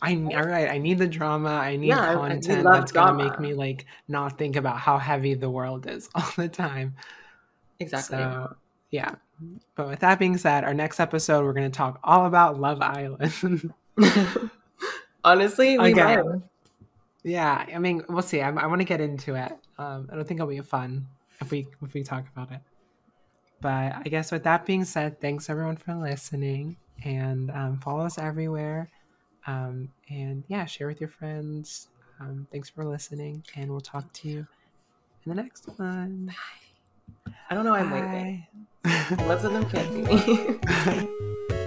I 0.04 0.14
all 0.36 0.46
right. 0.46 0.68
I 0.70 0.78
need 0.78 0.98
the 0.98 1.06
drama. 1.08 1.50
I 1.50 1.76
need 1.76 1.88
Yeah, 1.88 2.00
I- 2.00 2.12
I- 2.12 2.22
we 2.22 2.28
content 2.30 2.64
that's 2.64 2.92
gonna 2.92 3.22
make 3.24 3.40
me 3.40 3.54
like 3.54 3.86
not 4.08 4.38
think 4.38 4.56
about 4.56 4.78
how 4.78 4.98
heavy 4.98 5.34
the 5.34 5.50
world 5.50 5.86
is 5.86 6.08
all 6.14 6.28
the 6.36 6.48
time. 6.48 6.94
exactly 7.80 8.18
So 8.18 8.56
yeah. 8.90 9.14
But 9.74 9.88
with 9.88 10.00
that 10.00 10.18
being 10.20 10.36
said, 10.38 10.62
our 10.64 10.74
next 10.74 11.00
episode 11.00 11.44
we're 11.44 11.52
gonna 11.54 11.70
talk 11.70 11.98
all 12.04 12.26
about 12.26 12.60
Love 12.60 12.80
Island. 12.82 13.72
honestly 15.24 15.78
we 15.78 15.92
Again. 15.92 16.26
might. 16.28 16.40
yeah, 17.22 17.64
I 17.74 17.78
mean 17.78 18.02
we'll 18.08 18.22
see. 18.22 18.40
I, 18.40 18.48
I 18.50 18.66
want 18.66 18.80
to 18.80 18.84
get 18.84 19.00
into 19.00 19.34
it. 19.34 19.52
Um, 19.78 20.08
I 20.12 20.14
don't 20.16 20.26
think 20.26 20.38
it'll 20.38 20.48
be 20.50 20.60
fun 20.60 21.06
if 21.40 21.50
we 21.50 21.66
if 21.82 21.94
we 21.94 22.02
talk 22.02 22.24
about 22.34 22.52
it. 22.52 22.60
But 23.60 23.94
I 23.96 24.02
guess 24.04 24.30
with 24.30 24.44
that 24.44 24.66
being 24.66 24.84
said, 24.84 25.20
thanks 25.20 25.48
everyone 25.48 25.76
for 25.76 25.94
listening 25.94 26.76
and 27.04 27.50
um, 27.50 27.78
follow 27.80 28.04
us 28.04 28.18
everywhere. 28.18 28.90
Um, 29.46 29.90
and 30.08 30.44
yeah, 30.48 30.64
share 30.64 30.86
with 30.86 31.00
your 31.00 31.10
friends. 31.10 31.88
Um, 32.20 32.46
thanks 32.50 32.68
for 32.68 32.84
listening, 32.84 33.42
and 33.56 33.70
we'll 33.70 33.80
talk 33.80 34.12
to 34.14 34.28
you 34.28 34.46
in 35.24 35.34
the 35.34 35.34
next 35.34 35.68
one. 35.78 36.26
Bye. 36.26 37.32
I 37.50 37.54
don't 37.54 37.64
know 37.64 37.74
i'm 37.74 37.90
Bye. 37.90 38.48
lots 39.26 39.44
of 39.44 39.52
them 39.52 39.68
can't 39.68 39.92
see 39.92 40.02
me 40.02 41.58